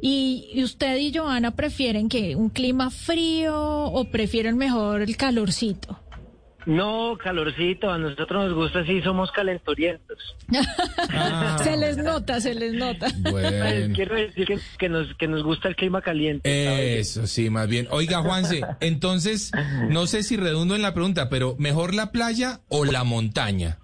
¿Y 0.00 0.48
y 0.52 0.62
usted 0.64 0.96
y 0.98 1.12
Joana 1.16 1.52
prefieren 1.52 2.08
que 2.08 2.34
un 2.36 2.48
clima 2.48 2.90
frío 2.90 3.54
o 3.56 4.04
prefieren 4.04 4.56
mejor 4.56 5.02
el 5.02 5.16
calorcito? 5.16 5.98
No, 6.66 7.18
calorcito, 7.22 7.90
a 7.90 7.98
nosotros 7.98 8.46
nos 8.46 8.54
gusta 8.54 8.80
así, 8.80 9.02
somos 9.02 9.30
calenturientos. 9.32 10.18
Se 11.62 11.76
les 11.76 11.96
nota, 11.96 12.40
se 12.40 12.54
les 12.54 12.72
nota. 12.74 13.08
Bueno. 13.18 13.94
Quiero 13.94 14.14
decir 14.14 14.46
que, 14.46 14.58
que 14.78 14.88
nos, 14.88 15.14
que 15.14 15.28
nos 15.28 15.42
gusta 15.42 15.68
el 15.68 15.76
clima 15.76 16.02
caliente. 16.02 16.48
¿sabes? 16.64 17.16
Eso 17.16 17.26
sí, 17.26 17.50
más 17.50 17.68
bien. 17.68 17.88
Oiga, 17.90 18.22
Juanse, 18.22 18.62
entonces, 18.80 19.52
no 19.88 20.06
sé 20.06 20.22
si 20.22 20.36
redundo 20.36 20.74
en 20.74 20.82
la 20.82 20.94
pregunta, 20.94 21.28
pero 21.28 21.56
¿mejor 21.58 21.94
la 21.94 22.12
playa 22.12 22.60
o 22.68 22.84
la 22.84 23.04
montaña? 23.04 23.78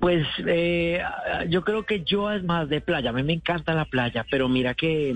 Pues 0.00 0.26
eh, 0.46 1.00
yo 1.48 1.62
creo 1.62 1.84
que 1.86 2.02
yo 2.04 2.30
es 2.30 2.42
más 2.42 2.68
de 2.68 2.80
playa, 2.80 3.10
a 3.10 3.12
mí 3.12 3.22
me 3.22 3.32
encanta 3.32 3.74
la 3.74 3.84
playa, 3.84 4.26
pero 4.30 4.48
mira 4.48 4.74
que 4.74 5.14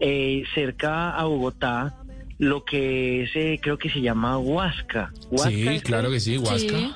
eh, 0.00 0.44
cerca 0.54 1.10
a 1.10 1.24
Bogotá, 1.24 1.94
lo 2.40 2.64
que 2.64 3.24
es, 3.24 3.36
eh, 3.36 3.60
creo 3.62 3.76
que 3.76 3.90
se 3.90 4.00
llama 4.00 4.38
Huasca. 4.38 5.12
Huasca 5.30 5.50
Sí, 5.50 5.80
claro 5.80 6.10
que 6.10 6.20
sí, 6.20 6.38
Huasca. 6.38 6.74
Sí. 6.74 6.92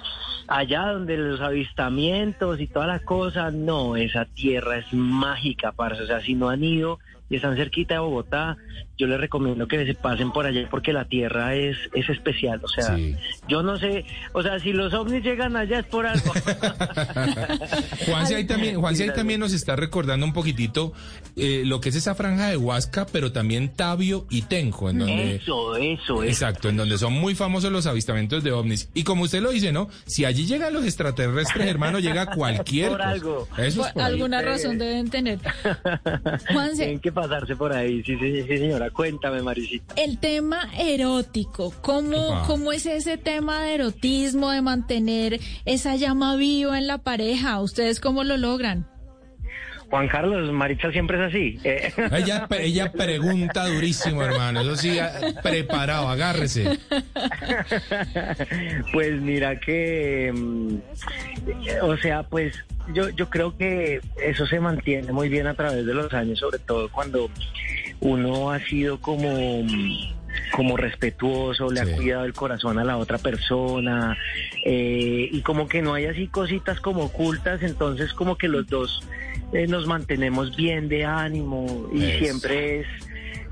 Allá 0.49 0.86
donde 0.86 1.18
los 1.18 1.40
avistamientos 1.42 2.61
y 2.61 2.66
todas 2.66 2.88
las 2.88 3.03
cosas, 3.03 3.53
no, 3.53 3.97
esa 3.97 4.24
tierra 4.24 4.78
es 4.78 4.90
mágica, 4.92 5.72
parce. 5.72 6.03
O 6.03 6.07
sea, 6.07 6.22
si 6.22 6.34
no 6.34 6.49
han 6.49 6.64
ido 6.64 6.99
y 7.35 7.37
están 7.37 7.57
cerquita 7.57 7.95
de 7.95 8.01
Bogotá, 8.01 8.57
yo 8.97 9.07
les 9.09 9.18
recomiendo 9.20 9.66
que 9.66 9.85
se 9.85 9.95
pasen 9.95 10.30
por 10.32 10.47
allá 10.47 10.68
porque 10.70 10.93
la 10.93 11.05
tierra 11.07 11.55
es, 11.55 11.76
es 11.95 12.09
especial. 12.09 12.61
O 12.62 12.68
sea, 12.68 12.95
Sí. 12.97 13.16
yo 13.49 13.62
no 13.62 13.76
sé, 13.76 14.05
o 14.32 14.43
sea, 14.43 14.59
si 14.61 14.72
los 14.72 14.95
ovnis 14.95 15.22
llegan 15.24 15.57
allá 15.57 15.80
es 15.80 15.87
por 15.87 16.07
algo. 16.07 16.32
Juanse 18.07 18.37
ahí 18.37 18.45
también, 18.45 18.76
Juanse 18.80 19.05
ahí 19.05 19.11
también 19.14 19.41
nos 19.41 19.53
está 19.53 19.76
recordando 19.76 20.24
un 20.26 20.32
poquitito 20.32 20.93
eh, 21.37 21.62
lo 21.64 21.80
que 21.80 21.89
es 21.89 21.97
esa 21.97 22.14
franja 22.14 22.49
de 22.49 22.57
Huasca, 22.57 23.07
pero 23.07 23.32
también 23.32 23.70
Tabio 23.74 24.26
y 24.30 24.43
Tenjo, 24.43 24.91
en 24.91 24.99
donde... 25.01 25.37
Eso, 25.37 25.76
eso, 25.76 26.22
eso. 26.22 26.24
Exacto, 26.24 26.68
en 26.68 26.76
donde 26.76 26.97
son 26.99 27.12
muy 27.14 27.35
famosos 27.35 27.72
los 27.72 27.87
avistamientos 27.87 28.45
de 28.45 28.53
ovnis. 28.53 28.89
Y 28.95 29.03
como 29.05 29.24
usted 29.24 29.43
lo 29.43 29.51
dice, 29.51 29.72
¿no? 29.72 29.89
Si 30.07 30.24
allí 30.24 30.47
llegan 30.47 30.72
los 30.72 30.85
extraterrestres, 30.85 31.66
hermano, 31.66 31.99
llega 31.99 32.26
cualquier 32.35 32.91
Por 32.91 32.99
cosa. 32.99 33.11
algo. 33.11 33.49
Eso 33.59 33.66
es 33.66 33.74
Por 33.76 33.93
por 33.95 34.03
ahí. 34.03 34.12
alguna 34.12 34.43
razón 34.43 34.78
deben 34.78 35.11
tener. 35.11 35.39
Juanse, 36.53 36.76
Tienen 36.85 37.01
que 37.01 37.12
pasarse 37.29 37.57
por 37.57 37.72
ahí, 37.72 38.03
sí, 38.03 38.16
sí, 38.18 38.43
sí, 38.43 38.59
señora. 38.59 38.91
Cuéntame, 38.91 39.43
Marisita. 39.43 39.95
el 39.97 40.18
tema 40.18 40.68
erótico, 40.79 41.72
¿cómo, 41.83 42.29
Upa. 42.29 42.45
¿cómo 42.47 42.72
es 42.72 42.87
ese 42.87 43.16
tema 43.16 43.62
de 43.62 43.75
erotismo, 43.75 44.51
de 44.51 44.62
mantener 44.62 45.41
esa 45.64 45.97
llama 45.97 46.37
viva 46.37 46.79
en 46.79 46.87
la 46.87 46.99
pareja? 46.99 47.61
¿Ustedes 47.61 48.01
cómo 48.01 48.25
lo 48.25 48.37
logran? 48.37 48.93
Juan 49.91 50.09
Carlos, 50.09 50.51
Maritza 50.53 50.91
siempre 50.91 51.16
es 51.18 51.22
así. 51.30 51.59
Eh, 51.64 51.93
Ella, 52.12 52.47
ella 52.59 52.91
pregunta 52.93 53.66
durísimo, 53.68 54.22
hermano. 54.24 54.61
Eso 54.62 54.76
sí, 54.76 54.99
preparado, 55.43 56.09
agárrese. 56.09 56.78
pues 58.93 59.20
mira 59.20 59.59
que, 59.61 60.32
mm, 60.35 60.76
o 61.82 61.97
sea, 61.99 62.22
pues 62.24 62.55
yo, 62.93 63.09
yo 63.11 63.28
creo 63.30 63.57
que 63.57 64.01
eso 64.22 64.47
se 64.47 64.61
mantiene 64.61 65.12
muy 65.12 65.28
bien 65.28 65.47
a 65.47 65.55
través 65.55 65.87
de 65.87 65.95
los 65.95 66.12
años, 66.12 66.39
sobre 66.39 66.59
todo 66.59 66.89
cuando 66.91 67.30
uno 68.01 68.51
ha 68.51 68.59
sido 68.61 69.01
como, 69.01 69.62
mm, 69.62 70.12
como 70.53 70.76
respetuoso, 70.76 71.70
le 71.70 71.85
Sí. 71.85 71.93
ha 71.93 71.97
cuidado 71.97 72.24
el 72.24 72.32
corazón 72.35 72.78
a 72.78 72.85
la 72.85 72.97
otra 72.97 73.18
persona 73.18 74.16
eh, 74.66 75.28
y 75.30 75.41
como 75.43 75.68
que 75.68 75.80
no 75.82 75.95
hay 75.95 76.07
así 76.07 76.26
cositas 76.26 76.80
como 76.80 77.05
ocultas, 77.05 77.62
entonces 77.62 78.12
como 78.12 78.37
que 78.37 78.49
los 78.49 78.66
dos 78.66 79.01
eh, 79.55 79.66
nos 79.66 79.86
mantenemos 79.86 80.55
bien 80.57 80.88
de 80.88 81.05
ánimo 81.05 81.88
y 81.92 82.02
siempre 82.18 82.80
es, 82.80 82.86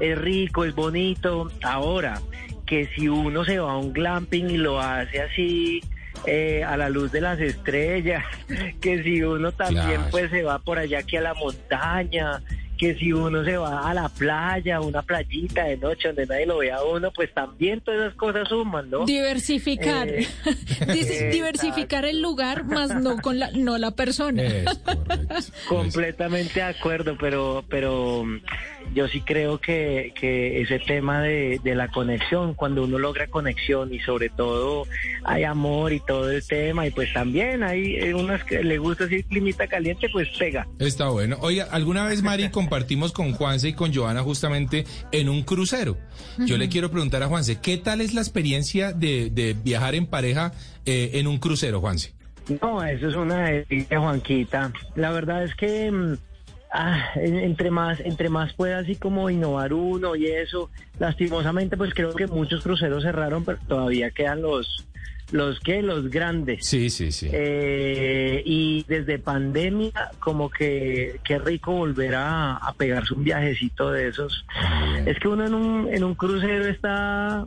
es 0.00 0.18
rico, 0.18 0.64
es 0.64 0.74
bonito. 0.74 1.50
Ahora, 1.62 2.20
que 2.66 2.88
si 2.94 3.09
uno 3.09 3.44
se 3.44 3.59
va 3.59 3.72
a 3.72 3.76
un 3.78 3.92
glamping 3.92 4.50
y 4.50 4.57
lo 4.57 4.80
hace 4.80 5.20
así 5.22 5.80
eh, 6.26 6.62
a 6.64 6.76
la 6.76 6.88
luz 6.88 7.11
de 7.12 7.20
las 7.20 7.40
estrellas, 7.40 8.24
que 8.80 9.03
si 9.03 9.22
uno 9.22 9.53
también 9.53 9.86
Claro. 9.86 10.09
pues 10.11 10.30
se 10.30 10.42
va 10.42 10.59
por 10.59 10.78
allá 10.78 10.98
aquí 10.98 11.16
a 11.16 11.20
la 11.22 11.34
montaña, 11.34 12.42
que 12.79 12.95
si 12.97 13.12
uno 13.12 13.45
se 13.45 13.57
va 13.57 13.89
a 13.89 13.95
la 13.95 14.09
playa, 14.09 14.81
una 14.81 15.03
playita 15.03 15.64
de 15.64 15.77
noche 15.77 16.09
donde 16.09 16.27
nadie 16.27 16.47
lo 16.47 16.59
vea 16.59 16.77
a 16.77 16.85
uno, 16.85 17.12
pues 17.12 17.33
también 17.33 17.81
todas 17.81 18.01
esas 18.01 18.14
cosas 18.14 18.49
suman, 18.49 18.91
¿no? 18.91 19.05
Diversificar. 19.05 20.09
Eh, 20.09 20.27
Dice, 20.93 21.29
diversificar 21.29 22.05
el 22.05 22.20
lugar, 22.20 22.64
más 22.64 22.95
no 23.01 23.18
con 23.18 23.39
la, 23.39 23.51
no 23.53 23.79
la 23.79 23.93
persona. 23.93 24.43
Es 24.43 24.79
correcto. 24.79 25.35
Completamente 25.68 26.55
de 26.55 26.62
acuerdo, 26.62 27.16
pero, 27.18 27.64
pero 27.68 28.25
yo 28.95 29.09
sí 29.09 29.20
creo 29.20 29.59
que, 29.59 30.12
que 30.18 30.61
ese 30.61 30.78
tema 30.78 31.22
de, 31.22 31.61
de 31.62 31.74
la 31.74 31.88
conexión, 31.88 32.55
cuando 32.55 32.84
uno 32.84 32.99
logra 32.99 33.26
conexión 33.26 33.93
y 33.93 34.01
sobre 34.01 34.28
todo 34.28 34.86
hay 35.24 35.45
amor 35.45 35.93
y 35.93 36.01
todo 36.01 36.30
el 36.30 36.47
tema, 36.47 36.86
y 36.86 36.90
pues 36.90 37.12
también 37.12 37.62
hay 37.62 37.97
eh, 37.97 38.14
unas 38.14 38.45
que 38.45 38.62
le 38.62 38.78
gusta 38.78 39.05
así 39.05 39.22
climita 39.22 39.66
caliente, 39.66 40.09
pues 40.12 40.28
pega. 40.38 40.66
Está 40.78 41.09
bueno. 41.09 41.36
Oiga, 41.40 41.68
alguna 41.70 42.07
vez, 42.07 42.22
Mari, 42.22 42.49
compartimos 42.51 43.12
con 43.12 43.32
Juanse 43.32 43.68
y 43.68 43.72
con 43.72 43.95
Joana 43.95 44.22
justamente 44.22 44.84
en 45.11 45.28
un 45.28 45.43
crucero. 45.43 45.97
Yo 46.38 46.57
le 46.57 46.68
quiero 46.68 46.90
preguntar 46.90 47.22
a 47.22 47.28
Juanse, 47.28 47.61
¿qué 47.61 47.78
tal 47.78 48.01
es 48.01 48.14
la 48.14 48.20
experiencia 48.20 48.93
de, 48.93 49.30
de 49.30 49.55
viajar 49.55 49.95
en 49.95 50.07
pareja 50.07 50.53
eh, 50.84 51.11
en 51.14 51.26
un 51.26 51.38
crucero, 51.38 51.80
Juanse? 51.80 52.14
No, 52.61 52.82
eso 52.82 53.09
es 53.09 53.14
una 53.14 53.45
delicia, 53.45 54.01
Juanquita. 54.01 54.72
La 54.97 55.11
verdad 55.12 55.45
es 55.45 55.55
que 55.55 55.90
mm, 55.90 56.16
ah, 56.73 57.11
en- 57.16 57.37
entre 57.39 57.70
más 57.70 58.01
entre 58.01 58.29
más 58.29 58.53
pueda 58.55 58.79
así 58.79 58.97
como 58.97 59.31
innovar 59.31 59.73
uno 59.73 60.16
y 60.16 60.27
eso, 60.27 60.70
lastimosamente 60.99 61.77
pues 61.77 61.93
creo 61.95 62.14
que 62.14 62.27
muchos 62.27 62.62
cruceros 62.62 63.03
cerraron, 63.03 63.45
pero 63.45 63.59
todavía 63.68 64.11
quedan 64.11 64.43
los 64.43 64.87
los 65.31 65.61
que 65.61 65.81
los 65.81 66.11
grandes. 66.11 66.66
Sí, 66.66 66.91
sí, 66.91 67.11
sí. 67.11 67.31
Eh, 67.33 68.43
y 68.45 68.85
desde 68.87 69.18
pandemia, 69.18 70.11
como 70.20 70.51
que 70.51 71.20
qué 71.25 71.39
rico 71.39 71.73
volver 71.73 72.16
a, 72.16 72.57
a 72.57 72.73
pegarse 72.75 73.14
un 73.14 73.25
viajecito 73.25 73.91
de 73.93 74.09
esos. 74.09 74.45
Es 75.07 75.18
que 75.18 75.29
uno 75.29 75.47
en 75.47 75.55
un, 75.55 75.89
en 75.91 76.05
un 76.05 76.14
crucero 76.16 76.66
está 76.66 77.47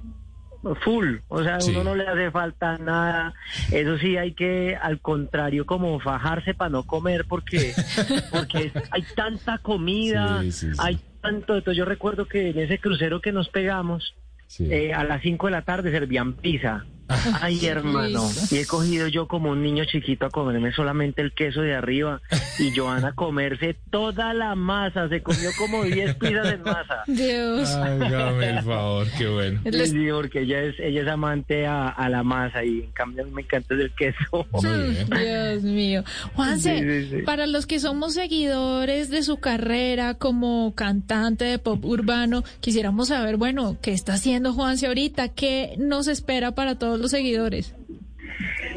full, 0.74 1.18
o 1.28 1.44
sea, 1.44 1.60
Sí. 1.62 1.72
uno 1.72 1.84
no 1.84 1.96
le 1.96 2.08
hace 2.08 2.32
falta 2.32 2.78
nada. 2.80 3.34
Eso 3.72 3.98
sí, 4.00 4.18
hay 4.18 4.34
que, 4.34 4.76
al 4.82 5.00
contrario, 5.02 5.66
como 5.68 6.00
fajarse 6.00 6.56
para 6.56 6.70
no 6.70 6.84
comer, 6.84 7.26
porque, 7.28 7.74
porque 8.32 8.72
hay 8.90 9.04
tanta 9.16 9.60
comida, 9.60 10.42
Sí, 10.42 10.52
sí, 10.52 10.72
sí. 10.72 10.78
hay 10.80 10.98
tanto. 11.22 11.56
Entonces, 11.56 11.78
yo 11.78 11.86
recuerdo 11.86 12.26
que 12.26 12.50
en 12.50 12.60
ese 12.60 12.80
crucero 12.80 13.22
que 13.22 13.32
nos 13.32 13.50
pegamos, 13.50 14.16
eh, 14.60 14.94
a 14.94 15.04
las 15.04 15.22
5 15.22 15.48
de 15.48 15.52
la 15.52 15.62
tarde 15.64 15.92
servían 15.92 16.34
pizza. 16.34 16.86
Ay, 17.08 17.66
hermano. 17.66 18.30
Y 18.50 18.58
he 18.58 18.66
cogido 18.66 19.08
yo 19.08 19.28
como 19.28 19.52
un 19.52 19.62
niño 19.62 19.86
chiquito 19.86 20.26
a 20.26 20.30
comerme 20.30 20.72
solamente 20.72 21.22
el 21.22 21.34
queso 21.34 21.62
de 21.62 21.76
arriba 21.76 22.22
y 22.60 22.76
Joana 22.76 23.10
a 23.10 23.14
comerse 23.14 23.76
toda 23.90 24.34
la 24.34 24.56
masa. 24.56 25.08
Se 25.10 25.22
comió 25.22 25.50
como 25.58 25.84
10 25.84 26.16
pizzas 26.16 26.50
de 26.50 26.58
masa. 26.58 27.04
Dios. 27.08 27.70
Hágame 27.70 28.50
el 28.50 28.64
favor, 28.64 29.08
qué 29.18 29.28
bueno. 29.28 29.62
Sí, 29.86 30.08
porque 30.12 30.42
ella 30.42 30.62
es, 30.64 30.80
ella 30.80 31.02
es 31.02 31.08
amante 31.08 31.68
a, 31.68 31.94
la 32.10 32.24
masa 32.24 32.64
y 32.64 32.82
en 32.82 32.92
cambio 32.92 33.24
a 33.24 33.26
mí 33.26 33.32
me 33.32 33.42
encanta 33.42 33.74
el 33.74 33.92
queso. 33.94 34.48
Dios 34.62 35.64
mío. 35.64 36.04
Juanse, 36.34 37.24
para 37.26 37.48
los 37.48 37.66
que 37.66 37.80
somos 37.80 38.14
seguidores 38.14 39.10
de 39.10 39.24
su 39.24 39.38
carrera 39.38 40.16
como 40.16 40.74
cantante 40.76 41.46
de 41.46 41.60
pop 41.60 41.84
urbano, 41.86 42.44
quisiéramos 42.62 43.10
saber, 43.10 43.38
bueno, 43.38 43.78
¿qué 43.82 43.92
está 43.92 44.14
haciendo 44.14 44.54
Juanse 44.54 44.88
ahorita? 44.88 45.30
¿Qué 45.30 45.76
nos 45.78 46.08
espera 46.08 46.54
para 46.54 46.76
todos 46.76 46.95
los 47.00 47.12
seguidores? 47.12 47.76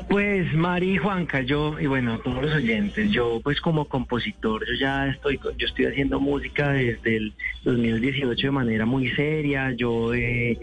Pues 0.09 0.55
Mari 0.55 0.95
y 0.95 0.97
Juanca, 0.97 1.43
yo 1.43 1.79
y 1.79 1.87
bueno, 1.87 2.19
todos 2.21 2.43
los 2.43 2.55
oyentes, 2.55 3.11
yo 3.11 3.41
pues 3.43 3.61
como 3.61 3.87
compositor, 3.87 4.65
yo 4.67 4.75
ya 4.81 5.09
estoy, 5.09 5.39
yo 5.59 5.67
estoy 5.67 5.85
haciendo 5.85 6.19
música 6.19 6.71
desde 6.71 7.17
el 7.17 7.33
2018 7.65 8.47
de 8.47 8.51
manera 8.51 8.87
muy 8.87 9.11
seria, 9.11 9.73
yo 9.73 10.15
he, 10.15 10.57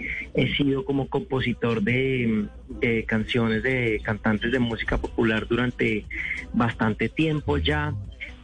sido 0.57 0.83
como 0.83 1.07
compositor 1.09 1.83
de 1.83 2.47
canciones 3.05 3.61
de 3.61 4.01
cantantes 4.03 4.51
de 4.51 4.59
música 4.59 4.97
popular 4.97 5.47
durante 5.47 6.05
bastante 6.53 7.09
tiempo 7.09 7.57
ya 7.57 7.93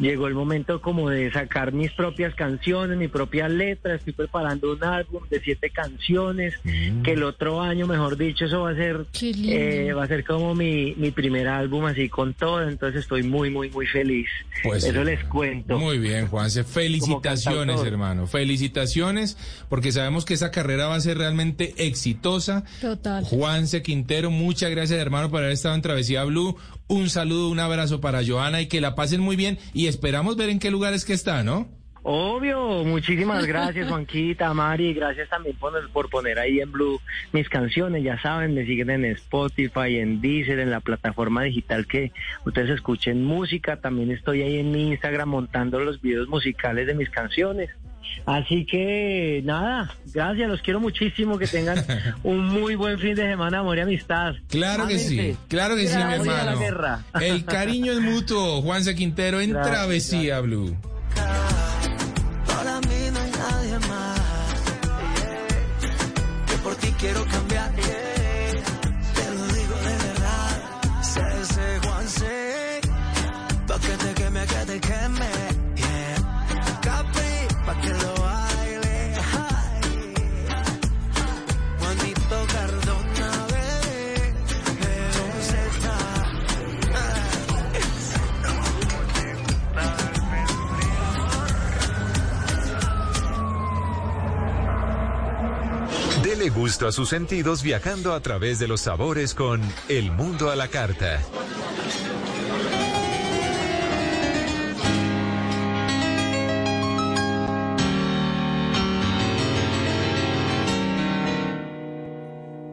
llegó 0.02 0.28
el 0.28 0.34
momento 0.34 0.82
como 0.82 1.10
de 1.10 1.32
sacar 1.32 1.72
mis 1.72 1.92
propias 1.92 2.34
canciones, 2.36 2.98
mi 2.98 3.08
propia 3.08 3.48
letra. 3.48 3.96
Estoy 3.96 4.14
preparando 4.14 4.74
un 4.74 4.84
álbum 4.84 5.24
de 5.30 5.40
siete 5.40 5.70
canciones 5.70 6.56
mm. 6.64 7.04
que 7.04 7.14
el 7.14 7.24
otro 7.24 7.62
año, 7.62 7.88
mejor 7.88 8.18
dicho, 8.18 8.46
eso 8.46 8.62
va 8.62 8.72
a 8.72 8.76
ser 8.76 9.06
eh, 9.22 9.94
va 9.96 10.04
a 10.04 10.08
ser 10.08 10.26
como 10.26 10.56
mi, 10.56 10.96
mi 10.96 11.12
primer 11.12 11.48
álbum 11.48 11.86
así 11.86 12.10
con 12.10 12.34
todo. 12.34 12.68
Entonces 12.68 13.02
estoy 13.02 13.24
muy 13.24 13.50
muy 13.50 13.70
muy 13.70 13.86
feliz. 13.86 14.28
Pues 14.64 14.84
eso 14.84 15.04
les 15.04 15.24
cuento. 15.26 15.78
Muy 15.78 16.00
bien, 16.00 16.28
Juanse. 16.28 16.64
Felicitaciones, 16.64 17.82
hermano. 17.84 18.28
Felicitaciones 18.28 19.38
porque 19.70 19.92
sabemos 19.92 20.26
que 20.26 20.34
esa 20.34 20.52
carrera 20.52 20.88
va 20.88 20.96
a 20.96 21.02
ser 21.02 21.18
realmente 21.18 21.74
exitosa. 21.78 22.64
Total. 22.82 23.24
Juanse 23.24 23.82
Quintero, 23.82 24.32
muchas 24.32 24.72
gracias, 24.72 25.00
hermano, 25.00 25.30
por 25.30 25.42
haber 25.42 25.54
estado 25.54 25.76
en 25.76 25.82
Travesía 25.82 26.24
Blue. 26.24 26.58
Un 26.92 27.10
saludo, 27.10 27.48
un 27.48 27.60
abrazo 27.62 28.02
para 28.02 28.20
Joana 28.22 28.60
y 28.60 28.68
que 28.68 28.82
la 28.82 28.96
pasen 28.96 29.22
muy 29.22 29.38
bien 29.38 29.58
y 29.74 29.88
esperamos 29.88 30.36
ver 30.36 30.50
en 30.50 30.60
qué 30.60 30.70
lugares 30.70 31.06
que 31.06 31.14
está, 31.14 31.42
¿no? 31.42 31.70
Obvio, 32.04 32.84
muchísimas 32.84 33.46
gracias 33.46 33.88
Juanquita, 33.88 34.54
Mari, 34.54 34.94
gracias 34.94 35.30
también 35.30 35.56
por, 35.56 35.72
por 35.92 36.10
poner 36.10 36.38
ahí 36.38 36.60
en 36.60 36.70
Blue 36.70 37.00
mis 37.32 37.48
canciones, 37.48 38.04
ya 38.04 38.22
saben, 38.22 38.56
me 38.56 38.66
siguen 38.66 38.90
en 38.90 39.06
Spotify, 39.06 40.00
en 40.00 40.20
Deezer, 40.20 40.60
en 40.60 40.70
la 40.70 40.82
plataforma 40.82 41.44
digital 41.44 41.88
que 41.88 42.12
ustedes 42.46 42.72
escuchen 42.72 43.24
música, 43.24 43.80
también 43.80 44.12
estoy 44.12 44.42
ahí 44.42 44.60
en 44.60 44.72
mi 44.72 44.90
Instagram 44.90 45.30
montando 45.30 45.80
los 45.80 46.02
videos 46.02 46.28
musicales 46.28 46.88
de 46.88 46.96
mis 46.96 47.10
canciones. 47.10 47.70
Así 48.26 48.66
que 48.66 49.42
nada, 49.44 49.96
gracias, 50.14 50.50
los 50.50 50.62
quiero 50.62 50.80
muchísimo, 50.80 51.38
que 51.38 51.48
tengan 51.48 51.84
un 52.24 52.46
muy 52.48 52.76
buen 52.76 53.00
fin 53.00 53.16
de 53.16 53.24
semana, 53.24 53.60
amor 53.60 53.78
y 53.78 53.82
amistad. 53.82 54.34
Claro 54.48 54.88
que 54.88 55.00
sí, 55.00 55.36
claro 55.48 55.76
que 55.76 55.88
sí, 55.88 55.98
mi 55.98 56.14
hermano. 56.14 56.60
El 57.20 57.46
cariño 57.46 57.94
es 57.94 58.00
mutuo, 58.00 58.62
Juanse 58.62 58.96
Quintero 58.96 59.42
en 59.42 59.52
Travesía 59.52 60.40
Blue. 60.42 60.78
Para 62.46 62.80
mí 62.82 63.10
no 63.12 63.20
hay 63.20 63.32
nadie 63.32 63.80
más, 63.88 64.54
que 66.48 66.58
por 66.64 66.76
ti 66.76 66.88
quiero 67.00 67.26
Dele 96.42 96.54
gusto 96.56 96.88
a 96.88 96.92
sus 96.92 97.10
sentidos 97.10 97.62
viajando 97.62 98.16
a 98.16 98.20
través 98.20 98.58
de 98.58 98.68
los 98.68 98.82
sabores 98.82 99.36
con 99.36 99.62
El 99.88 100.12
Mundo 100.12 100.50
a 100.50 100.56
la 100.56 100.70
Carta. 100.70 101.22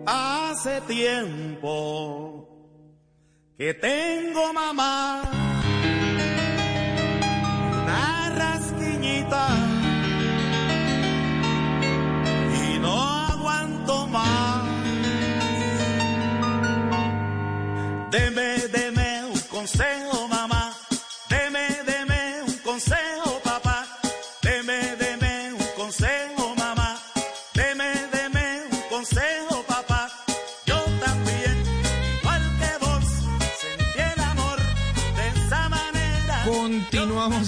Hace 0.06 0.80
tiempo 0.86 2.48
que 3.58 3.74
tengo 3.74 4.54
mamá 4.54 5.30
una 7.82 8.30
rasquiñita 8.34 9.67
Deme, 18.10 18.56
deme 18.72 19.24
un 19.26 19.38
consejo, 19.50 20.17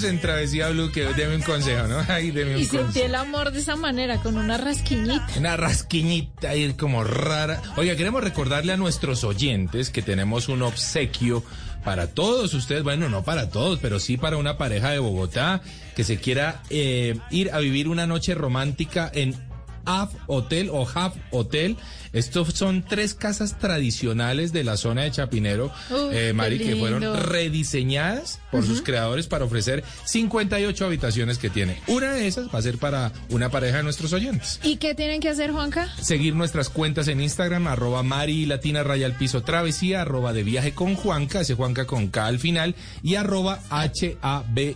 Continuamos 0.01 0.03
en 0.03 0.19
Travesía 0.19 0.69
Blue, 0.69 0.91
que 0.91 1.05
deme 1.13 1.35
un 1.35 1.41
consejo, 1.43 1.87
¿no? 1.87 2.03
Ay, 2.07 2.31
deme 2.31 2.55
un 2.55 2.61
y 2.61 2.65
sentí 2.65 3.01
el 3.01 3.13
amor 3.13 3.51
de 3.51 3.59
esa 3.59 3.75
manera, 3.75 4.17
con 4.17 4.35
una 4.35 4.57
rasquiñita. 4.57 5.27
Una 5.37 5.57
rasquiñita 5.57 6.49
ahí 6.49 6.73
como 6.73 7.03
rara. 7.03 7.61
Oiga, 7.77 7.95
queremos 7.95 8.23
recordarle 8.23 8.73
a 8.73 8.77
nuestros 8.77 9.23
oyentes 9.23 9.91
que 9.91 10.01
tenemos 10.01 10.49
un 10.49 10.63
obsequio 10.63 11.43
para 11.83 12.07
todos 12.07 12.55
ustedes, 12.55 12.81
bueno, 12.81 13.09
no 13.09 13.23
para 13.23 13.49
todos, 13.49 13.77
pero 13.79 13.99
sí 13.99 14.17
para 14.17 14.37
una 14.37 14.57
pareja 14.57 14.89
de 14.89 14.97
Bogotá 14.97 15.61
que 15.95 16.03
se 16.03 16.17
quiera 16.17 16.63
eh, 16.71 17.19
ir 17.29 17.51
a 17.51 17.59
vivir 17.59 17.87
una 17.87 18.07
noche 18.07 18.33
romántica 18.33 19.11
en 19.13 19.35
Af 19.85 20.11
Hotel 20.27 20.69
o 20.71 20.87
Half 20.87 21.15
Hotel 21.31 21.77
estos 22.13 22.49
son 22.53 22.83
tres 22.83 23.13
casas 23.13 23.57
tradicionales 23.57 24.51
de 24.51 24.65
la 24.65 24.75
zona 24.75 25.03
de 25.03 25.11
Chapinero, 25.11 25.71
eh, 26.11 26.33
Mari, 26.35 26.57
que 26.57 26.75
fueron 26.75 27.01
rediseñadas 27.23 28.41
por 28.51 28.65
sus 28.65 28.81
creadores 28.81 29.27
para 29.27 29.45
ofrecer 29.45 29.81
58 30.03 30.85
habitaciones 30.85 31.37
que 31.37 31.49
tiene. 31.49 31.79
Una 31.87 32.11
de 32.11 32.27
esas 32.27 32.53
va 32.53 32.59
a 32.59 32.61
ser 32.61 32.79
para 32.79 33.13
una 33.29 33.47
pareja 33.49 33.77
de 33.77 33.83
nuestros 33.83 34.11
oyentes. 34.11 34.59
¿Y 34.61 34.75
qué 34.75 34.93
tienen 34.93 35.21
que 35.21 35.29
hacer, 35.29 35.51
Juanca? 35.51 35.87
Seguir 36.01 36.35
nuestras 36.35 36.67
cuentas 36.67 37.07
en 37.07 37.21
Instagram, 37.21 37.67
arroba 37.67 38.03
Mari 38.03 38.45
Latina 38.45 38.83
Raya 38.83 39.05
al 39.05 39.15
Piso 39.15 39.43
Travesía, 39.43 40.01
arroba 40.01 40.33
de 40.33 40.43
viaje 40.43 40.73
con 40.73 40.95
Juanca, 40.95 41.39
ese 41.41 41.55
Juanca 41.55 41.87
con 41.87 42.09
K 42.09 42.25
al 42.25 42.39
final, 42.39 42.75
y 43.03 43.15
arroba 43.15 43.61
habhotel.co. 43.69 44.67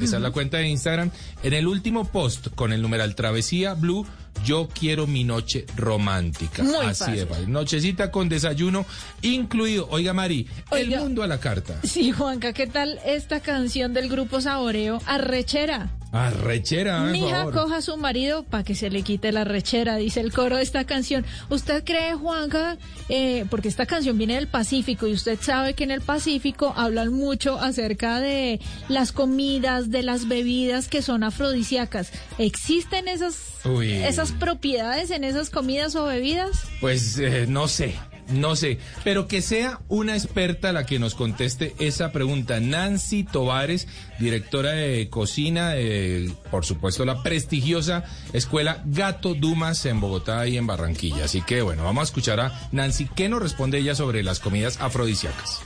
Esa 0.00 0.16
es 0.16 0.22
la 0.22 0.30
cuenta 0.30 0.56
de 0.58 0.68
Instagram. 0.68 1.10
En 1.42 1.52
el 1.52 1.66
último 1.66 2.10
post 2.10 2.48
con 2.54 2.72
el 2.72 2.80
numeral 2.80 3.14
Travesía 3.14 3.43
Blue 3.76 4.06
yo 4.44 4.68
quiero 4.68 5.06
mi 5.06 5.24
noche 5.24 5.66
romántica. 5.76 6.64
Así 6.86 7.12
es, 7.12 7.48
nochecita 7.48 8.10
con 8.10 8.28
desayuno 8.28 8.86
incluido. 9.22 9.88
Oiga, 9.90 10.12
Mari, 10.12 10.48
el 10.72 10.90
mundo 10.90 11.22
a 11.22 11.26
la 11.26 11.38
carta. 11.40 11.78
Sí, 11.82 12.12
Juanca, 12.12 12.52
¿qué 12.52 12.66
tal 12.66 12.98
esta 13.04 13.40
canción 13.40 13.94
del 13.94 14.08
grupo 14.08 14.40
Saboreo? 14.40 15.00
Arrechera. 15.06 15.90
Arrechera, 16.14 17.00
Mija, 17.06 17.50
coja 17.50 17.78
a 17.78 17.82
su 17.82 17.96
marido 17.96 18.44
para 18.44 18.62
que 18.62 18.76
se 18.76 18.88
le 18.88 19.02
quite 19.02 19.32
la 19.32 19.42
rechera, 19.42 19.96
dice 19.96 20.20
el 20.20 20.32
coro 20.32 20.58
de 20.58 20.62
esta 20.62 20.84
canción. 20.84 21.26
¿Usted 21.50 21.82
cree, 21.82 22.14
Juanca, 22.14 22.78
eh, 23.08 23.46
porque 23.50 23.66
esta 23.66 23.84
canción 23.84 24.16
viene 24.16 24.36
del 24.36 24.46
Pacífico 24.46 25.08
y 25.08 25.12
usted 25.12 25.40
sabe 25.40 25.74
que 25.74 25.82
en 25.82 25.90
el 25.90 26.02
Pacífico 26.02 26.72
hablan 26.76 27.12
mucho 27.12 27.58
acerca 27.58 28.20
de 28.20 28.60
las 28.88 29.10
comidas, 29.10 29.90
de 29.90 30.04
las 30.04 30.28
bebidas 30.28 30.86
que 30.86 31.02
son 31.02 31.24
afrodisíacas? 31.24 32.12
¿Existen 32.38 33.08
esas, 33.08 33.36
esas 33.64 34.23
propiedades 34.32 35.10
en 35.10 35.24
esas 35.24 35.50
comidas 35.50 35.94
o 35.96 36.04
bebidas? 36.06 36.62
Pues 36.80 37.18
eh, 37.18 37.46
no 37.48 37.68
sé. 37.68 37.94
No 38.28 38.56
sé, 38.56 38.78
pero 39.04 39.28
que 39.28 39.42
sea 39.42 39.80
una 39.88 40.16
experta 40.16 40.72
la 40.72 40.86
que 40.86 40.98
nos 40.98 41.14
conteste 41.14 41.74
esa 41.78 42.10
pregunta. 42.10 42.58
Nancy 42.58 43.22
Tovares, 43.22 43.86
directora 44.18 44.70
de 44.70 45.10
cocina 45.10 45.70
de, 45.70 46.32
por 46.50 46.64
supuesto, 46.64 47.04
la 47.04 47.22
prestigiosa 47.22 48.04
escuela 48.32 48.82
Gato 48.86 49.34
Dumas 49.34 49.84
en 49.84 50.00
Bogotá 50.00 50.46
y 50.46 50.56
en 50.56 50.66
Barranquilla. 50.66 51.26
Así 51.26 51.42
que 51.42 51.60
bueno, 51.60 51.84
vamos 51.84 52.00
a 52.00 52.04
escuchar 52.04 52.40
a 52.40 52.68
Nancy. 52.72 53.08
¿Qué 53.14 53.28
nos 53.28 53.42
responde 53.42 53.78
ella 53.78 53.94
sobre 53.94 54.22
las 54.22 54.40
comidas 54.40 54.80
afrodisíacas? 54.80 55.60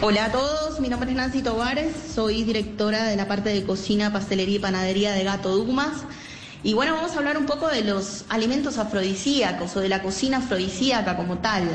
Hola 0.00 0.26
a 0.26 0.32
todos, 0.32 0.78
mi 0.78 0.88
nombre 0.88 1.10
es 1.10 1.16
Nancy 1.16 1.42
Tovares, 1.42 1.92
soy 2.14 2.44
directora 2.44 3.08
de 3.08 3.16
la 3.16 3.26
parte 3.26 3.48
de 3.48 3.64
cocina, 3.64 4.12
pastelería 4.12 4.56
y 4.56 4.60
panadería 4.60 5.12
de 5.12 5.24
Gato 5.24 5.56
Dumas. 5.56 6.04
Y 6.64 6.74
bueno, 6.74 6.94
vamos 6.94 7.12
a 7.12 7.18
hablar 7.18 7.38
un 7.38 7.46
poco 7.46 7.68
de 7.68 7.82
los 7.82 8.24
alimentos 8.28 8.78
afrodisíacos 8.78 9.76
o 9.76 9.80
de 9.80 9.88
la 9.88 10.02
cocina 10.02 10.38
afrodisíaca 10.38 11.16
como 11.16 11.38
tal. 11.38 11.68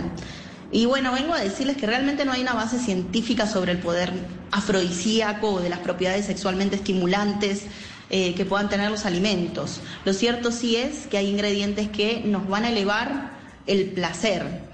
Y 0.74 0.86
bueno, 0.86 1.14
vengo 1.14 1.34
a 1.34 1.40
decirles 1.40 1.78
que 1.78 1.86
realmente 1.86 2.26
no 2.26 2.34
hay 2.34 2.42
una 2.42 2.54
base 2.54 2.80
científica 2.80 3.48
sobre 3.48 3.72
el 3.72 3.78
poder 3.78 4.12
afrodisíaco 4.52 5.52
o 5.52 5.60
de 5.62 5.70
las 5.70 5.80
propiedades 5.80 6.26
sexualmente 6.26 6.76
estimulantes 6.76 7.64
eh, 8.10 8.36
que 8.36 8.44
puedan 8.44 8.70
tener 8.70 8.92
los 8.92 9.06
alimentos. 9.06 9.80
Lo 10.04 10.14
cierto 10.14 10.52
sí 10.52 10.76
es 10.76 11.08
que 11.08 11.18
hay 11.18 11.30
ingredientes 11.30 11.90
que 11.90 12.22
nos 12.26 12.48
van 12.50 12.66
a 12.66 12.70
elevar 12.70 13.32
el 13.68 13.92
placer. 13.92 14.73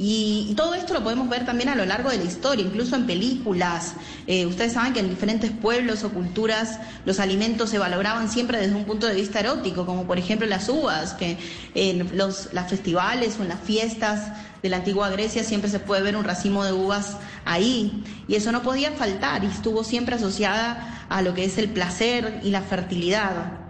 Y, 0.00 0.54
todo 0.56 0.74
esto 0.74 0.94
lo 0.94 1.02
podemos 1.02 1.28
ver 1.28 1.44
también 1.44 1.68
a 1.68 1.74
lo 1.74 1.84
largo 1.84 2.10
de 2.10 2.18
la 2.18 2.24
historia, 2.24 2.64
incluso 2.64 2.94
en 2.94 3.06
películas. 3.06 3.94
Eh, 4.28 4.46
ustedes 4.46 4.72
saben 4.72 4.92
que 4.92 5.00
en 5.00 5.10
diferentes 5.10 5.50
pueblos 5.50 6.04
o 6.04 6.10
culturas 6.10 6.78
los 7.04 7.18
alimentos 7.18 7.70
se 7.70 7.78
valoraban 7.78 8.30
siempre 8.30 8.58
desde 8.58 8.74
un 8.74 8.84
punto 8.84 9.08
de 9.08 9.14
vista 9.14 9.40
erótico, 9.40 9.86
como 9.86 10.06
por 10.06 10.18
ejemplo 10.18 10.46
las 10.46 10.68
uvas, 10.68 11.14
que 11.14 11.36
en 11.74 12.16
los 12.16 12.52
las 12.52 12.70
festivales 12.70 13.36
o 13.38 13.42
en 13.42 13.48
las 13.48 13.60
fiestas 13.60 14.32
de 14.62 14.68
la 14.68 14.78
antigua 14.78 15.10
Grecia 15.10 15.42
siempre 15.42 15.68
se 15.68 15.80
puede 15.80 16.02
ver 16.02 16.16
un 16.16 16.24
racimo 16.24 16.64
de 16.64 16.72
uvas 16.72 17.16
ahí. 17.44 18.04
Y 18.28 18.36
eso 18.36 18.52
no 18.52 18.62
podía 18.62 18.92
faltar 18.92 19.42
y 19.42 19.48
estuvo 19.48 19.82
siempre 19.82 20.14
asociada 20.14 21.06
a 21.08 21.22
lo 21.22 21.34
que 21.34 21.44
es 21.44 21.58
el 21.58 21.70
placer 21.70 22.40
y 22.44 22.50
la 22.50 22.62
fertilidad. 22.62 23.67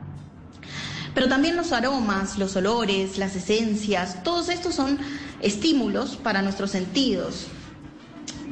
Pero 1.18 1.28
también 1.28 1.56
los 1.56 1.72
aromas, 1.72 2.38
los 2.38 2.54
olores, 2.54 3.18
las 3.18 3.34
esencias, 3.34 4.22
todos 4.22 4.48
estos 4.48 4.76
son 4.76 5.00
estímulos 5.42 6.14
para 6.14 6.42
nuestros 6.42 6.70
sentidos. 6.70 7.48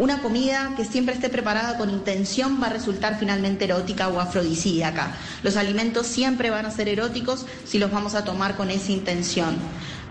Una 0.01 0.21
comida 0.21 0.73
que 0.77 0.85
siempre 0.85 1.15
esté 1.15 1.29
preparada 1.29 1.79
con 1.79 1.91
intención 1.91 2.61
va 2.61 2.67
a 2.67 2.71
resultar 2.71 3.21
finalmente 3.21 3.67
erótica 3.67 4.09
o 4.09 4.19
afrodisíaca. 4.19 5.17
Los 5.45 5.57
alimentos 5.57 6.09
siempre 6.09 6.51
van 6.51 6.67
a 6.67 6.73
ser 6.73 6.89
eróticos 6.89 7.47
si 7.65 7.79
los 7.79 7.93
vamos 7.93 8.17
a 8.17 8.25
tomar 8.25 8.57
con 8.57 8.69
esa 8.69 8.91
intención. 8.91 9.55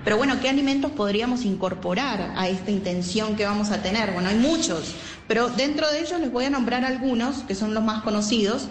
Pero 0.06 0.16
bueno, 0.16 0.40
¿qué 0.40 0.48
alimentos 0.48 0.94
podríamos 0.94 1.44
incorporar 1.44 2.36
a 2.38 2.48
esta 2.48 2.72
intención 2.72 3.36
que 3.36 3.46
vamos 3.46 3.72
a 3.72 3.82
tener? 3.82 4.14
Bueno, 4.14 4.30
hay 4.30 4.38
muchos, 4.38 4.96
pero 5.28 5.50
dentro 5.50 5.92
de 5.92 6.00
ellos 6.00 6.22
les 6.22 6.32
voy 6.32 6.46
a 6.46 6.50
nombrar 6.50 6.86
algunos 6.86 7.40
que 7.40 7.54
son 7.54 7.74
los 7.74 7.84
más 7.84 8.02
conocidos, 8.02 8.70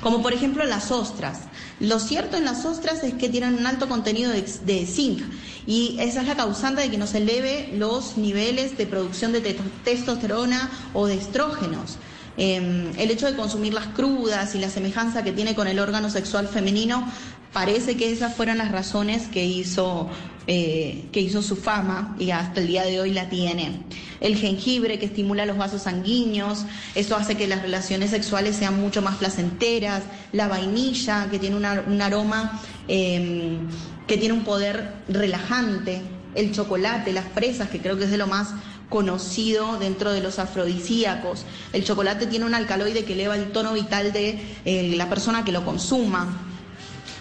como 0.00 0.20
por 0.20 0.32
ejemplo 0.32 0.64
las 0.64 0.90
ostras. 0.90 1.42
Lo 1.80 1.98
cierto 1.98 2.36
en 2.36 2.44
las 2.44 2.64
ostras 2.64 3.02
es 3.02 3.14
que 3.14 3.28
tienen 3.28 3.54
un 3.54 3.66
alto 3.66 3.88
contenido 3.88 4.30
de, 4.30 4.86
zinc 4.86 5.20
y 5.66 5.96
esa 6.00 6.22
es 6.22 6.28
la 6.28 6.36
causante 6.36 6.82
de 6.82 6.90
que 6.90 6.98
nos 6.98 7.14
eleve 7.14 7.70
los 7.74 8.16
niveles 8.16 8.76
de 8.76 8.86
producción 8.86 9.32
de 9.32 9.40
testosterona 9.84 10.70
o 10.94 11.06
de 11.06 11.14
estrógenos. 11.14 11.98
Em, 12.36 12.92
el 12.98 13.10
hecho 13.10 13.26
de 13.26 13.36
consumirlas 13.36 13.88
crudas 13.88 14.54
y 14.54 14.58
la 14.58 14.70
semejanza 14.70 15.22
que 15.22 15.32
tiene 15.32 15.54
con 15.54 15.68
el 15.68 15.78
órgano 15.78 16.08
sexual 16.08 16.48
femenino 16.48 17.06
parece 17.52 17.96
que 17.96 18.10
esas 18.10 18.34
fueron 18.34 18.58
las 18.58 18.72
razones 18.72 19.28
que 19.28 19.44
hizo, 19.44 20.08
eh, 20.46 21.04
que 21.12 21.20
hizo 21.20 21.40
su 21.40 21.54
fama 21.54 22.16
y 22.18 22.32
hasta 22.32 22.60
el 22.60 22.66
día 22.66 22.84
de 22.84 23.00
hoy 23.00 23.12
la 23.12 23.28
tiene. 23.28 23.82
El 24.20 24.36
jengibre 24.36 24.98
que 24.98 25.06
estimula 25.06 25.46
los 25.46 25.56
vasos 25.56 25.82
sanguíneos, 25.82 26.64
eso 26.94 27.16
hace 27.16 27.36
que 27.36 27.46
las 27.46 27.62
relaciones 27.62 28.10
sexuales 28.10 28.56
sean 28.56 28.80
mucho 28.80 29.02
más 29.02 29.16
placenteras. 29.16 30.02
La 30.32 30.48
vainilla 30.48 31.28
que 31.30 31.38
tiene 31.38 31.56
un 31.56 32.02
aroma 32.02 32.60
em, 32.88 33.68
que 34.06 34.16
tiene 34.16 34.34
un 34.34 34.44
poder 34.44 34.94
relajante. 35.08 36.02
El 36.34 36.52
chocolate, 36.52 37.12
las 37.12 37.26
fresas, 37.26 37.68
que 37.68 37.80
creo 37.80 37.98
que 37.98 38.04
es 38.04 38.10
de 38.10 38.18
lo 38.18 38.26
más 38.26 38.48
conocido 38.88 39.78
dentro 39.78 40.12
de 40.12 40.20
los 40.20 40.38
afrodisíacos. 40.38 41.44
El 41.72 41.84
chocolate 41.84 42.26
tiene 42.26 42.44
un 42.44 42.54
alcaloide 42.54 43.04
que 43.04 43.14
eleva 43.14 43.36
el 43.36 43.50
tono 43.50 43.72
vital 43.72 44.12
de 44.12 44.38
eh, 44.64 44.94
la 44.96 45.08
persona 45.08 45.44
que 45.44 45.52
lo 45.52 45.64
consuma. 45.64 46.51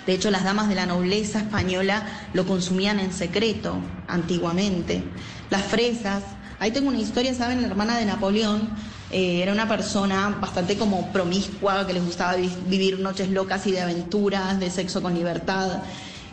De 0.06 0.14
hecho, 0.14 0.32
las 0.32 0.44
damas 0.44 0.68
de 0.68 0.76
la 0.76 0.86
nobleza 0.86 1.40
española 1.40 2.04
lo 2.34 2.46
consumían 2.46 3.00
en 3.00 3.14
secreto 3.14 3.78
antiguamente. 4.08 5.04
Las 5.50 5.64
fresas. 5.64 6.24
Ahí 6.60 6.72
tengo 6.72 6.90
una 6.90 7.00
historia, 7.00 7.34
¿saben? 7.34 7.62
La 7.62 7.68
hermana 7.68 7.98
de 7.98 8.06
Napoleón 8.06 8.70
eh, 9.12 9.42
era 9.42 9.52
una 9.52 9.68
persona 9.68 10.38
bastante 10.40 10.78
como 10.78 11.12
promiscua, 11.12 11.86
que 11.86 11.94
les 11.94 12.06
gustaba 12.06 12.36
vivir 12.36 13.00
noches 13.00 13.30
locas 13.30 13.66
y 13.68 13.72
de 13.72 13.82
aventuras, 13.82 14.60
de 14.60 14.70
sexo 14.70 15.02
con 15.02 15.14
libertad. 15.14 15.82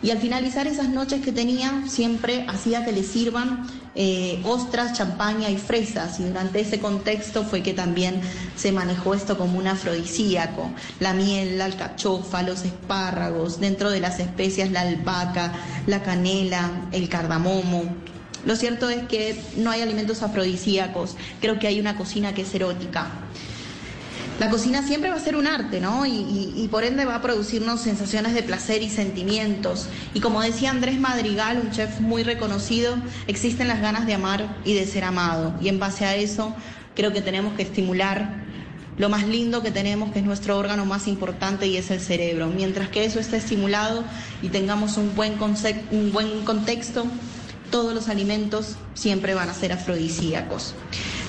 Y 0.01 0.11
al 0.11 0.19
finalizar 0.19 0.67
esas 0.67 0.89
noches 0.89 1.21
que 1.21 1.33
tenía, 1.33 1.83
siempre 1.89 2.47
hacía 2.49 2.85
que 2.85 2.93
le 2.93 3.03
sirvan 3.03 3.67
eh, 3.97 4.41
ostras, 4.45 4.97
champaña 4.97 5.51
y 5.51 5.57
fresas. 5.57 6.21
Y 6.21 6.25
durante 6.25 6.61
ese 6.61 6.79
contexto 6.79 7.43
fue 7.43 7.63
que 7.65 7.75
también 7.75 8.21
se 8.55 8.71
manejó 8.71 9.15
esto 9.15 9.37
como 9.37 9.59
un 9.59 9.67
afrodisíaco. 9.67 10.71
La 11.01 11.15
miel, 11.15 11.59
la 11.59 11.65
alcachofa, 11.65 12.45
los 12.45 12.65
espárragos, 12.65 13.59
dentro 13.59 13.91
de 13.91 13.99
las 13.99 14.21
especias 14.21 14.71
la 14.71 14.83
albahaca, 14.83 15.53
la 15.89 16.03
canela, 16.05 16.71
el 16.93 17.09
cardamomo. 17.09 17.83
Lo 18.47 18.55
cierto 18.55 18.89
es 18.89 19.03
que 19.09 19.43
no 19.57 19.71
hay 19.71 19.81
alimentos 19.81 20.23
afrodisíacos, 20.23 21.17
creo 21.41 21.59
que 21.59 21.67
hay 21.67 21.81
una 21.81 21.97
cocina 21.97 22.35
que 22.35 22.43
es 22.43 22.55
erótica 22.55 23.11
la 24.39 24.51
cocina 24.51 24.83
siempre 24.83 25.11
va 25.11 25.17
a 25.17 25.21
ser 25.21 25.35
un 25.37 25.47
arte, 25.47 25.81
¿no? 25.81 26.07
Y, 26.07 26.69
por 26.71 26.85
ende 26.85 27.05
va 27.05 27.17
a 27.17 27.23
producirnos 27.23 27.81
sensaciones 27.81 28.35
de 28.35 28.43
placer 28.43 28.83
y 28.83 28.91
sentimientos. 28.91 29.89
Y 30.15 30.21
como 30.21 30.43
decía 30.43 30.71
Andrés 30.71 31.01
Madrigal, 31.01 31.61
un 31.63 31.71
chef 31.71 32.01
muy 32.01 32.23
reconocido, 32.23 32.97
existen 33.27 33.69
las 33.69 33.81
ganas 33.81 34.07
de 34.07 34.15
amar 34.15 34.61
y 34.65 34.75
de 34.75 34.87
ser 34.87 35.05
amado. 35.05 35.55
Y 35.61 35.69
en 35.69 35.79
base 35.79 36.05
a 36.05 36.15
eso, 36.15 36.55
creo 36.95 37.13
que 37.13 37.21
tenemos 37.21 37.55
que 37.55 37.63
estimular 37.63 38.47
lo 38.99 39.09
más 39.09 39.27
lindo 39.27 39.63
que 39.63 39.71
tenemos, 39.71 40.13
que 40.13 40.19
es 40.19 40.25
nuestro 40.25 40.59
órgano 40.59 40.85
más 40.85 41.09
importante 41.09 41.67
y 41.67 41.77
es 41.77 41.91
el 41.91 42.01
cerebro. 42.01 42.49
Mientras 42.49 42.89
que 42.89 43.05
eso 43.05 43.19
esté 43.21 43.37
estimulado 43.37 44.05
y 44.43 44.51
tengamos 44.51 44.97
un 44.99 45.15
buen, 45.15 45.37
un 45.91 46.13
buen 46.13 46.45
contexto, 46.45 47.07
todos 47.71 47.95
los 47.95 48.09
alimentos 48.09 48.77
siempre 48.95 49.35
van 49.35 49.49
a 49.49 49.55
ser 49.55 49.73
afrodisíacos. 49.73 50.75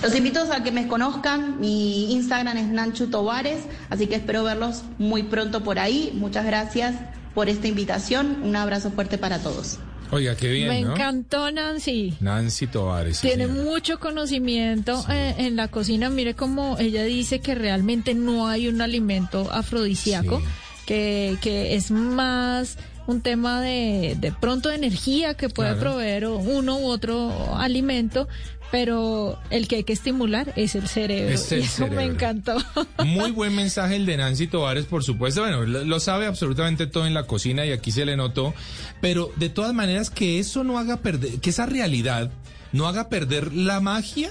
Los 0.01 0.15
invito 0.15 0.41
a 0.51 0.63
que 0.63 0.71
me 0.71 0.87
conozcan, 0.87 1.59
mi 1.59 2.13
Instagram 2.13 2.57
es 2.57 2.67
Nanchu 2.67 3.07
Tovares, 3.07 3.63
así 3.89 4.07
que 4.07 4.15
espero 4.15 4.43
verlos 4.43 4.83
muy 4.97 5.23
pronto 5.23 5.63
por 5.63 5.79
ahí. 5.79 6.11
Muchas 6.13 6.45
gracias 6.45 6.95
por 7.33 7.49
esta 7.49 7.67
invitación, 7.67 8.41
un 8.43 8.55
abrazo 8.55 8.91
fuerte 8.91 9.17
para 9.17 9.39
todos. 9.39 9.79
Oiga, 10.11 10.35
qué 10.35 10.49
bien. 10.49 10.69
Me 10.69 10.79
encantó 10.79 11.51
Nancy. 11.51 12.15
Nancy 12.19 12.65
Tovares. 12.67 13.21
Tiene 13.21 13.47
mucho 13.47 13.99
conocimiento 13.99 15.05
eh, 15.09 15.35
en 15.37 15.55
la 15.55 15.67
cocina. 15.67 16.09
Mire 16.09 16.33
cómo 16.33 16.77
ella 16.79 17.03
dice 17.03 17.41
que 17.41 17.53
realmente 17.53 18.15
no 18.15 18.47
hay 18.47 18.67
un 18.67 18.81
alimento 18.81 19.47
afrodisíaco, 19.51 20.41
que, 20.87 21.37
que 21.41 21.75
es 21.75 21.91
más 21.91 22.77
un 23.09 23.21
tema 23.21 23.59
de, 23.61 24.15
de 24.19 24.31
pronto 24.31 24.69
de 24.69 24.75
energía 24.75 25.33
que 25.33 25.49
puede 25.49 25.75
proveer 25.75 26.27
uno 26.27 26.77
u 26.77 26.85
otro 26.85 27.57
alimento, 27.57 28.27
pero 28.71 29.39
el 29.49 29.67
que 29.67 29.77
hay 29.77 29.83
que 29.83 29.93
estimular 29.93 30.53
es 30.55 30.75
el 30.75 30.87
cerebro. 30.87 31.35
y 31.51 31.53
eso 31.55 31.87
me 31.87 32.03
encantó. 32.03 32.57
Muy 33.03 33.31
buen 33.31 33.55
mensaje 33.55 33.95
el 33.95 34.05
de 34.05 34.17
Nancy 34.17 34.47
Tovares, 34.47 34.85
por 34.85 35.03
supuesto. 35.03 35.41
Bueno, 35.41 35.65
lo, 35.65 35.99
sabe 35.99 36.27
absolutamente 36.27 36.85
todo 36.85 37.07
en 37.07 37.15
la 37.15 37.23
cocina 37.23 37.65
y 37.65 37.71
aquí 37.71 37.91
se 37.91 38.05
le 38.05 38.15
notó. 38.15 38.53
Pero 39.01 39.31
de 39.37 39.49
todas 39.49 39.73
maneras, 39.73 40.11
que 40.11 40.39
eso 40.39 40.63
no 40.63 40.77
haga 40.77 40.97
perder, 40.97 41.39
que 41.39 41.49
esa 41.49 41.65
realidad 41.65 42.31
no 42.71 42.87
haga 42.87 43.09
perder 43.09 43.53
la 43.53 43.79
magia 43.79 44.29